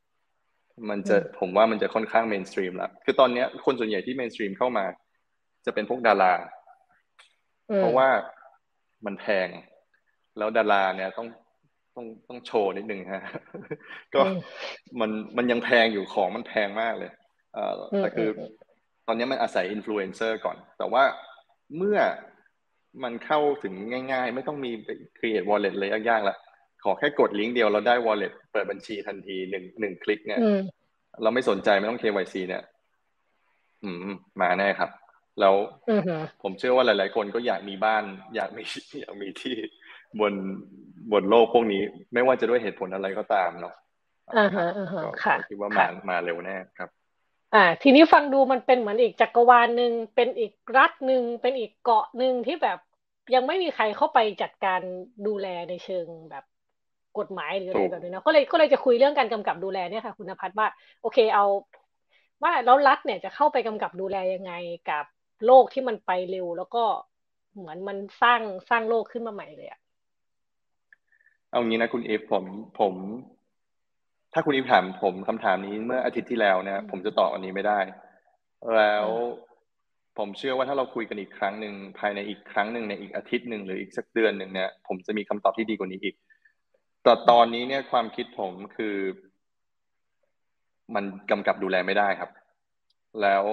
[0.89, 4.86] มันจะผมว่ามันจะค่อนข้าง mainstream แล้ว คือตอนนี้คนส่วนใหญ่ที่ mainstream เข้ามา
[5.66, 6.34] จะเป็นพวกดารา
[7.78, 8.09] เพราะว่า
[9.05, 9.47] มันแพง
[10.38, 11.28] แล้วดาราเนี่ยต้อง
[11.95, 13.24] ต้องต้องโชว์นิดนึงฮะ
[14.13, 14.22] ก็
[14.99, 17.11] มันมันยังแพงอยู่ของมันแพงมากเลย
[17.53, 18.30] เอ่อแต่คือ
[19.07, 21.03] ตอนนี้มันอาศัยอินฟลูเอนเซอร์ก่อน แต่ว่า
[21.78, 21.99] เมื่อ
[23.03, 23.74] มันเข้าถึง
[24.11, 24.72] ง่าย ๆ ไม่ต้องมี
[25.17, 26.38] create wallet เลยยากๆแล้ว
[26.84, 30.41] ขอแค่กดลิงก์เดียวเราได้ wallet เปิดบัญชีทันทีหนึ่งหนึ่งคลิกเนี่ย
[31.22, 32.63] เราไม่สนใจไม่ต้อง KYC เนี่ย
[33.84, 34.89] อืม มาแน่ครับ
[35.40, 35.56] แล้ว
[36.44, 38.04] ผมเชื่อว่าหลาย ๆ คนก็อยากมีบ้าน
[38.36, 38.64] อยากมี
[39.00, 39.56] อยากมีที่
[40.20, 40.34] บน
[41.12, 41.82] บนโลกพวกนี้
[42.14, 43.74] ไม่ว่าจะด้วยเหตุผลอะไรก็ตามเนาะ
[44.38, 46.90] อ่าฮะอ่าฮะค่ะคิดว่ามามาเร็วแน่ครับ
[47.56, 52.80] อ่า ทีนี้ฟังดูมันเป็นเหมือนอีกจักรวาลหนึ่งเป็นอีกรัฐหนึ่งเป็นอีกเกาะหนึ่งที่แบบ
[53.34, 54.82] ยังไม่มีใครเข้าไปจัดการ
[55.28, 56.44] ดูแลในเชิงแบบ
[57.20, 60.68] กฎหมายหรืออะไรแบบนี้นะก็เลยก็เลยจะคุยเรื่องการกำกับดูแลเนี่ยค่ะ คุณพัฒน์ว่า
[61.02, 61.46] โอเคเอา
[62.44, 64.54] ว่าแล้วรัฐเนี่ยจะเข้าไปกำกับดูแลยังไง
[64.90, 65.06] กับ
[65.46, 66.84] โลกที่มันไปเร็ว แล้วก็
[67.56, 69.80] เหมือนมันสร้างสร้างโลกขึ้นมาใหม่เลยอะ
[71.52, 72.46] เอางี้นะคุณเอฟผม
[72.80, 72.94] ผม
[74.34, 77.80] ถ้าคุณอีฟถามผมคำถามนี้เมื่ออาทิตย์ที่แล้วเนี่ยผมจะตอบอันนี้ไม่ได้
[78.76, 79.08] แล้ว
[80.18, 86.16] ผมเชื่อว่าถ้าเราคุยกันอีกครั้งหนึ่งภายในอีกครั้งหนึ่งในอีกอาทิตย์หนึ่งหรืออีกสักเดือนหนึ่งเนี่ยผมจะมีคำตอบที่ดีกว่านี้อีก
[87.04, 88.96] แต่ตอนนี้เนี่ยความคิดผมคือ
[90.96, 92.30] มันกำกับดูแลไม่ได้ครับ
[93.22, 93.44] แล้ว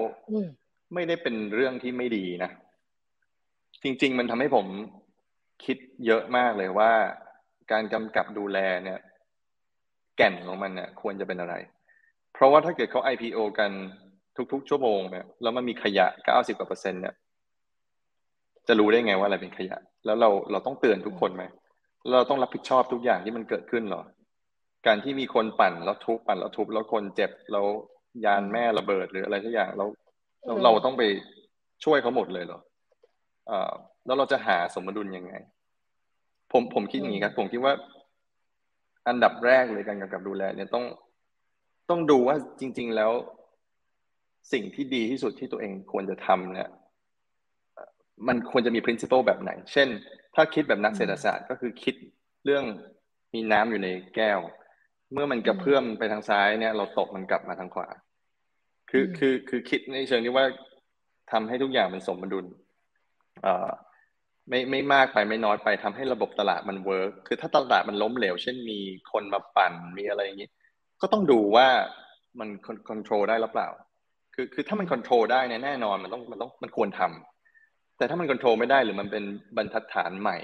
[0.95, 2.51] ไม่ได้เป็นเรื่องที่ไม่ดีนะ
[3.82, 4.66] จริง ๆ มันทำให้ผม
[5.64, 5.76] คิด
[6.07, 6.93] เยอะมากเลยว่า
[7.72, 8.99] การกำกับดูแลเนี่ย
[10.16, 11.55] แก่นของมันเนี่ยควรจะเป็นอะไร
[12.34, 13.70] เพราะว่าถ้าเกิดเขา IPO กัน
[14.53, 17.14] ทุก ๆ ชั่วโมงเนี่ยแล้วมันมีขยะ 90กว่าเปอร์เซ็นต์เนี่ย
[18.68, 21.45] จะรู้ได้ไงว่าอะไรเป็นขยะ แล้วเราเราต้องเตือนทุกคนไหม
[22.12, 24.03] เราต้องรับผิดชอบทุกอย่างที่มันเกิดขึ้นหรอ
[24.87, 27.66] การที่มีคนปั่นแล้วทุบปั่นแล้วทุบแล้วคนเจ็บแล้ว
[28.24, 29.89] ยานแม่ระเบิดหรืออะไรทุกอย่างแล้ว
[30.64, 31.03] เราต้องไป
[31.84, 32.61] ช่วยเขาหมดเลยเหรอ
[33.51, 33.72] อ่า
[34.07, 35.32] แล้วเราจะหาสมดุลยังไง
[36.53, 37.74] ผมผมคิดอย่างนี้ครับ ผมคิดว่า
[39.09, 40.84] อันดับแรกเลยการกำกับดูแล เนี่ยต้อง
[41.91, 43.12] ต้องดูว่าจริง ๆ แล้ว
[44.53, 46.70] สิ่งที่ดีที่สุดที่ตัวเองควรจะทำเนี่ย
[48.28, 49.89] มันควรจะมี principle แบบไหน เช่น
[50.34, 51.95] ถ้าคิดแบบนักเศรษฐศาสตร์ก็คือคิด
[52.45, 52.64] เรื่อง
[53.34, 54.41] มีน้ำอยู่ในแก้ว
[55.12, 57.89] เมื่อมันกระเพื่อมไปทางซ้ายเนี่ย เราตกมันกลับมาทางขวา
[58.91, 60.47] คือคือคือคิดในเชิงที่ว่า
[61.32, 62.47] ทำให้ทุกอย่างมันสมดุล
[63.43, 63.70] เอ่อ
[64.49, 68.78] ไม่ไม่มากไปไม่น้อยไปทำให้ระบบตลาดมัน work คือถ้าตลาดมันล้มเหลว เช่นมี
[69.12, 70.49] คนมาปั่นมีอะไรอย่างนี้
[71.01, 71.66] ก็ต้องดูว่า
[72.41, 72.49] มัน
[72.88, 73.68] control ได้หรือเปล่า
[74.34, 79.24] คือคือถ้ามัน control ได้เนี่ยแน่นอนมันต้องมันต้องมันควรทำแต่ถ้ามัน control ไม่ได้หรือมันเป็น
[79.57, 80.39] บรรทัดฐานใหม่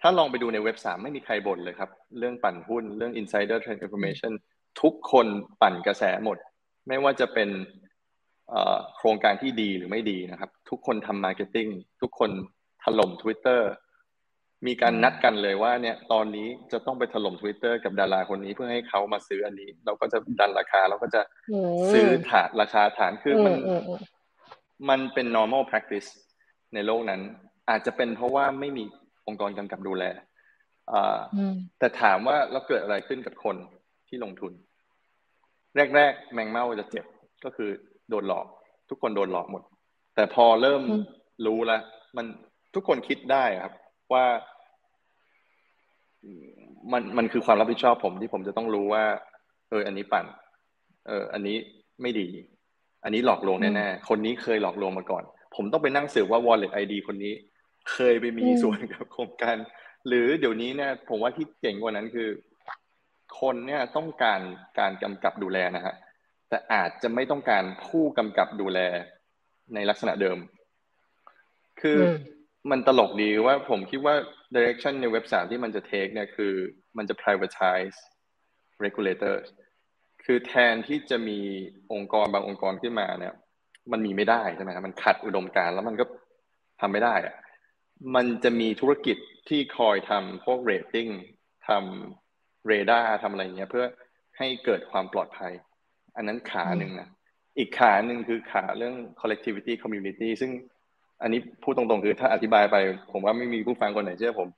[0.00, 4.32] ถ้าลองไปดูในเว็บสามไม่มีใครบ่นเลยครับ เรื่องปั่นหุ้นเรื่อง insider trade information
[4.82, 5.26] ทุกคน
[5.62, 6.38] ปั่นกระแสหมด
[6.88, 7.48] ไม่ว่าจะเป็น
[8.96, 11.68] โครงการที่ดีหรือไม่ดีนะครับ ทุกคนทำ marketing
[12.02, 12.30] ทุกคน
[12.84, 13.60] ถล่ม Twitter
[14.66, 21.20] มีการนัดกันเลยว่าเนี่ยตอนนี้จะต้องไปถล่ม Twitter กับดาราคนนี้เพื่อให้เขามาซื้ออันนี้ เราก็จะดันราคาเราก็จะ
[21.92, 23.54] ซื้อฐานราคาฐานคือมัน
[24.88, 26.08] มันเป็น normal practice
[26.74, 27.20] ในโลกนั้น
[27.70, 28.84] อาจจะเป็นเพราะว่าไม่มี
[29.26, 30.04] องค์กรกำกับดูแล
[31.78, 33.56] แต่ถามว่าเราเกิดอะไรขึ้นกับคน
[34.08, 34.52] ที่ลงทุน
[35.96, 37.04] แรก ๆ แมงเม่าจะเจ็บ
[37.44, 37.70] ก็คือ
[38.10, 38.46] โดนหลอก
[38.90, 39.62] ทุกคนโดนหลอกหมด
[40.14, 40.82] แต่พอเริ่ม
[41.46, 41.80] รู้แล้ว
[42.16, 42.26] มัน
[42.74, 43.74] ทุกคนคิดได้ครับ
[44.12, 44.24] ว่า
[46.92, 49.04] มันมันคือความรับผิดชอบผมที่ผมจะต้องรู้ว่า
[49.70, 50.26] เออ อันนี้ปั่น
[51.06, 51.56] เออ อันนี้
[52.02, 52.28] ไม่ดี
[53.04, 55.24] อันนี้หลอกลวงแน่ๆคนนี้เคยหลอกลวงมาก่อน
[55.56, 57.34] ผมต้องไปนั่งสืบว่า wallet ID คนนี้
[57.92, 59.56] เคยไปมีส่วนกับโครงการ
[60.08, 62.28] หรือเดี๋ยวนี้เนี่ยผมว่าที่เก่งกว่านั้นคือ
[63.40, 64.40] คนเนี่ยต้องการ
[64.78, 65.94] การกำกับดูแลนะฮะ
[66.48, 68.78] แต่อาจจะไม่ต้องการผู้กำกับดูแล
[69.74, 70.38] ในลักษณะเดิม
[71.80, 71.98] คือ
[72.70, 74.14] มันตลกดีว่าผมคิดว่า
[74.54, 76.54] direction ในเว็บสามที่มันจะ take เนี่ยคือ
[76.98, 77.96] มันจะ privatize
[78.84, 79.36] regulator
[80.26, 81.40] คคือแทนที่จะมี
[81.92, 83.34] องค์กรบางองค์กรขึ้นมาเนี่ย
[83.92, 86.04] มันมีไม่ได้ใช่ไหมครับมันขัดอุดมการณ์แล้วมันก็
[86.80, 87.34] ทำไม่ได้อะ
[88.14, 89.16] มันจะมีธุรกิจ
[89.48, 91.08] ที่คอยทำพวกเรตติ้ง
[91.68, 92.27] ทำ
[92.66, 93.84] เรดาร์ทำอะไรเงี้ยเพื่อ
[94.38, 95.52] ให้เกิดความปลอดภัย
[96.16, 97.08] อันนั้นขาหนึ่งนะ
[97.58, 100.50] อีกขาหนึ่งคือขาเรื่อง collectivity community ซึ่ง
[101.22, 102.76] อันนี้พูดตรงๆคือถ้าอธิบายไป
[103.12, 104.48] ผมว่าไม่มีผู้ฟังคนไหนเชื่อผม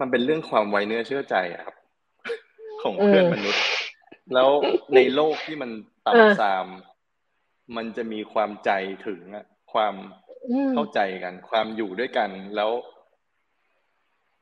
[0.00, 1.74] มันเป็นเรื่องความไวเนื้อเชื่อใจครับ
[2.82, 3.62] ของเพื่อนมนุษย์
[4.34, 4.50] แล้ว
[4.94, 5.70] ในโลกที่มัน
[6.06, 6.66] ต่ำทราม
[7.76, 8.70] มันจะมีความใจ
[9.06, 9.94] ถึงอะความ
[10.72, 12.70] เข้าใจกัน ความอยู่ด้วยกันแล้ว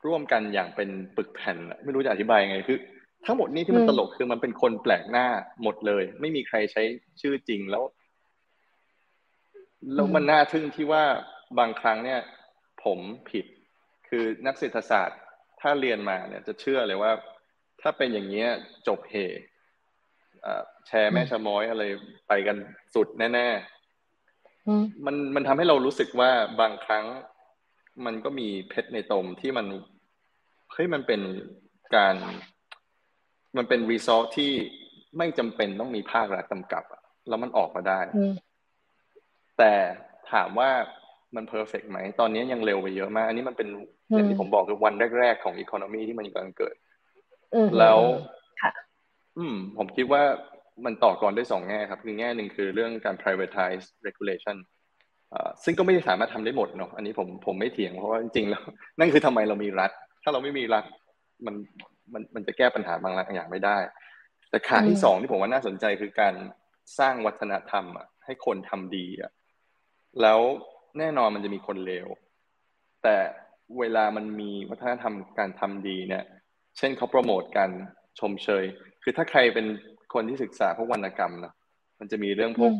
[0.05, 2.77] ร่วมกันอย่างเป็นปึกแผ่น ไม่รู้จะอธิบายไงคือ
[3.25, 5.27] ทั้งหมดนี้ที่มันตลกคือมันเป็นคนแปลกหน้า
[5.63, 6.81] หมดเลย ไม่มีใครใช้
[7.21, 7.83] ชื่อจริงแล้ว
[9.93, 11.03] แล้วมันน่าทึ่งที่ว่า
[11.59, 12.19] บางครั้งเนี่ย
[12.83, 12.99] ผม
[13.29, 13.45] ผิด
[14.09, 15.19] คือนักเศรษฐศาสตร์
[15.61, 17.11] ถ้าเรียนมาเนี่ย จะเชื่อเลยว่า
[17.81, 18.49] ถ้าเป็นอย่างเงี้ย
[18.87, 19.15] จบเห
[20.87, 21.83] แชร์แม่ชะม้อยอะไร
[22.27, 22.57] ไปกัน
[22.95, 26.31] สุดแน่ๆมันมันทำให้เรารู้สึกว่า
[26.61, 27.05] บางครั้ง
[28.05, 29.65] มันก็มีเพชรในตมที่มัน
[30.71, 31.21] เฮ้ยมันเป็น
[31.95, 32.15] การ
[33.57, 34.51] มันเป็นรีซอสที่
[35.17, 37.99] ไม่จำเป็นต้องมีภาครัฐกำกับอะแล้วมันออกมาได้
[39.57, 39.73] แต่
[40.31, 40.69] ถามว่า
[41.35, 43.67] มันเพอร์เฟกไหม ตอนนี้ยังเร็วไปเยอะมาก อันนี้มันเป็น
[44.11, 46.75] อย่างที่ผมบอกคือวันแรก ๆ ของอีโคโนมีที่มันกำลังเกิด
[47.79, 47.99] แล้ว
[49.37, 50.23] อืม ผมคิดว่า
[50.85, 54.57] มันต่อกรด้วยสองแง่ครับ คือแง่หนึ่งคือเรื่องการ privatize regulation
[55.63, 58.63] ซึ่งก็ไม่ได้สามารถทำได้หมดเนาะอันนี้ผมผมไม่เถียงเพราะว่าจริงๆแล้ว
[58.99, 59.91] นั่นคือทำไมเรามีรัฐ
[60.23, 60.85] ถ้าเราไม่มีรัฐ
[61.45, 61.55] มัน
[62.13, 63.77] มันมันจะแก้ปัญหาบางอย่างไม่ได้
[64.49, 66.33] แต่ขาที่สองที่ผมว่าน่าสนใจคือการ
[66.99, 69.31] สร้างวัฒนธรรมอะให้คนทำดีอะ
[70.21, 70.39] แล้ว
[70.99, 72.07] แน่นอนมันจะมีคนเลว
[73.03, 73.17] แต่
[73.79, 76.23] เวลามันมีวัฒนธรรมการทำดีเนี่ย
[76.77, 77.69] เช่นเขาโปรโมทกัน
[78.19, 78.65] ชมเชย
[79.03, 79.65] คือถ้าใครเป็น
[80.13, 81.53] คนที่ศึกษาพวกวรรณกรรมนะ
[81.99, 82.73] มันจะมีเรื่องพวก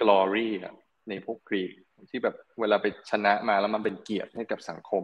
[0.00, 0.74] glory อะ
[1.08, 1.72] ในพวกกรีก
[2.10, 5.02] ที่แบบเวลาไปชนะมาแล้วมันเป็นเกียรติให้กับสังคม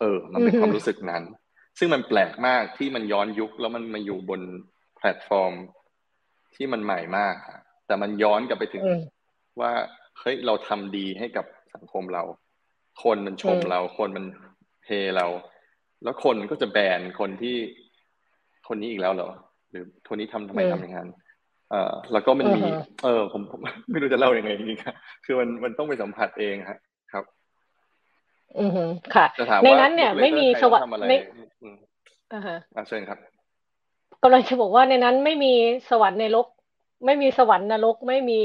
[0.00, 1.22] เออ มันเป็นความรู้สึกนั้น
[1.78, 4.40] ซึ่งมันแปลกมากที่มันย้อนยุคแล้วมันมาอยู่บน
[4.96, 5.52] แพลตฟอร์ม
[6.54, 7.34] ที่มันใหม่มาก
[7.86, 8.84] แต่มันย้อนกลับไปถึง
[9.60, 9.72] ว่า
[10.20, 12.24] เฮ้ยเราทำดีให้กับสังคมเรา
[13.02, 14.24] คนมันชมเรา คนมัน
[14.86, 15.26] เฮเรา
[16.02, 17.56] แล้วคนก็จะแบนคนที่
[18.68, 19.30] คนนี้อีกแล้วเหรอ
[19.70, 22.62] หรือคนนี้ทำทำไมทำอย่างนั้นเอ่อแล้วก็มันมี
[23.04, 23.60] เออผมผม
[23.90, 27.24] ไม่รู้จะเล่ายังไงจริงๆคือมันมันต้องไปสัมผัสเองครับ
[28.58, 28.70] อือ
[29.14, 29.26] ค่ะ
[29.64, 31.18] ในนั้นเนี่ยไม่มีสวรรค์ไม่
[32.32, 32.58] อ่าฮะ
[32.88, 33.18] เชิญครับ
[34.22, 35.52] กำลังจะบอกว่าในนั้นไม่มี
[35.90, 36.46] สวรรค์ในรก
[37.06, 38.40] ไม่มีสวรรค์นรกไม่มี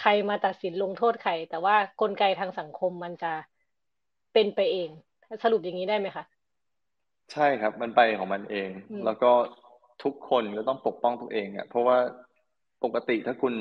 [0.00, 3.32] ใครมาตัดสินลงโทษใคร แต่ว่ากลไกทางสังคมมันจะ
[4.32, 4.88] เป็นไปเอง
[5.44, 6.24] สรุปอย่างนี้ได้ไหมคะ
[7.32, 8.68] ใช่ครับ มันไปของมันเอง
[9.04, 9.30] แล้วก็
[10.04, 11.98] ทุกคนก็ต้องปกป้องตัวเองอะเพราะว่า
[12.84, 13.54] ปกติถ้าคุณ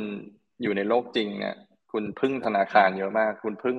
[0.62, 1.56] อยู่ในโลกจริงเนี่ย
[1.92, 3.78] คุณพึ่งธนาคารเยอะมาก คุณพึ่ง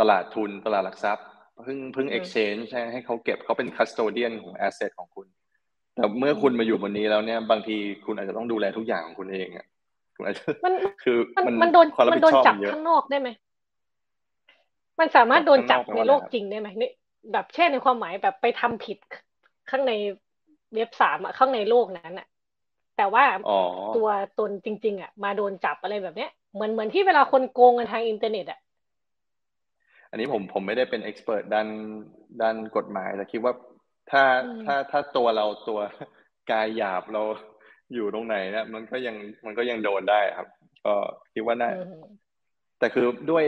[0.00, 1.26] ตลาดทุนตลาดหลักทรัพย์
[1.66, 5.26] พึ่งพึ่ง exchange ใช่ให้เขาเก็บเขาเป็น custodian ของ asset ของคุณ
[5.94, 9.66] แต่เมื่อคุณมาอยู่บนนี้แล้วเนี่ย บางทีคุณอาจจะต้องดูแลทุกอย่างของคุณเองอะ
[10.16, 13.28] คุณอาจจะมันคือมันมันโดนมันโดนจับข้างนอกได้ไหม
[15.00, 16.90] มันสามารถโดนจับในโลกจริงได้ไหมนี่
[17.32, 18.98] แบบเช่นในความหมายแบบไปทำผิด
[19.70, 19.92] ข้างใน
[20.74, 22.26] เว็บสามอะข้างในโลกนั้นอะ
[22.96, 23.24] แต่ว่า
[23.96, 24.08] ตัว
[24.38, 28.60] ตนจริง ๆอะมาโดนจับอะไรแบบเนี้ยเหมือนเหมือนที่เวลาคนโกงกันทางอินเทอร์เน็ตอะ
[30.10, 31.68] อันนี้ผมผมไม่ได้เป็น expert ด้าน
[32.42, 33.52] ด้านกฎหมายแต่คิดว่า
[34.10, 34.22] ถ้า
[34.64, 35.80] ถ้าถ้าตัวเราตัว
[36.50, 37.22] กายหยาบเรา
[37.94, 40.48] อยู่ตรงไหนเนี่ยมันก็ยังมันก็ยังโดนได้ครับ
[40.86, 40.94] ก็
[41.34, 41.70] คิดว่าน่า
[42.78, 43.44] แต่คือด้วย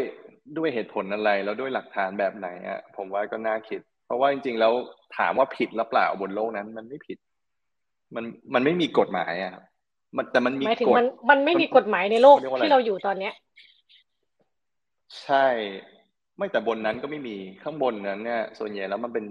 [0.58, 4.72] ด้วยเหตุผลอะไรแล้วด้วยหลักฐานแบบไหนอะผมว่าก็น่าคิด เพราะว่าจริง ๆ แล้ว
[5.18, 7.18] ถามว่าผิดหรือเปล่าบนโลกนั้น มันไม่ผิด
[8.14, 9.54] มันมันไม่มีกฎหมายอะ
[10.16, 13.34] มันแต่มันมีกฎมันมันไม่มีกฎหมายในโลกที่เราอยู่ตอนเนี้ย
[15.22, 15.46] ใช่
[16.36, 19.24] ไม่แต่บนนั้นก็ไม่มีข้างบนนั้นเนี่ย ส่วนใหญ่แล้วมันเป็น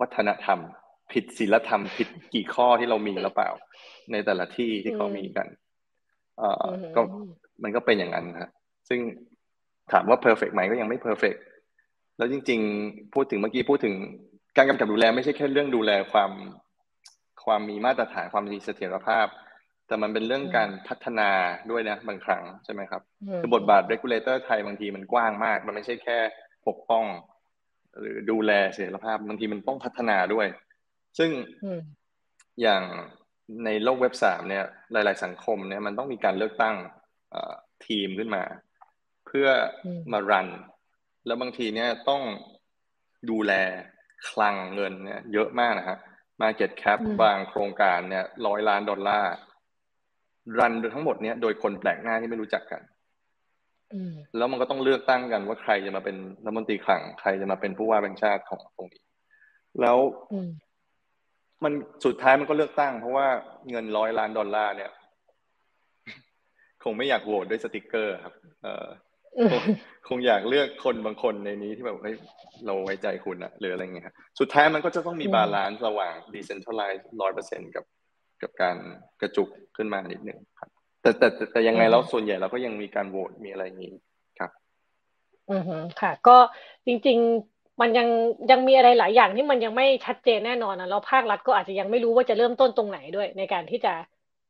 [0.00, 0.58] วัฒนธรรม
[1.12, 3.50] ผิดศีลธรรม ผิดกี่ข้อที่เรามีหรือเปล่า
[4.12, 5.46] ในแต่ละที่ที่เขามีกัน
[6.38, 7.00] เอ่อก็
[7.62, 8.50] มันก็เป็นอย่างนั้นครับ
[8.88, 9.00] ซึ่ง
[9.92, 11.34] ถามว่า perfect ไหมก็ยังไม่ perfect
[12.22, 13.94] แล้วจริง ๆ พูดถึงเมื่อกี้พูดถึง
[14.56, 16.32] การกำกับดูแลไม่ใช่แค่เรื่องดูแลความ
[17.44, 19.26] ความมีมาตรฐานความมีเสถียรภาพ
[19.86, 21.30] แต่มันเป็นเรื่องการพัฒนา
[21.70, 23.02] ด้วยนะบางครั้งใช่ไหมครับ
[23.40, 26.18] คือบทบาท regulator ไทยบางทีมันกว้างมาก มันไม่ใช่แค่
[26.68, 27.04] ปกป้อง
[27.98, 30.46] หรือดูแลเสถียรภาพบางทีมันต้องพัฒนาด้วย
[31.18, 31.30] ซึ่ง
[32.62, 32.82] อย่าง
[33.64, 36.76] ในโลกเว็บสามเนี่ยหลาย ๆ สังคมเนี่ยมันต้องมีการเลือกตั้ง
[37.86, 38.42] ทีมขึ้นมา
[39.26, 39.48] เพื่อ
[40.12, 40.48] มารัน
[41.26, 42.22] แล้วบางทีเนี่ยต้อง
[43.30, 43.52] ดูแล
[44.30, 45.98] คลังเงินเนี่ยเยอะมากนะครับ
[46.42, 49.32] Market Cap บางโครงการเนี่ยร้อยล้านดอลลาร์
[50.58, 52.82] รันทั้งหมดเนี้ยโดยคนแปลกหน้าที่ไม่รู้จักกัน
[54.36, 59.04] แล้วมันก็ต้องเลือกตั้งกันว่าใครจะมาเป็นรัฐมนตรีคลังใครจะมาเป็นผู้ว่าแบงค์ชาติของตรงนี้
[59.80, 59.98] แล้ว
[61.64, 61.72] มัน
[62.04, 63.28] สุดท้ายมันก็เลือกตั้ง เพราะว่า
[63.70, 64.90] เงินร้อยล้านดอลลาร์เนี่ย
[66.84, 68.86] คงไม่อยากโหวตด้วยสติกเกอร์ครับ เออ
[70.08, 72.16] คงอยากเลือกคนบางคนในนี้ที่แบบเฮ้ย
[72.66, 74.06] เราไว้ใจคุณอะหรืออะไรเงี้ย
[74.40, 77.84] สุดท้ายมันก็จะต้องมี balance ระหว่าง decentralize ร้อยเปอร์เซ็นกับ
[78.42, 78.76] กับการ
[79.20, 80.70] กระจุกขึ้นมานิดนึงครับ
[81.02, 83.94] แต่แต่แต่ยังไงแล้วส่วนใหญ่เราก็ยังมีการโหวตมีอะไรอย่างนี้
[84.38, 84.50] ครับ
[85.52, 86.36] อือฮึค่ะ ก็
[86.86, 87.18] จริง
[87.48, 88.08] ๆมันยัง
[88.50, 93.92] ยังมีอะไรหลายอย่างที่มันยังไม่ชัดเจนแน่นอนนะแล้วภาครัฐก็อาจจะยังไม่รู้ว่าจะเริ่มต้นตรงไหนด้วย ในการที่จะ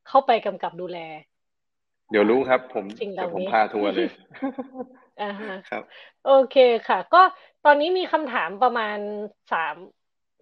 [0.08, 0.98] เข้าไปกำกับดูแล
[2.12, 2.84] เดี๋ยวรู้ครับ ผม
[3.14, 4.08] เดี๋ยวผมพาทัวร์เลย
[5.22, 5.82] อ่าฮะครับ
[6.26, 6.56] โอเค
[6.88, 7.22] ค่ะ ก็
[7.64, 8.98] ตอนนี้มีคำถามประมาณ
[9.52, 9.74] สาม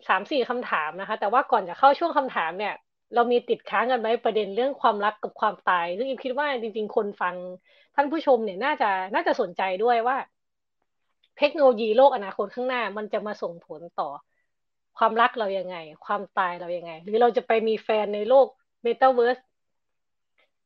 [0.08, 2.74] สามสี่คำถามนะคะ แต่ว่าก่อนจะเข้าช่วงคำถามเนี่ย
[3.14, 7.34] เรามีติดค้างกันไหมประเด็นเรื่องความรักกับความตาย ซึ่งอิมคิดว่าจริง ๆ คนฟัง
[7.94, 10.16] ท่านผู้ชมเนี่ยน่าจะน่าจะสนใจด้วยว่า
[11.38, 14.08] เทคโนโลยีโลกอนาคตข้างหน้า มันจะมาส่งผลต่อ
[14.98, 18.46] ความรักเรายังไง ความตายเรายังไง หรือเราจะไปมีแฟนในโลก
[18.82, 19.38] เมตาเวิร์ส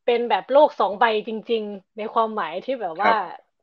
[0.04, 3.12] เป็นแบบโลกสองใบจริง ๆ ในความหมายที่แบบว่า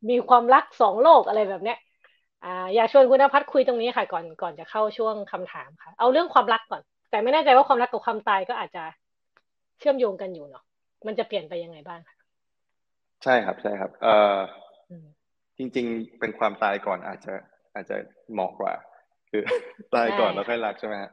[0.10, 1.78] มีความรักสองโลกอะไรแบบเนี้ย
[2.44, 8.84] อ่าอยากชวนคุณนภัทรคุยตรงนี้ค่ะก่อนก่อนจะเข้าช่วงคำถามค่ะ เอาเรื่องความรักก่อน แต่ไม่แน่ใจว่าความรักกับความตายก็อาจจะ
[9.80, 10.64] เชื่อมโยงกันอยู่เนาะ
[11.08, 12.16] มันจะเปลี่ยนไปยังไงบ้างคะ
[13.24, 14.38] ใช่ครับใช่ครับเอ่อ
[15.58, 17.34] จริง ๆ เป็นความตายก่อนอาจจะ
[17.74, 17.96] อาจจะ
[18.34, 18.74] เหมาะกว่า
[19.30, 19.42] คือ
[19.96, 21.12] ตายก่อนแล้วค่อยรักใช่ไหมฮะ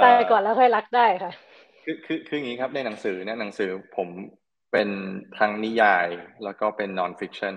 [0.00, 1.30] ตายก่อนแล้วค่อยรักได้ค่ะ
[1.84, 4.08] คือคือคืออย่างนี้ครับในหนังสือเนี่ยหนังสือผม
[4.72, 4.88] เป็น
[5.38, 6.06] ทั้งนิยาย
[6.44, 7.54] แล้วก็เป็นนอนฟิคชัน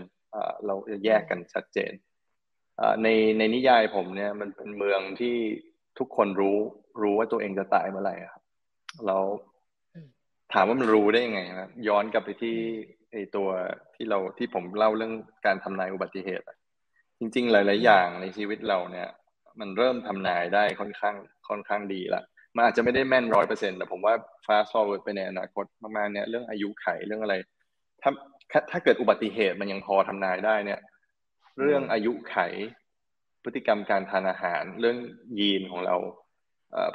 [0.65, 1.91] เราจะแยกกันชัดเจน
[3.03, 3.07] ใน
[3.37, 5.35] ในนิยายผมเนี่ยมันเป็นเมืองที่
[5.99, 6.57] ทุกคนรู้
[7.01, 8.43] รู้ว่าตัวเองจะตายเมื่อไหร่ครับ
[9.05, 9.23] แล้ว
[10.53, 12.57] ถามว่ามันรู้ได้ยังไงครับย้อนกลับไปที่
[13.11, 13.49] ไอตัว
[13.95, 15.13] ที่เราที่ผมเล่าเรื่อง
[15.45, 16.45] การทำนายอุบัติเหตุ
[17.19, 19.09] จริง ๆ หลาย ๆ อย่างในชีวิตเราเนี่ย
[19.59, 21.15] มันเริ่มทำนายได้ค่อนข้าง
[21.47, 22.21] ค่อนข้างดีละ
[22.55, 24.13] มันอาจจะไม่ได้แม่นร้อยเปอร์เซ็นต์แต่ผมว่า
[24.45, 27.35] fast forward ไปในอนาคตประมาณเนี้ยเรื่องอายุไขเรื่องอะไร
[28.01, 28.11] ถ้า
[28.71, 30.79] ถ้าเกิดอุบัติเหตุมันยังพอทำนายได้เนี่ย
[31.59, 32.37] เรื่องอายุไข
[33.43, 34.97] พฤติกรรมการทานอาหาร เรื่อง
[35.39, 35.95] ยีนของเรา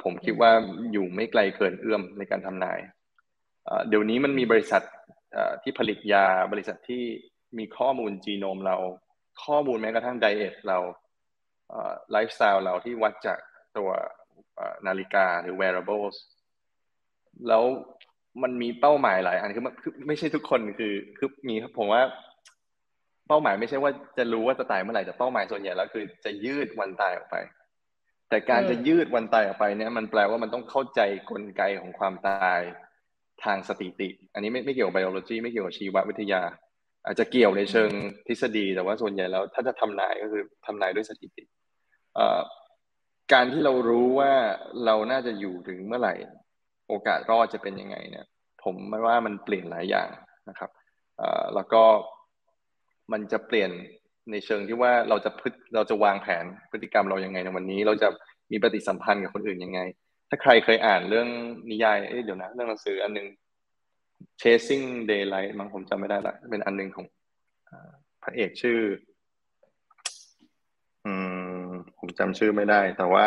[0.03, 0.51] ผมคิดว่า
[0.91, 2.79] อยู่ไม่ไกลเกินเอื้อมในการทำนาย
[3.89, 4.83] เดี๋ยวนี้มันมีบริษัท
[5.63, 7.03] ที่ผลิตยาบริษัทที่
[7.57, 8.77] มีข้อมูลจีโนมเรา
[9.45, 10.77] ข้อมูลแม้กระทั่ง diet เรา
[12.11, 13.39] ไลฟ์สไตล์เราที่วัดจาก
[13.77, 13.89] ตัว
[14.87, 16.15] นาฬิกาหรือ wearables
[17.47, 17.63] แล้ว
[18.43, 19.63] มันมีเป้าหมายหลายอันคือ
[20.07, 22.01] ไม่ใช่ทุกคนคือคือมีผมว่า
[23.27, 27.35] เป้าหมายไม่ใช่ว่าจะรู้ว่าจะตายเมื่อไหร่แต่เป้าหมายส่วนใหญ่แล้วคือจะยืดวันตายออกไป
[28.29, 32.59] แต่การจะยืดวันตายออกไปเนี่ยมันแปลว่ามันต้องเข้าใจกลไกของความตาย
[33.43, 36.41] ทางสถิติ อันนี้ไม่ไม่เกี่ยวกับไบโอโลจีไม่เกี่ยวกับชีววิทยา
[37.05, 37.89] อาจจะเกี่ยวในเชิง
[38.27, 41.43] ทฤษฎี แต่ว่าส่วนใหญ่แล้วถ้าจะทำนายก็คือทำนายด้วยสถิติ
[43.33, 44.33] การที่เรารู้ว่า
[44.85, 46.13] เราน่าจะอยู่ถึงเมื่อไหร่
[46.87, 48.25] โอกาสรอดจะเป็นยังไงเนี่ย
[48.63, 50.09] ผมไม่ว่ามันเปลี่ยนหลายอย่าง
[50.49, 50.69] นะครับ
[51.55, 51.83] แล้วก็
[53.11, 53.71] มันจะเปลี่ยน
[54.31, 55.41] ในเชิงที่ว่าเราจะพ
[55.75, 58.07] เราจะวางแผนพฤติกรรมเรายังไงในวันนี้ เราจะ
[58.51, 59.79] มีปฏิสัมพันธ์กับคนอื่นยังไง
[60.29, 61.27] ถ้าใครเคยอ่านเรื่อง
[61.71, 63.27] นิยายเอ้ยเดี๋ยวนะ เรื่องหนังสืออันนึง
[64.41, 67.05] chasing daylight มั้งผมจำไม่ได้ละเป็นอันนึงของ
[68.23, 68.79] พระเอกชื่อ
[71.05, 71.13] อื
[71.47, 71.48] ม
[72.09, 73.25] ผมจำชื่อไม่ได้ แต่ว่า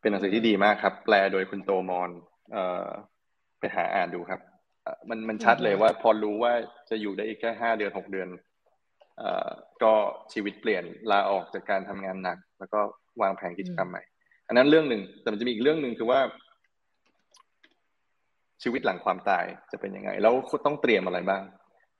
[0.00, 2.10] เป็นหนังสือที่ดีมากครับ แปลโดยคุณโตมอน
[2.52, 2.88] เอ่อ
[3.58, 4.40] ไปหาอ่านดูครับ
[5.08, 6.52] มันมันชัดเลยว่าพอรู้ว่า
[6.90, 8.28] จะอยู่ได้อีกแค่ห้าเดือนหกเดือน
[9.82, 9.92] ก็
[10.32, 12.80] ชีวิตเปลี่ยนลาออกจากการทำงานหนัก แล้วก็
[13.22, 14.02] วางแผนกิจกรรมใหม่
[14.48, 16.20] อันนั้นเรื่องหนึ่งแต่มันจะมีอีกเรื่องหนึ่งคือว่า
[18.62, 20.34] ชีวิตหลังความตายจะเป็นยังไง แล้ว
[20.66, 21.42] ต้องเตรียมอะไรบ้าง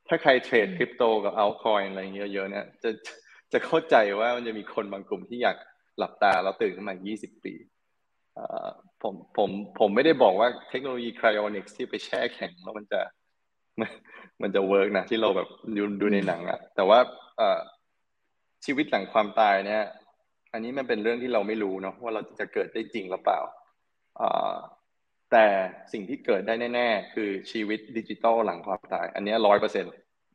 [0.09, 2.91] ถ้าใครเทรดคริปโตกับเอัลคอยอะไรเยอะๆเนี่ยจะ
[3.53, 5.57] จะเข้าใจว่ามันจะมีคนบางกลุ่มที่อยาก
[5.99, 7.55] หลับตาแล้วตื่นขึ้นมา 20 ปี
[9.03, 13.01] ผมผมผมไม่ได้บอกว่าเทคโนโลยี cryonics ที่ไปแช่แข็งแล้วมันจะ
[14.43, 16.99] มันจะ work นะที่เราแบบดูดูในหนังอะแต่ว่า
[18.65, 19.83] ชีวิตหลังความตายเนี่ย
[20.53, 23.41] อันนี้มันเป็นเรื่องที่เราไม่รู้เนาะว่าเราจะเกิดได้จริงหรือเปล่า
[25.33, 25.47] แต่
[25.93, 29.85] สิ่งที่เกิดได้แน่ ๆ คือชีวิตดิจิตอลหลังความตาย อันนี้ร้อยเปอร์เซ็น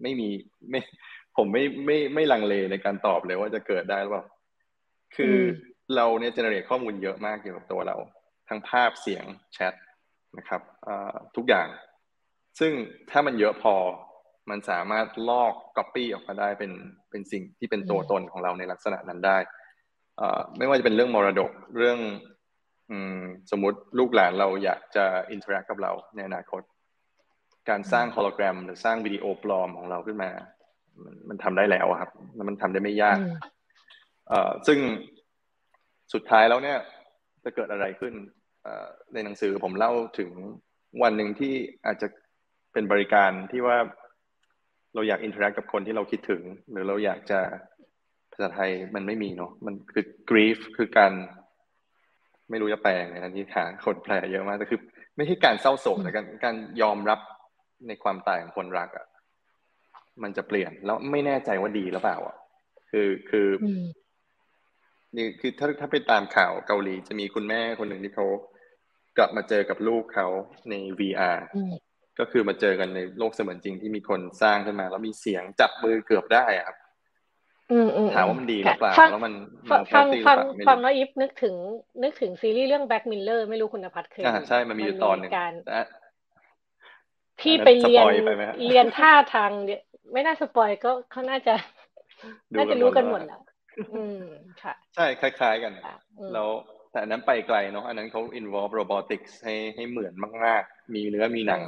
[0.02, 0.30] ไม่มี
[0.70, 0.80] ไม่
[1.38, 4.26] ผมไม่ไม่ไม่ลังเลในการตอบเลยว่าจะเกิดได้หรือเปล่า
[5.16, 5.36] คือ
[5.96, 7.96] เราเนี่ยเจเนเรตข้อมูลเยอะมากเกี่ยวกับตัวเรา
[8.50, 9.74] ทั้งภาพเสียงแชท
[10.38, 10.62] นะครับ
[11.36, 11.68] ทุกอย่าง
[12.60, 12.72] ซึ่ง
[13.10, 13.76] ถ้ามันเยอะพอ
[14.50, 16.72] มันสามารถลอกก๊อปปี้ออกมาได้เป็น
[17.10, 19.38] เป็นสิ่งที่เป็นตัวตนของเราในลักษณะนั้นได้
[20.58, 22.00] ไม่ว่าจะเป็นเรื่องมรดกเรื่อง
[22.92, 23.22] อืม
[23.52, 26.62] สมมุติลูกหลานเราอยากจะinteract กับเราในอนาคต
[27.70, 30.30] การสร้างโฮโลแกรม หรือสร้างวิดีโอปลอมของเราขึ้นมา
[31.04, 33.38] มันมันทำได้แล้วครับ แล้วมันทำได้ไม่ยากเอ่อ
[34.68, 34.80] ซึ่ง
[36.14, 36.78] สุดท้ายแล้วเนี่ย
[37.44, 38.14] จะเกิดอะไรขึ้น
[39.14, 40.30] ในหนังสือผมเล่าถึง
[41.04, 41.54] วันหนึ่งที่
[41.86, 42.08] อาจจะ
[42.74, 43.78] เป็นบริการที่ว่า
[44.94, 46.42] เราอยาก interact กับคนที่เราคิดถึง
[46.72, 47.40] หรือเราอยากจะ
[48.34, 51.14] ภาษาไทยมันไม่มีเนาะมันคือ grief คือการ
[52.50, 54.80] ไม่รู้จะแปลงไงอันนี้หาคนแปลเยอะมากแต่คือ
[55.18, 57.20] ไม่ใช่การเศร้าโศกแต่การการยอมรับ
[57.88, 59.08] ในความตายของคนรักอะ่ะ
[60.24, 62.38] มันจะเปลี่ยนแล้วไม่แน่ใจว่าดีหรือเปล่าอะ
[62.92, 63.48] คือคือ
[65.16, 68.26] นี่คือถ้าถ้าไปตามข่าวเกาหลีจะมีคุณแม่คนหนึ่งที่เขา
[69.18, 70.28] กลับมาเจอกับลูกเขา
[70.70, 71.38] ใน VR
[72.20, 76.78] ก็คือมาเจอกันในโลกเสมือนจริงที่มีคนสร้างขึ้นมา แล้วมีเสียงจับมือเกือบได้ครับ
[78.16, 79.34] ถามว่ามันดีหรือเปล่าแล้วมัน
[79.70, 80.06] ฟังฟัง
[80.68, 81.56] ฟังแล้วอีฟนึกถึง
[82.04, 85.32] นึกถึงซีรีส์เรื่อง Black Mirror ไม่รู้คุณพัฒน์เคยอ่าใช่มันมีอยู่ตอนหนึ่ง
[87.40, 88.06] ที่ไปเลียน
[88.68, 89.52] เลียนท่าทาง
[90.14, 91.54] ไม่น่า spoil ก็เขาน่าจะ
[92.58, 93.42] น่าจะรู้กันหมดแล้ว
[93.94, 94.24] อืม
[94.64, 95.74] ค่ะ ใช่คล้าย ๆ กัน
[96.34, 96.50] แล้ว
[96.92, 100.14] แต่อันนั้นไปไกลเนาะอันนั้นเขา involve robotics ให้ให้เหมือน
[100.46, 101.62] มากๆ มีเนื้อมีหนัง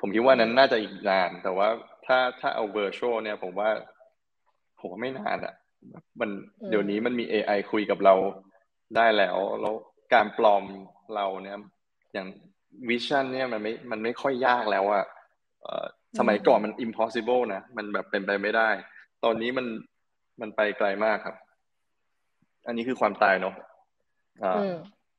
[0.00, 1.68] ผมคิดว่านั้นน่าจะอีกนาน แต่ว่า
[2.06, 3.70] ถ้าถ้าเอา virtual เนี่ย ผมว่า
[4.80, 5.54] ผมว่าไม่นานอะ่ะ
[6.20, 6.30] มัน
[6.70, 8.14] เดี๋ยวนี้มันมี AI คุยกับเรา
[8.96, 9.74] ได้แล้วแล้ว
[10.14, 10.64] การปลอม
[11.14, 11.56] เราเนี่ย
[12.12, 12.28] อย่าง
[12.88, 15.04] วิชั่นเนี่ยมันไม่มันไม่ค่อยยากแล้วอะ
[16.18, 18.70] สมัยก่อนมัน impossible นะ มันแบบเป็นไปไม่ได้
[19.24, 19.66] ตอนนี้มัน
[20.40, 21.36] มันไปไกลมากครับ
[22.66, 23.54] อันนี้คือความตายเนาะ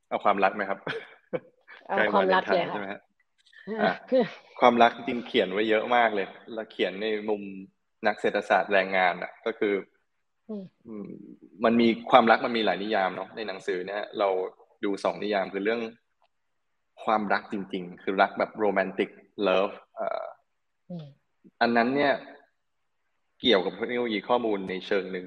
[0.09, 0.79] เอาความรักไหมครับ
[1.87, 3.01] เอาความรักเลยใช่ไหมฮะ
[4.59, 7.41] ความรักจริงเขียนไว้เยอะมากเลย แล้วเขียนในมุม
[8.07, 9.73] นักเศรษฐศาสตร์แรงงานอะ ก็คือ
[11.63, 14.29] มันมีความรักมันมีหลายนิยามเนาะในหนังสือเนี่ย เรา
[14.83, 15.81] ดูสองนิยามคือเรื่อง
[17.03, 19.09] ความรักจริง ๆ คือรักแบบ romantic
[19.43, 19.71] love
[21.61, 22.13] อันนั้นเนี่ย
[23.41, 25.25] เกี่ยวกับเทคโนโลยีข้อมูลในเชิงหนึ่ง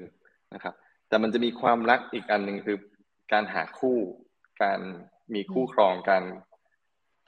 [0.53, 0.73] นะครับ
[1.07, 2.77] แต่มันจะมีความรักอีกอันหนึ่งคือ
[3.33, 3.97] การหาคู่
[4.63, 4.79] การ
[5.33, 6.23] มีคู่ครองการ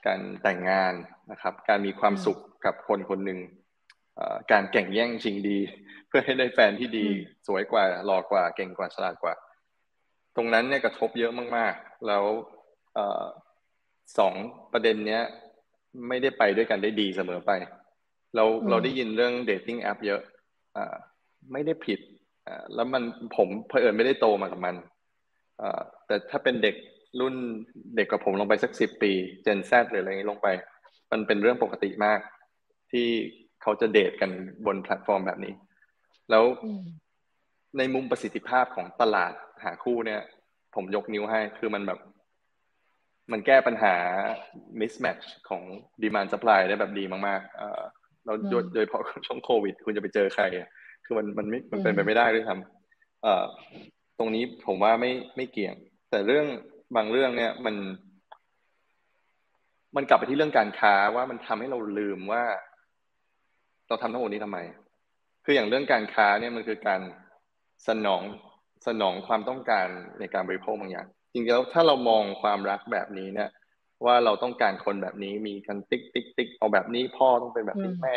[0.06, 0.94] การแต่งงาน
[1.30, 3.40] นะครับ การมีความสุขกับคนคนหนึ่ง
[4.52, 5.58] การแข่งแย่งชิงดี
[6.08, 7.06] เพื่อให้ได้แฟนที่ดี
[7.46, 9.34] สวยกว่าหล่อกว่า เก่งกว่าฉลาดกว่า
[10.36, 12.24] ตรงนั้นเนี่ยกระทบเยอะมาก ๆ แล้ว
[14.18, 14.34] สอง
[14.72, 15.22] ประเด็นเนี้ย
[16.08, 17.50] ไม่ได้ไปด้วยกันได้ดีเสมอไป
[18.34, 20.33] เราเราได้ยินเรื่องเดทติ้งแอปเยอะอ
[21.52, 22.00] ไม่ได้ผิด
[22.74, 23.02] แล้วมัน
[23.36, 24.74] ผมเผอิญไม่ได้โตมากับมัน
[26.06, 26.76] แต่ถ้าเป็นเด็ก
[27.20, 27.34] รุ่น
[27.96, 30.48] เด็กกับผมลงไปสักสิบปี เจนแซหรืออะไรนี้ลงไป
[31.12, 32.20] มันเป็นเรื่องปกติมาก
[32.92, 33.06] ที่
[33.62, 34.30] เขาจะเดทกัน
[34.66, 35.54] บนแพลตฟอร์มแบบนี้
[36.30, 36.44] แล้ว
[37.78, 39.32] ในมุมประสิทธิภาพของตลาด
[39.64, 40.20] หาคู่เนี่ย
[40.74, 42.00] ผมยกนิ้วให้คือมันแบบ
[43.32, 43.94] มันแก้ปัญหา
[44.80, 45.62] mismatch ของ
[46.02, 50.44] demand supply ได้แบบดีมากๆ เออเราโดยเฉพาะช่วงโควิด คุณจะไปเจอใคร
[51.04, 53.44] คือมันมันไม่มันเป็นไปไม่ได้ด้วยทำเอ่อ
[54.18, 55.74] ตรงนี้ผมว่าไม่ไม่เกี่ยง
[56.10, 56.46] แต่เรื่อง
[56.96, 57.76] บางเรื่องเนี่ยมัน
[59.96, 62.42] มันกลับไปที่เรื่องการค้าว่ามันทำให้เราลืมว่า
[63.88, 64.58] เราทำทั้งหมดนี้ทำไม
[65.44, 67.00] คืออย่างเรื่องการค้าเนี่ยมันคือการ
[67.88, 68.22] สนอง
[68.86, 69.86] สนองความต้องการ
[70.20, 73.50] ในการบริโภคบางอย่างจริงๆแล้วถ้าเรามองความรักแบบนี้เนี่ย
[74.04, 78.14] ว่าเราต้องการคนแบบนี้มีกันติ๊กติ๊กติ๊กเอาแบบนี้พ่อต้องเป็นแบบนี้แม่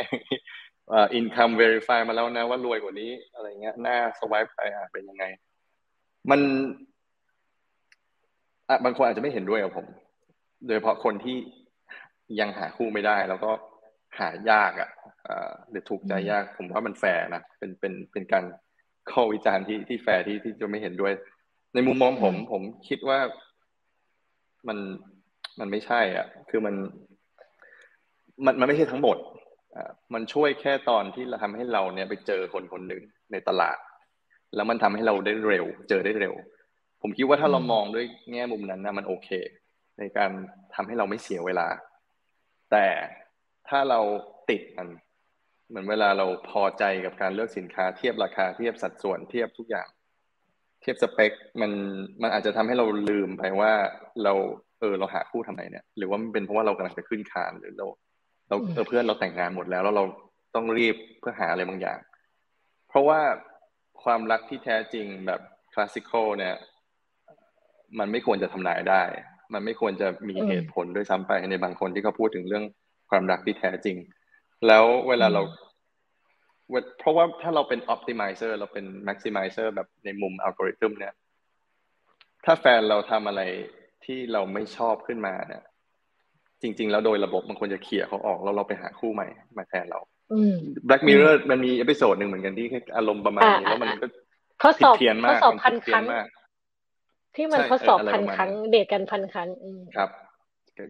[1.14, 5.25] income verify มาแล้วนะว่ารวยกว่านี้ อะไรเงี้ยน่า swipe ไปอะเป็นยังไง
[6.29, 6.39] มัน
[8.69, 9.85] อะบางคนอาจจะไม่เห็นด้วยกับผม
[10.65, 11.37] โดยเฉพาะคนที่
[12.39, 13.51] ยังหาคู่ไม่ได้ แล้วก็
[14.19, 14.89] หายากอะ
[15.69, 18.43] หรือถูกใจยากผมว่ามันแฟร์นะเป็นเป็นเป็นการ
[19.11, 21.13] ข้อวิจารณ์ที่ที่แฟร์ที่ที่จะไม่เห็นด้วย
[21.73, 23.19] ในมุมมองผม ผมคิดว่า
[24.67, 24.77] มัน
[25.59, 26.75] มันไม่ใช่อะ คือมัน
[28.45, 29.17] มันมันไม่ใช่ทั้งหมด
[29.75, 33.77] อ่ามันช่วยแค่ตอนที่เราทำให้เราเนี่ยไปเจอคนคนหนึ่งในตลาด
[34.55, 36.34] แล้วมันทำให้เราได้เร็ว เจอได้เร็ว
[37.01, 39.29] ผมคิดว่าถ้าเรามองด้วยแง่มุมนั้นนะมันโอเค
[39.99, 40.31] ในการ
[40.75, 41.67] ทำให้เราไม่เสียเวลา
[42.71, 42.88] แต่
[43.69, 43.99] ถ้าเรา
[44.49, 44.88] ติดมัน
[45.69, 49.88] เหมือนเวลาเราพอใจกับการเลือกสินค้าเทียบราคาเทียบสัดส่วนเทียบทุกอย่าง
[50.81, 51.31] เทียบสเปค
[51.61, 51.71] มัน
[52.21, 53.73] มันอาจจะทำให้เราลืมไปว่า
[54.23, 54.34] เรา
[54.79, 57.85] เออเราหาคู่ทำไมเนี่ย หรือว่ามันเป็นเพราะว่าเรากำลังจะขึ้นคานหรือเรา
[58.49, 60.03] เราเออเพื่อนเราแต่งงานหมดแล้ว แล้วเรา
[60.55, 61.99] ต้องรีบเพื่อหาอะไรบางอย่าง
[62.89, 63.19] เพราะว่า
[64.03, 65.41] ความรักที่แท้จริงแบบ
[65.73, 66.55] คลาสสิคอลเนี่ย
[67.99, 69.03] มันไม่ควรจะทำนายได้
[69.53, 72.65] มันไม่ควรจะมีเหตุผลด้วยซ้ำไปในบางคนที่เขาพูดถึงเรื่อง
[73.09, 73.97] ความรักที่แท้จริง
[74.67, 75.41] แล้วเวลาเรา
[76.99, 81.13] เพราะว่าถ้าเราเป็น optimizer เราเป็น maximizer แบบในมุมอัลกอริทึมเนี่ย
[82.45, 83.41] ถ้าแฟนเราทำอะไร
[84.07, 85.63] ที่เราไม่ชอบขึ้นมาเนี่ย
[86.61, 89.27] จริง ๆ แล้วโดยระบบมันควรจะเขี่ยเขาออกแล้วเราไปหาคู่ใหม่
[89.57, 89.99] มาแทนเรา
[90.88, 92.67] Black Mirror มันมี episode หนึ่งเหมือนกันที่
[92.97, 94.07] อารมณ์ประมาณนี้แล้วมันก็
[94.63, 94.95] ทดสอบ
[95.29, 96.05] ทดสอบพันครั้ง
[97.35, 99.49] ที่มันทดสอบพันครั้ง เดทกันพันครั้ง
[99.95, 100.09] ครับ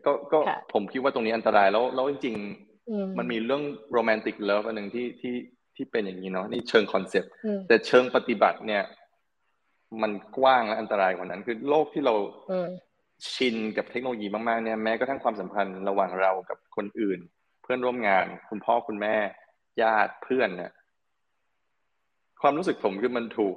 [0.05, 0.39] ก็ก็
[0.73, 5.35] ผมคิดว่าตรงนี้อันตรายแล้วแล้วจริงๆมันมีเรื่อง romantic love อันหนึ่งที่ที่
[5.75, 7.31] ที่เป็นอย่างนี้เนาะนี่เชิง concept
[7.67, 8.83] แต่เชิงปฏิบัติเนี่ย
[10.01, 12.15] มันกว้างและอันตรายกว่านั้นคือโลกที่เรา
[13.33, 17.19] ชินกับเทคโนโลยีมากๆเนี่ยแม้กระทั่งความสัมพันธ์ระหว่างเรากับคนอื่น
[17.61, 19.15] เพื่อนร่วมงาน คุณพ่อคุณแม่
[19.81, 20.71] ญาติเพื่อนเนี่ย
[22.41, 23.55] ความรู้สึกผมคือมันถูก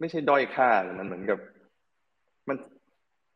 [0.00, 1.38] ไม่ใช่ด้อยค่ามันเหมือนกับ
[2.48, 2.56] มัน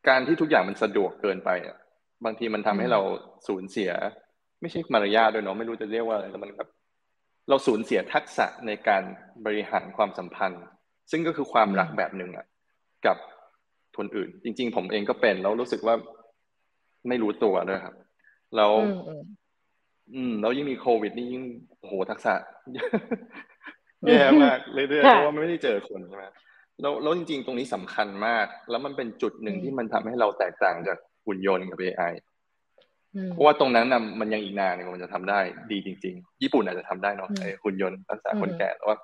[0.07, 1.77] การที่ทุกอย่างมันสะดวกเกินไปอะ
[2.25, 3.01] บางทีมันทำให้เรา
[3.47, 3.91] สูญเสีย
[4.61, 6.69] ไม่ใช่มารยาทด้วยเนาะไม่รู้จะเรียกว่าอะไรแต่มันแบบ
[7.49, 9.03] เราสูญเสียทักษะในการ
[9.45, 10.63] บริหารความสัมพันธ์
[11.11, 12.45] ซึ่งก็คือความรักแบบหนึ่งอะ
[13.05, 13.17] กับ
[13.97, 15.95] คนอื่น จริง ๆ ผมเองก็เป็นแล้วรู้สึกว่า
[17.07, 17.95] ไม่รู้ตัวด้วยครับ
[18.55, 18.71] แล้ว
[20.15, 21.43] อืมแล้วยิ่งมีโควิดนี่ยิ่ง
[21.87, 22.33] โหทักษะ
[24.07, 26.25] แย่มากเรื่อยๆเพราะว่าไม่ได้เจอคนใช่ไหม
[26.81, 32.13] แล้วแล้วจริง ๆ ตรงนี้สำคัญมาก แล้วมันเป็นจุดหนึ่งที่มันทำให้เราแตกต่างจากหุ่นยนต์กับ AI
[33.31, 35.39] เพราะว่าตรงนั้นนะมันยังอีกนานนึงมันจะทำได้
[35.71, 38.97] ดีจริง ๆ ญี่ปุ่นอาจจะทำได้เนาะไอ้หุ่นยนต์รักษาคนแก่แต่ว่า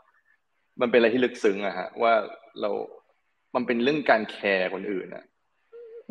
[0.82, 2.14] มันเป็นอะไรที่ลึกซึ้งอะฮะว่า
[2.62, 2.70] เรา
[3.56, 5.26] มันเป็นเรื่องการ care คนอื่นอะ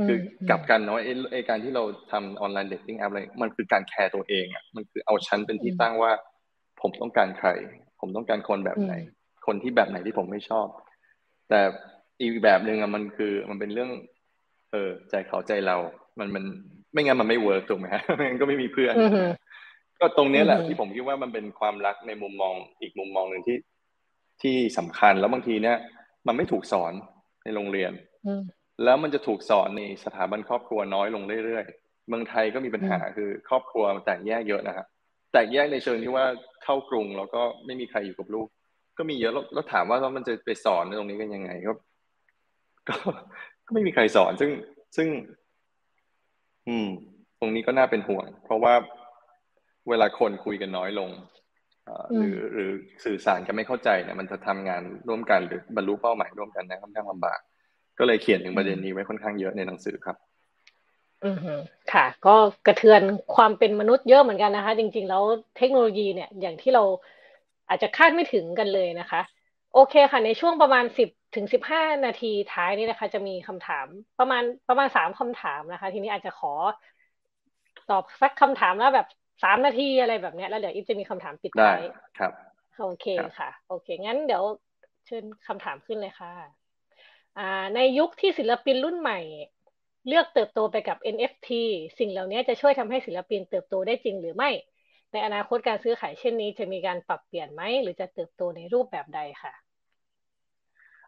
[0.06, 0.18] คือ
[0.50, 0.98] กลับกันเนาะ
[1.32, 1.82] ไอ้การที่เรา
[2.12, 6.12] ทำ online dating app อะไรมันคือการ care ตัวเองอะมันคือเอาฉันเป็นที่ตั้งว่า
[6.80, 7.48] ผมต้องการใคร
[8.00, 8.94] ผมต้องการคนแบบไหน
[9.46, 10.66] คนที่แบบไหนที่ผมไม่ชอบ
[11.48, 11.60] แต่
[12.20, 13.90] อีกแบบหนึ่งอะมันคือมันเป็นเรื่อง
[14.72, 15.76] เออใจเขาใจเรา
[16.18, 16.44] มันมัน
[16.92, 18.94] ไม่งั้นมันไม่ work ถูกไหมฮะไม่งั้นก็ไม่มีเพื่อน
[20.00, 23.58] ก็ตรงนี้แหละที่ผมคิดว่ามันเป็นความรักในมุมมองอีกมุมมองหนึ่งที่
[24.42, 25.76] ที่สำคัญแล้วบางทีเนี่ย
[26.26, 26.92] มันไม่ถูกสอน
[27.46, 27.92] ในโรงเรียน
[28.84, 34.86] แล้วมันจะถูกสอนในสถาบันครอบครัวน้อยลงเรื่อยๆ เมืองไทยก็มีปัญหาคือครอบครัวแตกแยกเยอะนะฮะ
[35.32, 36.24] แตกแยกในเชิงที่ว่า
[36.64, 38.48] เข้ากรุงแล้วก็ไม่มีใครอยู่กับลูก
[38.98, 41.72] ก็มีเยอะแล้วถามว่าแล้วมันจะไปสอนในตรงนี้กันยังไงก็
[42.88, 42.94] ก็
[43.72, 44.50] ไม่มีใครสอนซึ่ง
[44.96, 45.08] ซึ่ง
[46.68, 46.88] อืม
[47.40, 48.74] ตรงนี้ก็น่าเป็นห่วง เพราะว่า
[49.88, 51.10] เวลาคนคุยกันน้อยลง
[52.16, 52.70] หรือหรือ
[53.04, 57.38] สื่อสารกันไม่เข้าใจเนี่ยมันจะทำงานร่วมกันหรือบรรลุเป้าหมายร่วมกันนะค่อนข้างลำบาก
[57.98, 60.16] ก็เลยเขียนถึงประเด็นนี้ไว้ค่อนข้างเยอะในหนังสือครับ
[61.24, 61.36] อือ
[61.92, 62.34] ค่ะ ก็
[62.66, 63.02] กระเทือน
[63.34, 65.22] ความเป็นมนุษย์เยอะเหมือนกันนะคะ จริง ๆ แล้ว
[65.56, 66.84] เทคโนโลยีเนี่ยอย่างที่เรา
[67.68, 69.20] อาจจะคาดไม่ถึงกันเลยนะคะ
[69.74, 73.86] โอเคค่ะ ในช่วงประมาณสิบถึงสิบห้านาทีท้ายนี้นะคะ จะมีคำถาม
[74.18, 76.52] ประมาณประมาณสามคำถามนะคะ ทีนี้อาจจะขอ
[77.90, 79.06] ตอบสักคำถามแล้วแบบ
[79.42, 81.82] สามนาทีอะไรแบบเนี้ยแล้วเดี๋ยวอิฟจะมีคำถามปิดท้าย
[82.18, 82.32] ครับ
[82.80, 83.06] โอเค
[83.38, 84.42] ค่ะ โอเค งั้นเดี๋ยว
[85.06, 86.32] เชิญคำถามขึ้นเลยค่ะ
[87.38, 89.20] อ่า ในยุคที่ศิลปินรุ่นใหม่
[90.08, 91.50] เลือกเติบโตไปกับ NFT
[91.98, 94.50] สิ่งเหล่านี้จะช่วยทำให้ศิลปินเติบโตได้จริงหรือไม่
[95.12, 99.54] ในอนาคตการซื้อขายเช่นนี้จะมีการปรับเปลี่ยนไหม หรือจะเติบโตในรูปแบบใดค่ะ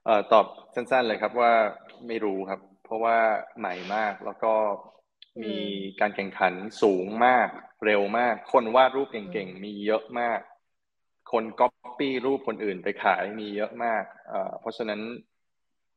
[0.04, 1.52] เอ่อตอบสั้นๆเลยครับว่า
[2.06, 3.16] ไม่รู้ครับ เพราะว่า
[3.58, 4.54] ใหม่มากแล้วก็
[5.42, 5.56] มี
[6.00, 6.52] การแข่งขัน
[6.82, 7.48] สูงมาก
[7.84, 10.40] เร็วมาก คนวาดรูปเก่งๆ มีเยอะมาก
[11.32, 14.04] คนก๊อปปี้รูปคนอื่นไปขายมีเยอะมาก
[14.60, 15.00] เพราะฉะนั้น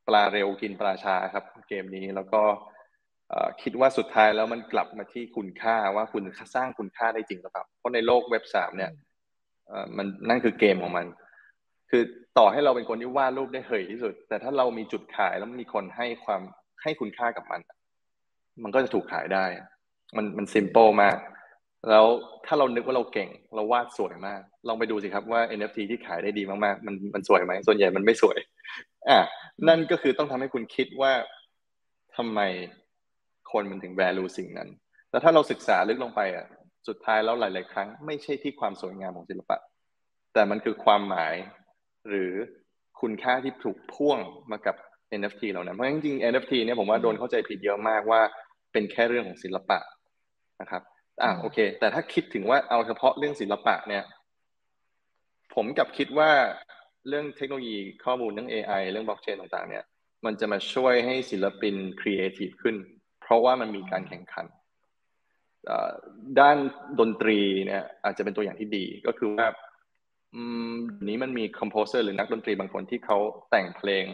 [0.08, 2.42] ปลาเร็วกินปลาช้าครับ เกมนี้แล้วก็
[3.62, 6.24] คิดว่าสุดท้ายแล้วมันกลับมาที่คุณค่าว่าคุณ
[6.56, 8.92] สร้างคุณค่าได้จริงหรือเปล่าเพราะในโลกเว็บสามเนี่ย
[9.98, 11.06] มันนั่นคือเกมของมัน
[11.90, 12.04] คือ
[12.38, 16.42] ต่อให้เราเป็นคนที่วาดรูปได้เหยที่สุด แต่ถ้าเรามีจุดขายแล้วมีคนให้ความ
[16.84, 17.62] ให้คุณค่ากับมัน
[18.64, 19.46] มันก็จะถูกขายได้
[20.18, 21.18] มันมันซิมเปิลมาก
[21.90, 22.06] แล้ว
[22.46, 28.38] ถ้าเรานึกว่าเราเก่ง เราวาดสวยมาก ลองไปดูสิครับว่า NFT ที่ขายได้ดีมากๆ มันมันสวยไหมส่วนใหญ่มันไม่สวย
[29.10, 29.20] อะ
[29.68, 31.12] นั่นก็คือต้องทำให้คุณคิดว่า
[32.18, 32.40] ทำไม
[33.52, 34.70] คนมันถึง value สิ่งนั้น
[35.12, 36.46] แล้วถ้าเราศึกษาลึกลงไปอะ
[36.88, 39.58] สุดท้ายแล้วหลาย ๆ ครั้ง ไม่ใช่ที่ความสวยงามของศิลปะ
[40.34, 41.36] แต่มันคือความหมาย
[42.10, 42.34] หรือ
[43.02, 44.20] คุณค่าที่ถูกพ่วง
[44.52, 44.76] มากับ
[45.20, 48.22] NFT เหล่านั้นเพราะจริงๆ NFT เนี่ยผมว่าโดนเข้าใจผิดเยอะมากว่า
[48.72, 49.80] เป็นแค่เรื่องของศิลปะ
[50.62, 50.82] นะครับ
[51.24, 54.04] อ่าโอเค แต่ถ้าคิดถึงว่าเอาเฉพาะเรื่องศิลปะเนี่ย
[55.56, 56.32] ผมกลับคิดว่า
[57.08, 59.84] เรื่องเทคโนโลยีข้อมูลเรื่อง AI เรื่องบล็อกเชนต่างๆ เนี่ย
[60.26, 62.76] มันจะมาช่วยให้ศิลปินครีเอทีฟขึ้น
[63.22, 64.46] เพราะว่ามันมีการแข่งขัน
[66.40, 66.58] ด้าน
[67.00, 69.48] ดนตรีเนี่ยอาจจะเป็นตัวอย่างที่ดีก็คือว่า
[70.36, 70.42] อื
[70.74, 70.76] ม
[71.08, 73.18] นี้มันมี composer หรือนักดนตรีบางคนที่เขา
[73.50, 74.06] แต่งเพลง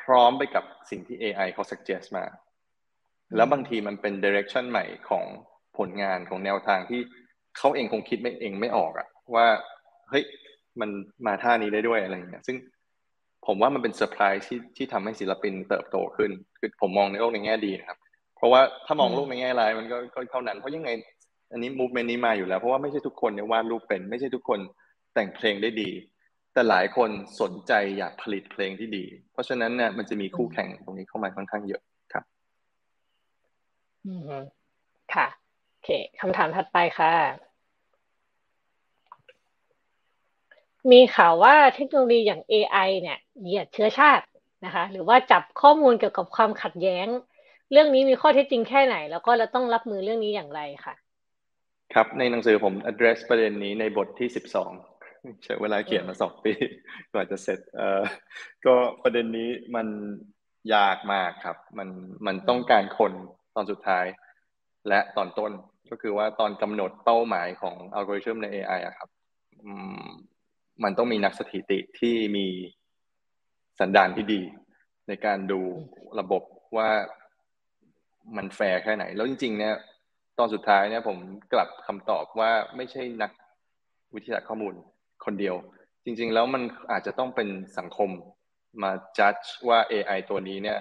[0.00, 2.24] พร้อมไปกับสิ่งที่ AI เขา suggest มา
[3.36, 5.24] แล้วบางทีมันเป็น direction ใหม่ของ
[5.78, 7.00] ผลงานของแนวทางที่
[7.58, 9.46] เขาเองคงคิดไม่เองไม่ออกอะว่า
[10.10, 10.24] เฮ้ย
[10.80, 10.90] มัน
[11.26, 12.56] มาท่านี้ได้ด้วยอะไรอย่างเงี้ยซึ่ง
[13.46, 17.98] ผมว่ามันเป็นเซอร์ไพรส์ที่ที่ทำให้ศิลปินเติบโตขึ้น คือผมมองในโลกในแง่ดีนะครับ
[18.36, 20.90] เพราะว่าถ้ามองโลกในแง่ร้ายมันก็ก็เท่านั้น เพราะยังไง
[21.52, 24.60] อันนี้ movement นี้มาอยู่แล้ว เพราะว่าไม่ใช่ทุกคนเนี่ยวาดรูปเป็น ไม่ใช่ทุกคน
[25.14, 25.90] แต่งเพลงได้ดี
[26.52, 27.10] แต่หลายคน
[27.40, 31.82] สนใจอยากผลิตเพลงที่ดี เพราะฉะนั้นเนี่ยมันจะมีคู่แข่งตรงนี้เข้ามาค่อนข้างเยอะ
[32.12, 32.24] ครับ
[34.06, 34.20] อืม
[35.14, 35.26] ค่ะ
[35.88, 37.12] เคคำถามถัดไปค่ะ
[40.92, 44.24] มีข่าวว่าเทคโนโลยีอย่าง AI เนี่ยเหยียดเชื้อชาติ
[44.64, 47.06] นะคะ หรือว่าจับข้อมูลเกี่ยวกับความขัดแย้ง
[47.72, 50.94] เรื่องนี้มีข้อเท็จจริงแค่ไหน แล้วก็เราต้องรับมือเรื่องนี้อย่างไรค่ะ
[51.94, 54.72] ครับในหนังสือผม address ประเด็นนี้ในบทที่สิบสอง
[55.44, 56.52] ใช้เวลาเขียนมาสองปี
[57.12, 58.02] กว่าจะเสร็จเอ่อ
[58.66, 59.88] ก็ประเด็นนี้มัน
[60.74, 61.88] ยากมากครับ มัน
[62.26, 63.12] มันต้องการคน
[63.54, 64.06] ตอนสุดท้าย
[64.88, 65.52] และตอนต้น
[65.90, 69.08] ก็คือว่าตอนกำหนดเป้าหมายของอัลกอริทึมใน AI อะครับ
[70.84, 72.46] มันต้องมีนักสถิติที่มี
[73.78, 74.40] สันดานที่ดี
[75.08, 75.60] ในการดู
[76.20, 76.42] ระบบ
[76.76, 76.90] ว่า
[78.36, 79.74] มันแฟร์แค่ไหน แล้วจริง ๆ เนี่ย
[80.38, 81.18] ตอนสุดท้ายเนี่ย ผม
[81.52, 83.30] กลับคำตอบว่าไม่ใช่นัก
[84.14, 84.74] วิทยาข้อมูล
[85.24, 85.54] คนเดียว
[86.04, 86.62] จริง ๆ แล้วมัน
[86.92, 87.48] อาจจะต้องเป็น
[87.78, 88.10] สังคม
[88.82, 89.34] มาจัด
[89.68, 90.78] ว่า AI ตัวนี้เนี่ย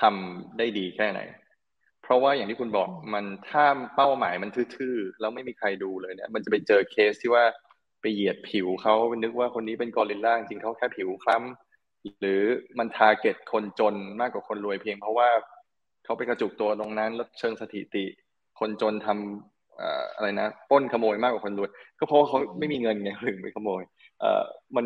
[0.00, 1.20] ทำได้ดีแค่ไหน
[2.02, 3.64] เพราะว่าอย่างที่คุณบอกมันถ้า
[3.96, 7.44] เป้าหมายมันทื่อๆแล้วไม่มีใครดูเลยเนี่ย มันจะไปเจอเคสที่ว่า
[8.00, 12.40] ไปเหยียดผิวเขานึกว่าคนนี้เป็นกอริลลาจริงเขาแค่ผิวคล้ำหรือ
[12.78, 15.28] มัน target คนจนมากกว่าคนรวยเพียง เพราะว่า
[16.04, 18.04] เขาไปกระจุกตัวตรงนั้นแล้วเชิงสถิติ
[18.60, 23.82] คนจนทำอะไรนะป้นขโมยมากกว่าคนรวย ก็เพราะเขาไม่มีเงินไงถึงไปขโมย
[24.20, 24.44] เอ่อ
[24.76, 24.84] มัน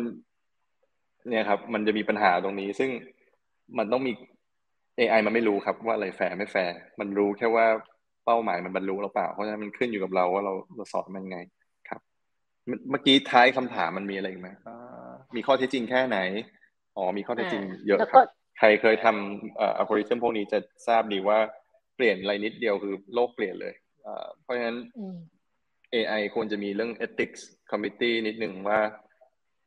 [1.29, 2.89] เนี่ยครับ มันจะมีปัญหาตรงนี้ ซึ่ง
[3.77, 4.11] มันต้องมี
[4.99, 7.65] AI มันไม่รู้ครับว่าอะไรแฟร์ไม่แฟร์มันรู้แค่ว่า
[8.25, 11.39] เป้าหมายมันบรรลุหรือเปล่า เพราะฉะนั้นมันขึ้นอยู่กับเราว่าเราเราสอนมันไง
[11.89, 12.01] ครับ
[12.65, 14.49] เมื่อกี้ท้ายคำถามมันมีอะไรไหม
[15.35, 16.19] มีข้อเท็จจริงแค่ไหน
[16.97, 18.25] อ๋อมีข้อเท็จจริงเยอะครับ
[18.59, 21.39] ใครเคยทำอัลกอริทึมพวกนี้จะทราบดีว่า
[21.95, 23.73] เปลี่ยนอะไรนิดเดียวคือโลกเปลี่ยนเลย
[24.41, 24.77] เพราะฉะนั้น
[25.93, 27.41] AI ควรจะมีเรื่อง ethics
[27.71, 28.79] committee นิดหนึ่งว่า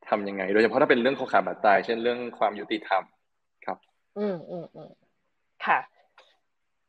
[0.09, 3.03] ทำยังไง โดยเฉพาะถ้าเป็นเรื่องของคอขาดบาดตาย เช่นเรื่องความยุติธรรม
[3.67, 3.79] ครับ
[4.19, 4.91] อืมอืมอืม
[5.67, 5.79] ค่ะ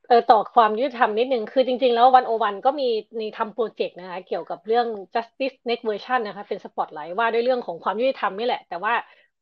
[0.07, 2.88] เออต่อความยุติธรรมนิดนึงคือจริง ๆ แล้ว One O One ก็มี
[3.18, 8.93] ในทำ project นะคะเกี่ยวกับเรื่อง justice next version นะคะเป็นสปอตไลท์ว่าด้วยเรื่องของความยุติธรรมนี่แหละ แต่ว่า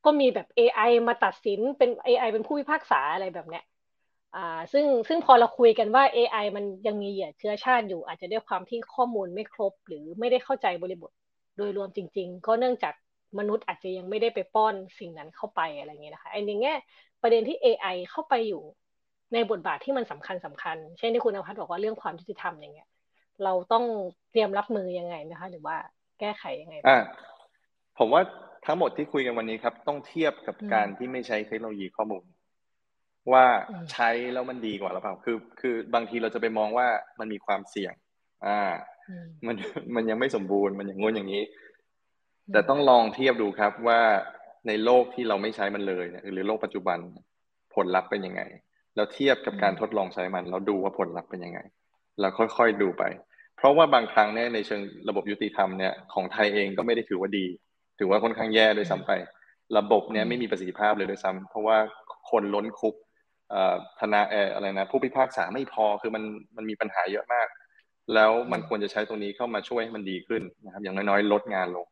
[0.05, 3.63] ก็มีแบบ AI มาตัดสินเป็น AI เป็นผู้พิพากษาอะไรแบบเนี้ย
[4.35, 11.11] อ่าซึ่งซึ่งพอเราคุยกันว่า AI มันยังมีเหยียดเชื้อชาติอยู่ อาจจะด้วยความที่ข้อมูลไม่ครบ หรือไม่ได้เข้าใจบริบท
[11.57, 12.93] โดยรวมจริง ๆ ก็เนื่องจาก
[13.39, 16.73] มนุษย์อาจจะยังไม่ได้ไปป้อนสิ่งนั้นเข้าไปอะไรเงี้ยนะคะไอ้ในแง่
[17.21, 18.63] ประเด็นที่ AI เข้าไปอยู่
[19.33, 22.89] ในบทบาทที่มันสำคัญสำคัญ เช่นที่คุณอภัทรบอกว่าเรื่องความยุติธรรมอย่างเงี้ย
[23.43, 23.85] เราต้อง
[24.31, 25.75] เตรียมรับมือยังไงนะคะ หรือว่า
[26.19, 26.99] แก้ไขยังไงอ่า
[27.99, 28.21] ผมว่า
[28.65, 32.23] ทั้งหมดที่คุยกันวันนี้ครับ ต้องเทียบกับการที่ไม่ใช้เทคโนโลยีข้อมูล
[33.33, 33.45] ว่า
[33.91, 36.87] ใช้แล้วมันดีกว่าหรือเปล่าคือ คือบางทีเราจะไปมองว่า
[37.19, 37.93] มันมีความเสี่ยง
[38.45, 38.59] อ่า
[39.47, 39.55] มัน
[39.95, 41.43] มันยังไม่สมบูรณ์มันอย่างงู้นอย่างนี้
[42.53, 43.99] แต่ต้องลองเทียบดูครับว่า
[44.67, 46.97] ในโลกที่เราไม่ใช้มันเลยหรือโลกปัจจุบัน
[47.75, 48.41] ผลลัพธ์เป็นยังไง
[48.99, 51.59] แล้วเทียบกับการทดลองใช้มัน แล้วดูว่าผลลัพธ์เป็นยังไง
[52.19, 53.03] แล้วค่อยๆดูไป
[53.57, 57.45] เพราะว่าบางครั้งเนี่ยในเชิงระบบยุติธรรมเนี่ยของไทยเองก็ไม่ได้ถือว่าดี
[57.99, 59.11] ถือว่าค่อนข้างแย่ด้วยซ้ำไป
[59.77, 61.77] ระบบเนี่ยไม่มีประสิทธิภาพเลยด้วยซ้ำเพราะว่า
[62.29, 62.95] คนล้นคุก
[63.99, 66.23] ธนาเอออะไรนะผู้พิพากษาไม่พอคือมัน
[66.57, 67.47] มันมีปัญหาเยอะมาก
[68.13, 71.85] แล้วมันควรจะใช้ตรงนี้เข้ามาช่วยให้มันดีขึ้นนะครับ อย่างน้อยๆ ลดงานลง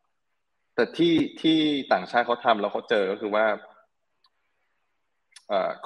[0.75, 1.57] แต่ที่ที่
[1.93, 3.45] ต่างชาติเขาทำแล้วเขาเจอก็คือว่า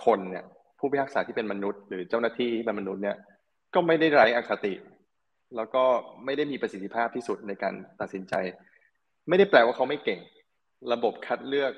[0.05, 0.45] คนเนี่ย
[0.81, 3.17] ผู้พิพากษาที่เป็นมนุษย์ หรือเจ้าหน้าที่ที่เป็นมนุษย์เนี่ย
[3.73, 4.73] ก็ไม่ได้ไร้อคติ
[5.55, 5.83] แล้วก็
[6.25, 8.33] ไม่ได้มีประสิทธิภาพที่สุดในการตัดสินใจ
[9.29, 10.19] ไม่ได้แปลว่าเขาไม่เก่ง
[10.93, 11.73] ระบบคัดเลือก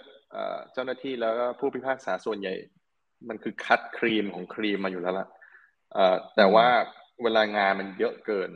[0.73, 2.53] เจ้าหน้าที่แล้วก็ผู้พิพากษาส่วนใหญ่
[3.29, 5.27] มันคือคัดครีมของครีมมาอยู่แล้วล่ะ
[6.35, 6.67] แต่ว่า
[7.23, 8.49] เวลางานมันเยอะเกิน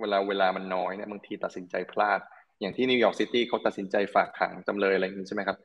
[0.00, 2.20] เวลาเวลามันน้อยเนี่ยบางทีตัดสินใจพลาด
[2.60, 5.58] อย่างที่นิวยอร์กซิตี้เขาตัดสินใจฝากขังจำเลยอะไรอย่างนี้ใช่ไหมครับ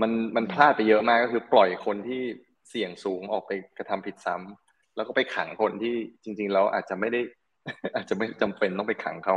[0.00, 2.22] มันมันพลาดไปเยอะมากก็คือปล่อยคนที่
[2.68, 7.20] เสี่ยงสูงออกไปกระทำผิดซ้ำแล้วก็ไปขังคนที่จริงๆแล้วอาจจะไม่ได้
[7.94, 9.36] อาจจะไม่จำเป็นต้องไปขังเขา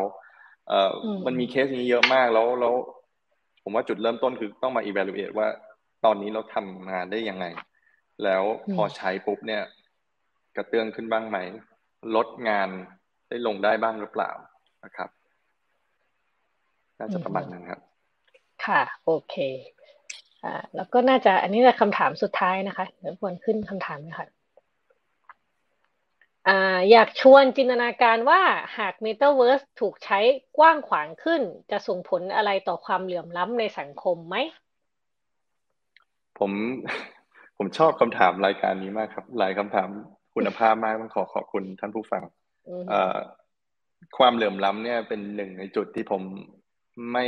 [0.67, 0.93] เอ่อ
[1.25, 2.75] มันมีเคสนี้เยอะมากแล้วแล้ว
[3.63, 5.47] ผมว่าจุดเริ่มต้นคือต้องมา evaluate ว่า
[6.05, 7.45] ตอนนี้เราทำงานได้ยังไง
[8.23, 8.43] แล้ว
[8.75, 9.63] พอใช้ปุ๊บเนี่ย
[10.55, 11.37] กระเตื้องขึ้นบ้างไหม
[12.15, 12.69] ลดงาน
[13.29, 14.31] ได้ลงได้บ้างหรือเปล่า
[14.83, 15.09] นะครับ
[16.99, 17.81] น่าจะประมาณนั้นครับ
[18.65, 19.35] ค่ะ โอเค
[20.43, 24.27] อ่าแล้วก็น่าจะอันนี้จะคำถามสุดท้ายนะคะเดี๋ยวควรขึ้นคำถามนะคะ
[26.47, 28.41] อ่าอยากชวนจินตนาการว่า
[28.77, 30.19] หาก Metaverse ถูกใช้
[30.57, 31.41] กว้างขวางขึ้น
[31.71, 34.35] จะส่งผลอะไรต่อความเหลื่อมล้ำในสังคมไหม
[36.37, 36.51] ผผม
[37.57, 39.89] ผมชอบคำถามรายการนี้มากครับ หลายคำถาม
[40.35, 42.23] คุณภาพมากต้องขอขอบคุณท่านผู้ฟัง
[44.17, 46.21] ความเหลื่อมล้ำเนี่ยเป็นหนึ่งในจุดที่ผม
[47.13, 47.25] ไม่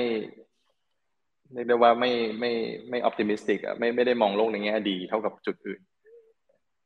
[1.53, 2.51] เรียกได้ว่าไม่ไม่
[2.89, 5.81] ไม่ออพติมิสติกอะไม่ไม่ได้มองโลกในแง่ดีเท่ากับจุดอื่น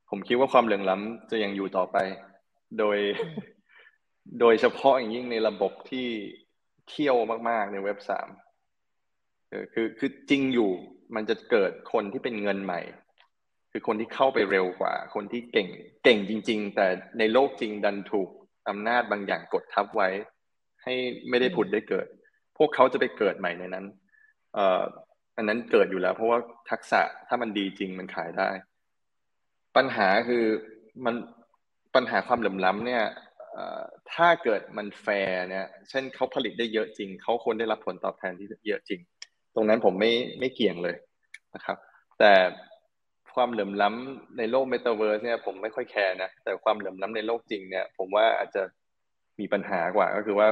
[0.10, 1.98] ผมคิดว่าความเหลื่อมล้ำจะยังอยู่ต่อไป
[2.80, 2.98] โดย
[4.39, 6.07] โดยเฉพาะอย่างยิ่งในระบบที่
[6.89, 7.18] เที่ยว
[7.49, 8.27] มาก ๆ ในเว็บสาม
[9.73, 10.72] คือคือจริงอยู่
[11.15, 12.81] มันจะเกิดคนที่เป็นเงินใหม่
[13.72, 15.68] คือคนที่เข้าไปเร็วกว่า คนที่เก่ง
[16.03, 16.88] เก่งจริง ๆ แต่
[17.19, 18.30] ในโลกจริงดันถูก
[18.69, 20.10] อำนาจบางอย่างกดทับไว้
[20.84, 20.94] ให้
[21.30, 22.07] ไม่ได้ผุดได้เกิด
[22.57, 26.39] พวกเขาจะไปเกิดใหม่ในนั้นเอันนั้นเกิดอยู่แล้ว เพราะว่า
[26.71, 28.49] ทักษะถ้ามันดีจริงมันขายได้
[29.77, 30.45] ปัญหาคือ
[31.05, 31.15] มัน
[31.95, 33.03] ปัญหาความเหลื่อมล้ำเนี่ย
[34.13, 38.99] ถ้าเกิดมันแฟร์เนี่ย เช่นเขาผลิตได้เยอะจริง เขาควรได้รับผลตอบแทนที่เยอะจริง
[39.55, 40.95] ตรงนั้นผมไม่ไม่เกี่ยงเลย
[41.55, 41.77] นะครับ
[42.19, 42.34] แต่
[43.35, 48.63] ความเหลื่อมล้ำในโลกเมตาเวิร์สเนี่ยผมไม่ค่อยแคร์นะ แต่ความเหลื่อมล้ำในโลกจริงเนี่ย ผมว่าอาจจะ
[49.39, 50.47] มีปัญหากว่า ก็คือว่า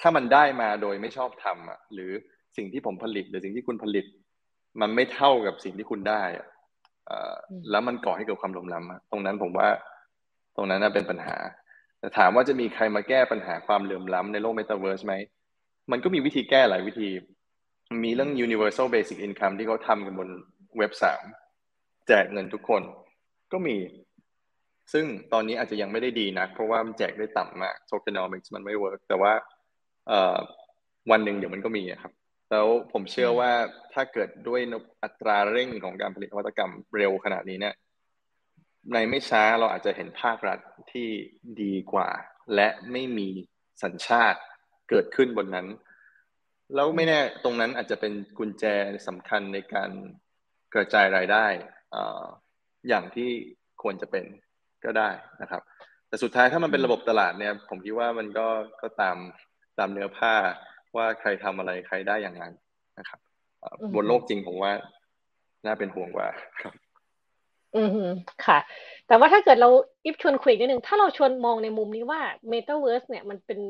[0.00, 2.12] ถ้ามันได้มาโดยไม่ชอบธรรมอะ หรือ
[2.56, 4.06] สิ่งที่ผมผลิตหรือสิ่งที่คุณผลิต
[4.80, 6.46] มันไม่เท่ากับสิ่งที่คุณได้อะ
[7.70, 9.68] แล้วมันก่อให้เกิดความเหลื่อมล้ำตรงนั้นผมว่า
[10.56, 11.36] ตรงนั้นน่าเป็นปัญหา
[11.98, 15.14] แต่ถามว่าจะมีใครมาแก้ปัญหาความเหลื่อมล้ำในโลกเมตาเวิร์สไหม
[15.90, 17.08] มันก็มีวิธีแก้หลายวิธี
[18.04, 20.28] มีเรื่อง universal basic income ที่เขาทำกันบน
[20.78, 21.22] เว็บสาม
[22.08, 22.82] แจกเงินทุกคน
[23.52, 23.76] ก็มี
[24.92, 29.32] ซึ่งตอนนี้อาจจะยังไม่ได้ดีนะเพราะว่ามันแจกได้ต่ำมาก tokenomics มันไม่เวิร์กแต่ว่า
[31.10, 32.12] วันหนึ่งเดี๋ยวมันก็มีครับ
[32.50, 33.52] แล้วผมเชื่อว่า
[33.94, 34.60] ถ้าเกิดด้วย
[35.02, 37.74] อัตราเร่งของการผลิตนวัตกรรมเร็วขนาดนี้เนี่ย
[38.92, 40.58] ในไม่ช้าเราอาจจะเห็นภาครัฐ
[40.92, 41.08] ที่
[41.62, 42.10] ดีกว่า
[42.54, 43.28] และไม่มี
[43.82, 44.40] สัญชาติ
[44.88, 45.66] เกิดขึ้นบนนั้น
[46.74, 48.64] แล้วไม่แน่ตรงนั้นอาจจะเป็นกุญแจ
[49.08, 49.90] สำคัญในการ
[50.74, 51.46] กระจายรายได้
[52.88, 53.30] อย่างที่
[53.82, 54.24] ควรจะเป็น
[54.84, 55.10] ก็ได้
[55.42, 55.62] นะครับ
[56.08, 58.48] แต่สุดท้ายถ้ามันเป็นระบบตลาดเนี่ย ผมคิดว่ามันก็
[58.82, 59.16] ก็ตาม
[59.78, 60.34] ตามเนื้อผ้า
[60.96, 62.52] ว่าใครทำอะไรใครได้อย่างนั้น
[62.98, 63.20] นะครับ
[63.94, 64.72] บนโลกจริงผมว่า
[65.64, 66.28] น่าเป็นห่วงกว่า
[66.62, 66.74] ครับ
[67.76, 67.98] อืม
[68.46, 68.58] ค่ะ
[69.06, 69.68] แต่ว่าถ้าเกิดเรา
[70.04, 73.60] อีฟชวนคุยนิดนึงถ้าเราชวนมองในมุมนี้ว่าเมตาเวิร์สเนี่ยมันเป็น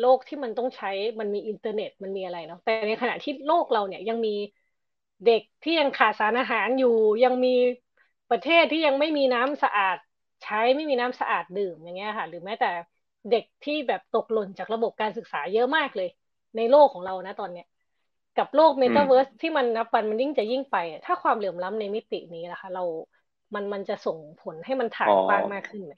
[0.00, 0.90] โลกที่มันต้องใช้
[1.20, 4.34] มันมีอินเทอร์เน็ตมันมีอะไรเนาะแต่ในขณะที่โลกเราเนี่ยยังมี
[5.26, 7.54] เด็กที่ยังขาดสารอาหารอยู่ ยังมี
[8.30, 9.96] ประเทศที่ยังไม่มีน้ำสะอาด
[10.42, 12.70] ใช้ไม่มีน้ำสะอาดดื่มอย่างเงี้ยค่ะ หรือแม้แต่
[13.30, 16.08] เด็กที่แบบตกหล่นจากระบบการศึกษาเยอะมากเลย
[16.56, 17.66] ในโลกของเรานะตอนเนี้ย
[18.38, 20.76] กับโลกเมตาเวิร์สที่มันนับวันมันยิ่งจะยิ่งไป
[21.06, 22.84] ถ้าความเหลื่อมล้ำในมิตินี้นะคะ เรา
[23.54, 25.94] มันมันจะส่งผลให้มันถ่างกว้างมากขึ้นไหม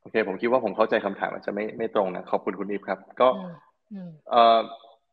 [0.00, 3.28] โอเค ผมคิดว่าผมเข้าใจคำถามมันจะไม่ไม่ตรงนะขอบคุณคุณอีฟครับ ก็
[4.30, 4.58] เอ่อ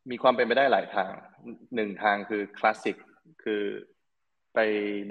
[0.10, 1.12] มีความเป็นไปได้หลายทาง
[1.76, 2.98] หนึ่งทางคือคลาสสิก
[3.44, 3.64] คือ
[4.54, 4.60] ไป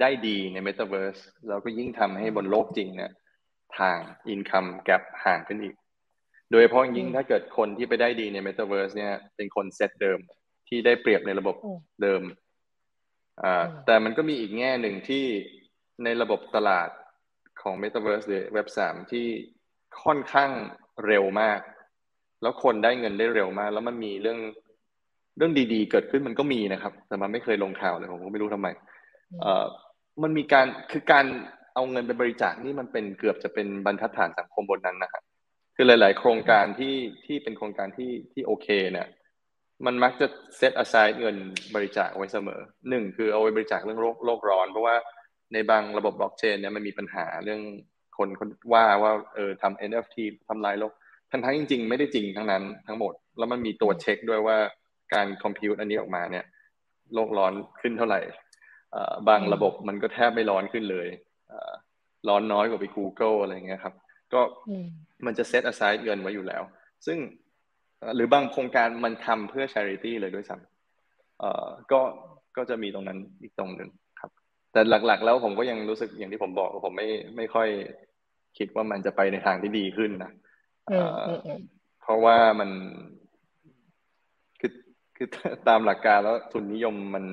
[0.01, 1.17] ได้ดีในเมตาเวิร์ส
[1.47, 3.11] แล้วก็ยิ่งทำให้บนโลกจริงเนี่ย
[3.79, 3.97] ทาง
[4.29, 4.93] income gap
[5.25, 5.75] ห่างขึ้นอีก
[6.51, 10.19] โดยเฉพาะยิ่งถ้าเกิดคนที่ไปได้ดีในเมตาเวิร์สเนี่ย เป็นคนเซตเดิม
[10.67, 11.55] ที่ได้เปรียบในระบบ
[12.01, 12.21] เดิม
[13.43, 15.25] อ่าแต่มันก็มีอีกแง่หนึ่งที่
[16.03, 16.89] ในระบบตลาด
[17.61, 19.25] ของ Metaverse หรือ Web 3ที่
[20.03, 20.51] ค่อนข้าง
[21.05, 21.59] เร็วมาก
[22.41, 24.39] แล้วคนได้เงินได้เร็วมาก แล้วมันมีเรื่อง
[25.37, 28.67] เรื่องดีๆ เกิดขึ้นมันก็มีนะครับ แต่มันไม่เคยลงข่าวเลยผมก็ไม่รู้ทำไม
[29.41, 29.65] เอ่อ
[30.23, 31.25] มันมีการคือการ
[31.75, 35.23] เอาเงินไปบริจาคนี่มันเป็นเกือบจะเป็นบรรทัดฐานสังคมบนนั้นนะครับ
[35.79, 36.95] คือหลาย ๆ โครงการที่
[37.25, 39.07] ที่เป็นโครงการที่ที่โอเคเนี่ย
[39.85, 40.27] มันมักจะ
[40.57, 41.37] เซต aside เงิน
[41.75, 42.59] บริจาคไว้เสมอ
[42.89, 44.95] หนึ่งคือเอาไว้บริจาคเรื่องโลกโลกร้อน เพราะว่า
[45.53, 47.61] ในบางระบบบล็อกเชนเนี่ยมันมีปัญหาเรื่อง
[48.17, 50.15] คนคนว่าว่าเออทำ NFT
[50.49, 50.93] ทำลายโลก
[51.31, 54.57] ทั้งทั้งจริง ๆ ไม่ได้จริงทั้งนั้นทั้งหมด แล้วมันมีตัวเช็คด้วยว่า
[55.13, 56.45] การคอมพิวต์อันนี้ออกมาเนี่ย
[57.13, 58.21] โลกร้อนขึ้นเท่าไหร่
[59.27, 61.07] บางระบบมันก็แทบไม่ร้อนขึ้นเลย
[62.27, 63.93] ร้อนน้อยกว่าไป Google อะไรเงี้ยครับ
[64.33, 64.41] ก็
[65.25, 66.63] มันจะเซต aside เงินไว้อยู่แล้ว
[67.05, 67.17] ซึ่ง
[68.15, 72.01] หรือบางโครงการมันทำเพื่อ charity เลยด้วยซ้ำก็
[72.57, 73.89] ก็จะมีตรงนั้นอีกตรงหนึ่ง
[74.71, 77.07] แต่หลักๆ แล้วผมก็ยังรู้สึกอย่างที่ผมบอกผมไม่
[77.37, 77.69] ไม่ค่อย
[78.57, 80.31] คิดว่ามันจะไปในทางที่ดีขึ้นนะ
[82.01, 82.69] เพราะว่ามัน
[84.59, 84.71] คือ
[85.15, 85.27] คือ
[85.67, 87.25] ตามหลักการแล้วทุนนิยมมัน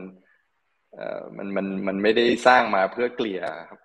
[0.94, 3.40] เอ่อมันมันมันไม่ได้สร้างมาเพื่อเกลี่ย
[3.70, 3.80] ครับ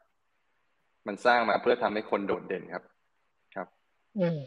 [1.08, 2.89] มันสร้างมาเพื่อทำให้คนโดดเด่นครับครับ
[4.20, 4.38] อืม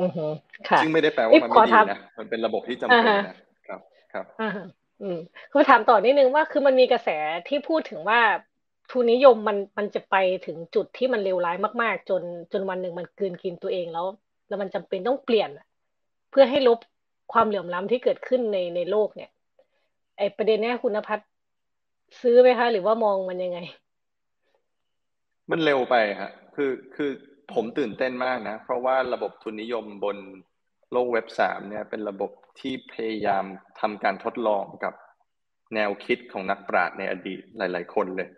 [0.00, 0.26] อือฮึ
[0.68, 3.36] ค่ะซึ่งไม่ได้แปลว่ามันไม่ดีนะมันเป็นระบบที่จำเป็นนะ
[3.68, 3.80] ครับ
[4.12, 4.24] ครับ
[5.02, 5.18] อืม
[5.52, 7.08] คือถามต่อนิดนึงว่าคือมันมีกระแส
[7.48, 8.20] ที่พูดถึงว่า
[8.90, 12.22] ทุนนิยมมันมันจะไปถึงจุดที่มันเลวร้ายมาก ๆ จน
[12.52, 14.06] จนวันหนึ่งมันกืนกินตัวเองแล้ว
[14.48, 15.50] แล้วมันจำเป็นต้องเปลี่ยน
[16.30, 16.78] เพื่อให้ลบ
[17.32, 19.30] ความเหลื่อมล้ำที่เกิดขึ้นในในโลกเนี่ย
[20.18, 21.18] ไอประเด็นนี้คุณพัฒ
[22.20, 23.58] ซื้อไหมคะ หรือว่ามองมันยังไง
[25.50, 27.10] มันเร็วไปฮะคือคือ
[27.54, 30.16] ผมตื่นเต้นมากนะ เพราะว่าระบบทุนนิยมบน
[30.92, 33.44] โลกเว็บสามเนี่ยเป็นระบบที่พยายาม
[33.80, 34.94] ทำการทดลองกับ
[35.74, 38.30] แนวคิดของนักปราชญ์ในอดีตหลาย ๆ คนเลย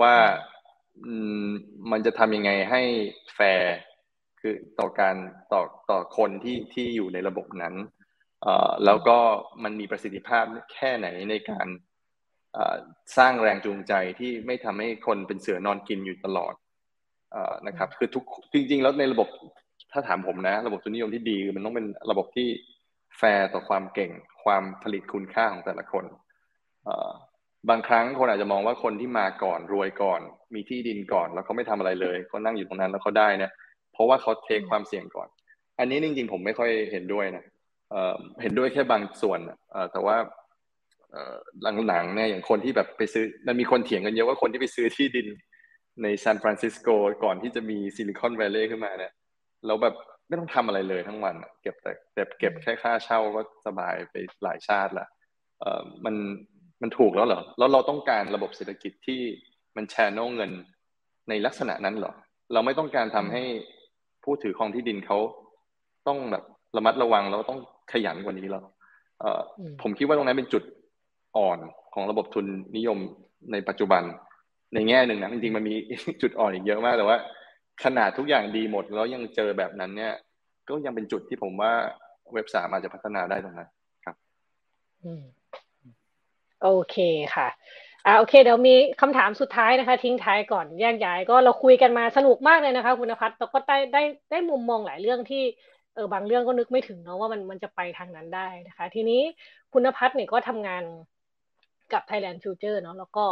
[0.00, 0.14] ว่า
[1.90, 2.82] มันจะทำยังไงให้
[3.34, 3.74] แฟร์
[4.40, 5.16] คือต่อการ
[5.52, 7.74] ต่อต่อคนที่ที่อยู่ในระบบนั้น
[8.84, 9.18] แล้วก็
[9.64, 11.66] มันมีประสิทธิภาพแค่ไหนในการ
[13.16, 16.54] สร้างแรงจูงใจที่ไม่ทำให้คนเป็นเสือนอนกินอยู่ตลอด
[17.66, 19.28] นะครับคือทุกจริงๆ แล้วในระบบ
[19.92, 22.48] ถ้าถามผมนะ ระบบทุนนิยมที่ดีมันต้องเป็นระบบที่
[23.18, 24.10] แฟร์ต่อความเก่ง
[24.44, 26.04] ความผลิตคุณค่าของแต่ละคน
[27.70, 30.20] บางครั้งคนอาจจะมองว่าคนที่มาก่อนรวยก่อน
[30.54, 33.52] มีที่ดินก่อน แล้วเขาไม่ทำอะไรเลยเขานั่งอยู่ตรงนั้นแล้วเขาได้เนี่ย
[33.92, 35.28] เพราะว่าเขา take ความเสี่ยงก่อน
[35.78, 37.44] อันนี้จริงๆผมไม่ค่อยเห็นด้วยนะ
[38.42, 39.40] เห็นด้วยแค่บางส่วน
[39.92, 40.16] แต่ว่า
[41.86, 45.26] หลังๆเนี่ยอย่างคนที่แบบไปซื้อมันมีคนเถียงกันเยอะว่าคนที่ไปซื้อที่ดิน
[46.02, 46.88] ในซานฟรานซิสโก
[47.24, 49.12] ก่อนที่จะมีซิลิคอนแวลลีย์ขึ้นมาเนี่ย
[49.66, 49.94] เราแบบ
[50.28, 55.06] ไม่ต้องทำอะไรเลยทั้งวันเก็บแต่เก็บเก็บแค่ค่าเช่าก็สบายไปหลายชาติละ
[55.60, 56.14] เออมัน
[56.82, 59.20] มันถูกแล้วเหรอแล้วเราต้องการระบบเศรษฐกิจที่
[59.76, 60.50] มันแชร์โนเงิน
[61.28, 62.12] ในลักษณะนั้นเหรอ
[62.52, 63.42] เราไม่ต้องการทำให้
[64.24, 65.18] ผู้ถือครองที่ดินเขา
[66.08, 66.44] ต้องแบบ
[66.76, 67.60] ระมัดระวังแล้วต้อง
[67.92, 68.62] ขยันกว่านี้หรอ
[69.20, 69.40] เออ
[69.82, 70.62] ผมคิดว่าตรงนั้นเป็นจุด
[71.36, 71.58] อ่อน
[71.94, 72.46] ของระบบทุน
[72.76, 72.98] นิยม
[73.52, 74.02] ในปัจจุบัน
[74.74, 75.74] ในแง่หนึ่งนะจริงๆมันมี
[76.22, 77.18] จุดอ่อนอีกเยอะมากแต่ว่า
[77.84, 80.14] ขนาดทุกอย่างดีหมดแล้วยังเจอแบบนั้นเนี่ย
[80.68, 81.72] ก็ยังเป็นจุดที่ผมว่า
[82.32, 83.70] เว็บสามอาจจะพัฒนาได้ตรงนั้น
[84.04, 84.16] ครับ
[86.62, 86.96] โอเค
[87.34, 87.48] ค่ะ
[88.06, 95.42] อ่าโอเคเดี๋ยวมีคำถามสุดท้ายนะคะ ทิ้งท้ายก่อนแยกย้ายก็เราคุยกันมาสนุกมากเลยนะคะคุณพัฒน์แล้วก็ได้ได้ได้มุมมองหลายเรื่องที่
[95.94, 99.20] เออบางเรื่องก็นึกไม่ถึงเนาะว่ามันมันจะไปทางนั้นได้นะคะ ทีนี้
[99.72, 100.82] คุณพัฒน์เนี่ยก็ทำงาน
[101.92, 103.26] กับ Thailand Future เนาะแล้วก็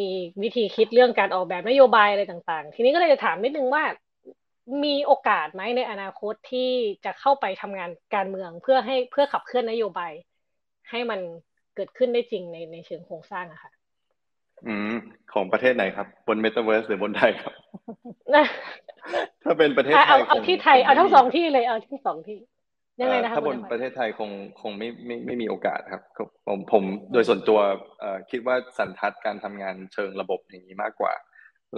[0.00, 0.10] มี
[0.42, 3.84] วิธีคิดเรื่องการออกแบบนโยบายอะไรต่างๆ ทีนี้ก็เลยจะถามนิดนึงว่า
[4.84, 6.70] มีโอกาสไหมในอนาคตที่
[7.04, 10.12] จะเข้าไปทำงานการเมืองเพื่อให้เพื่อขับเคลื่อนนโยบาย
[10.90, 11.20] ให้มัน
[11.74, 13.72] เกิดขึ้นได้จริงในในเชิงโครงสร้างอะค่ะ
[14.66, 14.94] อืม
[15.32, 17.54] ของประเทศไหนครับ บนเมตาเวิร์สหรือบนไทยครับ
[19.42, 22.38] ถ้าเป็นประเทศไทยเอาที่ไทยเอาทั้งสองที่เลยเอาทั้งสองที่
[23.00, 24.30] ยังไงนะคะถ้าบนประเทศไทยคง
[24.60, 26.02] คงไม่ไม่ไม่มีโอกาสครับ
[26.48, 27.60] ผมผมโดยส่วนตัว
[28.30, 31.12] คิดว่าสันทัดการทำงานเชิงระบบอย่างนี้มากกว่า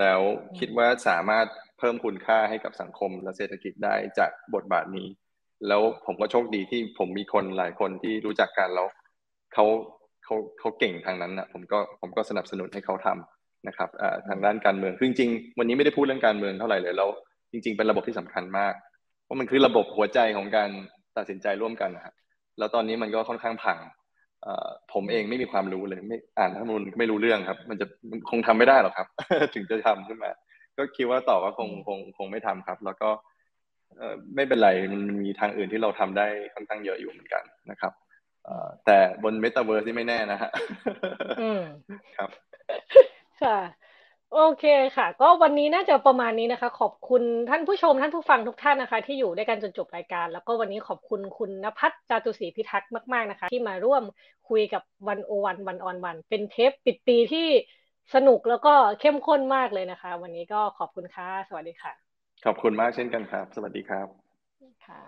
[0.00, 0.20] แล้ว
[0.58, 1.46] คิดว่าสามารถ
[1.78, 5.08] เพิ่มคุณค่าให้กับสังคมและเศรษฐกิจได้จากบทบาทนี้
[5.68, 8.88] แล้วผมก็โชคดีที่ผมมีคนหลายคนที่รู้จักกันแล้ว
[9.52, 9.64] เขา
[10.24, 13.88] เขาเขาเก่งทางนั้นนะผมก็ผมก็สนับสนุนให้เขาทำนะครับ
[14.28, 17.08] ทางด้านการเมืองจริงๆวันนี้ไม่ได้พูดเรื่องการเมืองเท่าไหร่เลยแล้ว
[17.50, 18.74] จริง ๆ เป็นระบบที่สำคัญมาก
[19.24, 20.70] เพราะมันคือระบบหัวใจของการ
[21.16, 22.14] ตัดสินใจร่วมกันนะครับ
[22.58, 23.78] แล้วตอนนี้มันก็ค่อนข้างพัง
[24.92, 27.86] ผมเองไม่มีความรู้เลย ไม่อ่านทั้งมูลไม่รู้เรื่องครับ มันจะ
[28.30, 29.06] คงทำไม่ได้หรอกครับ
[29.54, 30.30] ถึงจะทำขึ้นมา
[30.78, 33.10] ก็คิดว่าต่อว่าคงคงคงไม่ทำครับ แล้วก็
[34.34, 37.92] ไม่เป็นไรมันมีทางอื่นที่เราทำได้ค่อนข้างเยอะอยู่เหมือนกันนะครับ
[38.86, 40.50] แต่บนเมตาเวิร์สที่ไม่แน่นะฮะ
[42.16, 42.30] ครับ
[43.42, 43.58] ค่ะ
[44.32, 44.64] โอเค
[44.96, 54.02] ค่ะ ก็วันนี้น่าจะประมาณนี้นะคะ ขอบคุณท่านผู้ชมท่านผู้ฟังทุกท่านนะคะ ที่อยู่ด้วยกันจนจบรายการ แล้วก็วันนี้ขอบคุณคุณณภัทร จาตุศรีพิทักษ์มาก ๆนะคะ ที่มาร่วม
[54.48, 57.48] คุยกับวันโอวันวันออนวัน เป็นเทปปิดปีที่
[58.14, 64.06] สนุกแล้วก็เข้มข้นมากเลยนะคะ วันนี้ก็ขอบคุณค่ะ สวัสดีค่ะ ขอบคุณมากเช่นกันครับ สวัสดีครับ
[64.84, 65.02] ค่ะ